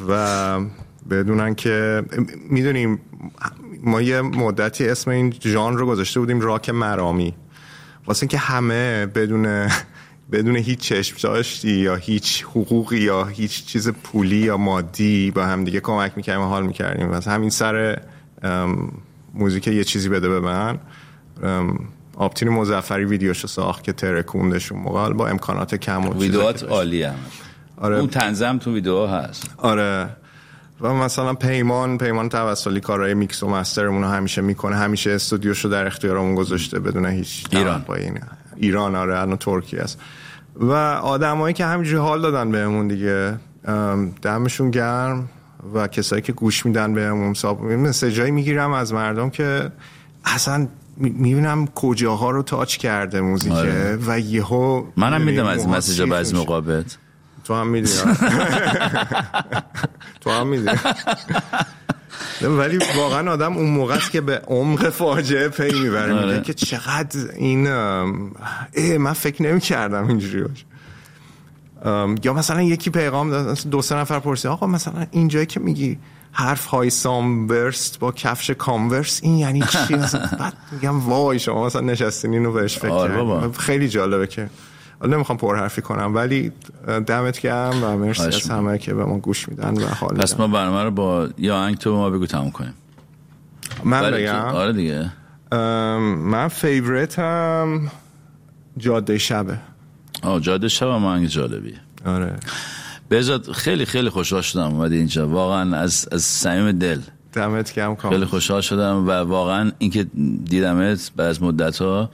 و 0.10 0.60
بدونن 1.10 1.56
که 1.56 2.04
می‌دونیم 2.50 3.00
ما 3.84 4.02
یه 4.02 4.22
مدتی 4.22 4.90
اسم 4.90 5.12
این 5.12 5.34
ژانر 5.42 5.78
رو 5.78 5.86
گذاشته 5.86 6.20
بودیم 6.20 6.40
راک 6.40 6.70
مرامی. 6.70 7.34
واسه 8.08 8.24
اینکه 8.24 8.38
همه 8.38 9.06
بدون 9.06 9.70
بدون 10.32 10.56
هیچ 10.56 10.80
چشم 10.80 11.18
داشتی 11.24 11.72
یا 11.72 11.96
هیچ 11.96 12.44
حقوقی 12.44 12.98
یا 12.98 13.26
هیچ 13.26 13.66
چیز 13.66 13.90
پولی 13.90 14.38
یا 14.38 14.58
مادی 14.58 15.32
با 15.32 15.46
هم 15.46 15.64
دیگه 15.64 15.80
کمک 15.80 16.14
می‌کردیم 16.16 16.42
و 16.42 16.48
حال 16.48 16.66
می‌کردیم. 16.66 17.10
واسه 17.10 17.32
همین 17.32 17.50
سر 17.50 18.02
موزیک 19.34 19.68
یه 19.68 19.84
چیزی 19.84 20.10
بده 20.10 20.30
به 20.30 20.40
من. 20.40 20.80
آبتین 22.20 22.50
مظفری 22.50 23.06
ویدیوشو 23.06 23.48
ساخت 23.48 23.84
که 23.84 23.94
ترکوندش 23.94 24.72
اون 24.72 24.82
موقع 24.82 25.14
با 25.14 25.28
امکانات 25.28 25.76
کم 25.76 26.06
و 26.06 26.28
داشت. 26.28 26.64
عالی 26.64 27.04
هم 27.04 27.16
آره. 27.78 27.98
اون 27.98 28.08
طنزم 28.08 28.58
تو 28.58 28.74
ویدئو 28.74 29.06
هست 29.06 29.50
آره 29.58 30.10
و 30.82 30.94
مثلا 30.94 31.34
پیمان 31.34 31.98
پیمان 31.98 32.30
توسلی 32.30 32.80
کارهای 32.80 33.14
میکس 33.14 33.44
و 33.44 33.50
master 33.50 33.85
مون 33.85 34.02
رو 34.02 34.08
همیشه 34.08 34.42
می‌کنه 34.42 34.76
همیشه 34.76 35.12
استودیوشو 35.12 35.70
در 35.70 35.88
اختیارمون 35.88 36.36
گذاشته 36.36 36.80
بدون 36.80 37.06
هیچ 37.06 37.46
ایران. 37.52 37.84
توقعی 37.84 38.10
نه. 38.10 38.22
ایران 38.56 38.96
آره 38.96 39.20
الان 39.20 39.38
ترکیه 39.38 39.82
است 39.82 40.00
و 40.56 40.74
آدمایی 41.04 41.54
که 41.54 41.66
همینجوری 41.66 42.02
حال 42.02 42.22
دادن 42.22 42.52
بهمون 42.52 42.88
دیگه 42.88 43.40
دمشون 44.22 44.72
گرم 44.72 45.30
و 45.74 45.88
کسایی 45.88 46.22
که 46.22 46.34
گوش 46.34 46.66
میدن 46.66 46.94
بهمون 46.94 47.34
صاحب 47.34 47.64
مسیجایی 47.64 48.32
می‌گیرم 48.32 48.74
از 48.74 48.94
مردم 48.94 49.30
که 49.30 49.72
اصلا 50.26 50.68
می‌بینم 51.00 51.68
کجاها 51.68 52.32
رو 52.32 52.44
تاچ 52.44 52.78
کرده 52.78 53.22
موزیکه 53.22 53.56
آره. 53.56 54.00
و 54.08 54.20
یهو 54.20 54.84
منم 54.98 55.22
میدم 55.22 55.46
از 55.46 55.68
مسیجا 55.68 56.06
بعضی 56.06 56.34
میشه. 56.34 56.44
مقابلت 56.46 56.98
تو 57.44 57.54
هم 57.54 57.68
می‌دونی 57.68 58.16
تو 60.22 60.30
هم 60.30 60.48
می‌دونی 60.48 60.78
ولی 62.42 62.80
واقعا 62.98 63.32
آدم 63.32 63.58
اون 63.58 63.70
موقع 63.70 63.96
است 63.96 64.12
که 64.12 64.22
به 64.22 64.42
عمق 64.48 64.90
فاجعه 64.90 65.50
پی 65.50 65.80
می‌بره 65.80 66.14
آره. 66.14 66.26
میگه 66.26 66.42
که 66.42 66.54
چقدر 66.54 67.20
این 67.36 67.68
اه 67.68 68.98
من 68.98 69.14
فکر 69.14 69.44
نمی 69.44 69.60
کردم 69.60 70.08
اینجوری 70.08 70.44
باشه 70.44 70.66
یا 72.24 72.34
مثلا 72.34 72.62
یکی 72.62 72.90
پیغام 72.90 73.30
داد 73.30 73.68
دو 73.72 73.82
سه 73.82 73.96
نفر 73.96 74.20
پرسید 74.20 74.52
آقا 74.52 74.68
مثلا 74.68 75.06
اینجایی 75.12 75.46
که 75.46 75.60
میگی 75.60 75.98
حرف 76.32 76.66
های 76.66 76.90
سامبرست 76.90 78.00
با 78.00 78.12
کفش 78.12 78.50
کامورس 78.50 79.20
این 79.24 79.38
یعنی 79.38 79.62
چی؟ 79.62 79.96
بعد 80.40 80.54
میگم 80.72 81.00
وای 81.10 81.40
شما 81.40 81.66
مثلا 81.66 81.82
نشستین 81.82 82.34
اینو 82.34 82.52
بهش 82.52 82.78
فکر 82.78 82.92
آره. 82.92 83.52
خیلی 83.52 83.90
جالبه 83.90 84.28
که 84.28 84.50
نمی‌خوام 85.08 85.38
پرحرفی 85.38 85.82
کنم 85.82 86.16
ولی 86.16 86.52
دمت 87.08 87.40
گرم 87.42 87.84
و 87.84 87.98
مرسی 87.98 88.24
از. 88.24 88.50
همه 88.50 88.78
که 88.78 88.94
به 88.94 89.06
ما 89.06 89.18
گوش 89.18 89.50
میدن 89.50 89.74
و 89.74 89.88
حال 89.88 90.18
پس 90.18 90.34
میدن. 90.34 90.46
ما 90.46 90.54
برنامه 90.54 90.84
رو 90.84 90.92
با 90.92 91.30
یا 91.38 91.58
آهنگ 91.58 91.78
تو 91.78 91.96
ما 91.96 92.10
بگو 92.10 92.26
تموم 92.26 92.52
کنیم. 92.52 92.74
من 93.84 94.12
بگم؟ 94.12 94.36
آره 94.36 94.74
دیگه. 94.74 95.12
من 95.52 96.48
فیوریتم 96.48 97.92
جاده 98.78 99.18
شبه. 99.18 99.58
آه 100.24 100.40
جاده 100.40 100.68
شب 100.68 100.88
هم 100.88 101.06
آهنگ 101.06 101.28
جالبیه. 101.28 101.80
آره. 102.06 102.36
بهزاد 103.10 103.52
خیلی 103.52 103.86
خیلی 103.86 104.10
خوشحال 104.10 104.42
شدم 104.42 104.64
اومدی 104.64 104.98
اینجا. 104.98 105.28
واقعا 105.28 105.78
از 105.78 106.08
از 106.12 106.22
صمیم 106.22 106.72
دل. 106.72 107.00
دمت 107.34 107.74
گرم 107.74 107.96
خیلی 107.96 108.16
کام 108.18 108.26
خوشحال 108.26 108.62
شدم 108.62 109.08
و 109.08 109.12
واقعا 109.12 109.72
اینکه 109.78 110.04
دیدمت 110.44 111.12
بعد 111.16 111.28
از 111.28 111.44
مدت 111.44 111.82
ها 111.82 112.10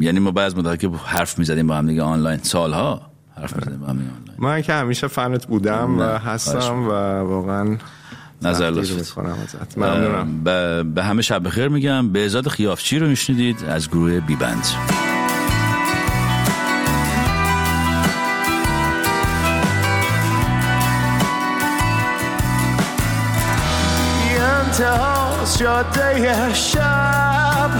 یعنی 0.00 0.18
ما 0.18 0.30
بعد 0.30 0.46
از 0.46 0.56
مدت 0.56 0.80
که 0.80 0.88
حرف 0.88 1.38
می‌زدیم 1.38 1.66
با 1.66 1.76
هم 1.76 1.86
دیگه 1.86 2.02
آنلاین. 2.02 2.38
سالها 2.42 3.00
حرف 3.36 3.56
می‌زدیم 3.56 3.78
با 3.78 3.86
هم 3.86 3.90
آنلاین. 3.90 4.38
من 4.38 4.62
که 4.62 4.72
همیشه 4.72 5.06
فنت 5.06 5.46
بودم 5.46 5.98
و 5.98 6.02
هستم 6.02 6.88
و 6.88 6.90
واقعا 7.22 7.76
نظر 8.42 8.70
لطفت. 8.70 9.18
ممنونم. 9.76 10.44
به, 10.94 11.02
همه 11.02 11.22
شب 11.22 11.46
بخیر 11.46 11.68
میگم. 11.68 12.12
به 12.12 12.24
ازاد 12.24 12.48
خیافچی 12.48 12.98
رو 12.98 13.08
میشنیدید 13.08 13.64
از 13.64 13.88
گروه 13.88 14.20
بی 14.20 14.36
انتهاز 25.44 25.58
جاده 25.58 26.54
شب 26.54 27.70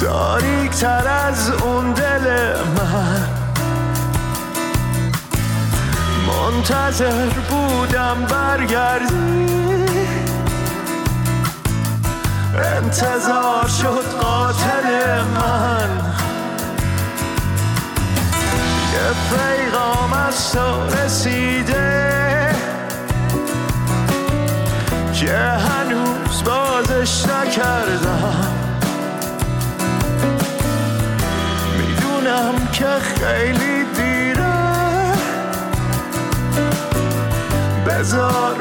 تاریک 0.00 0.70
تر 0.70 1.08
از 1.28 1.50
اون 1.50 1.92
دل 1.92 2.54
من. 2.78 3.28
منتظر 6.26 7.28
بودم 7.28 8.26
برگردی. 8.30 9.46
انتظار 12.76 13.68
شد 13.68 14.04
قاتل 14.20 15.24
من. 15.36 15.88
یه 18.92 19.12
پیغام 19.30 20.12
از 20.12 20.52
تو 20.52 20.96
رسیده. 20.96 22.25
که 25.20 25.38
هنوز 25.38 26.44
بازش 26.44 27.26
نکردم. 27.26 28.52
می‌دونم 31.78 32.66
که 32.72 32.86
خیلی 32.86 33.84
دیره. 33.96 35.14
بذار 37.86 38.54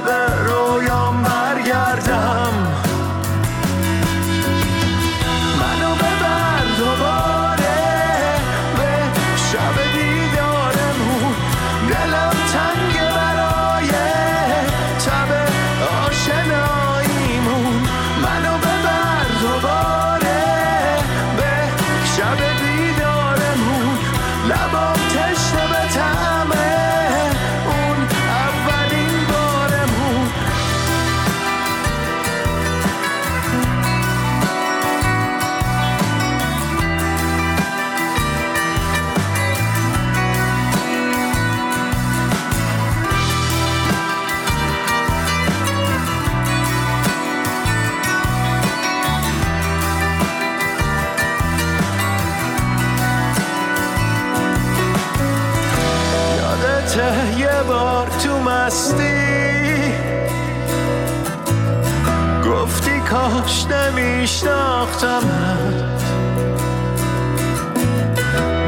نمیشناختمت 64.45 66.03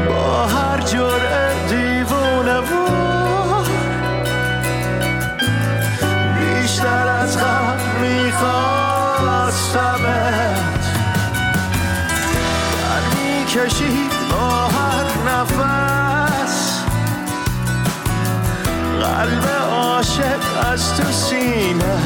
با 0.08 0.46
هر 0.46 0.80
جرعه 0.80 1.68
دیوونه 1.68 2.58
وار 2.58 3.66
بیشتر 6.38 7.08
از 7.08 7.38
قبل 7.38 8.00
میخواستمت. 8.00 8.58
در 12.80 13.02
می‌کشید 13.14 14.12
با 14.30 14.68
هر 14.68 15.06
نفس. 15.28 16.56
قلب 19.00 19.46
عاشق 19.70 20.42
از 20.72 20.96
تو 20.96 21.12
سینه. 21.12 21.97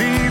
شاید 0.00 0.20
زیر 0.20 0.29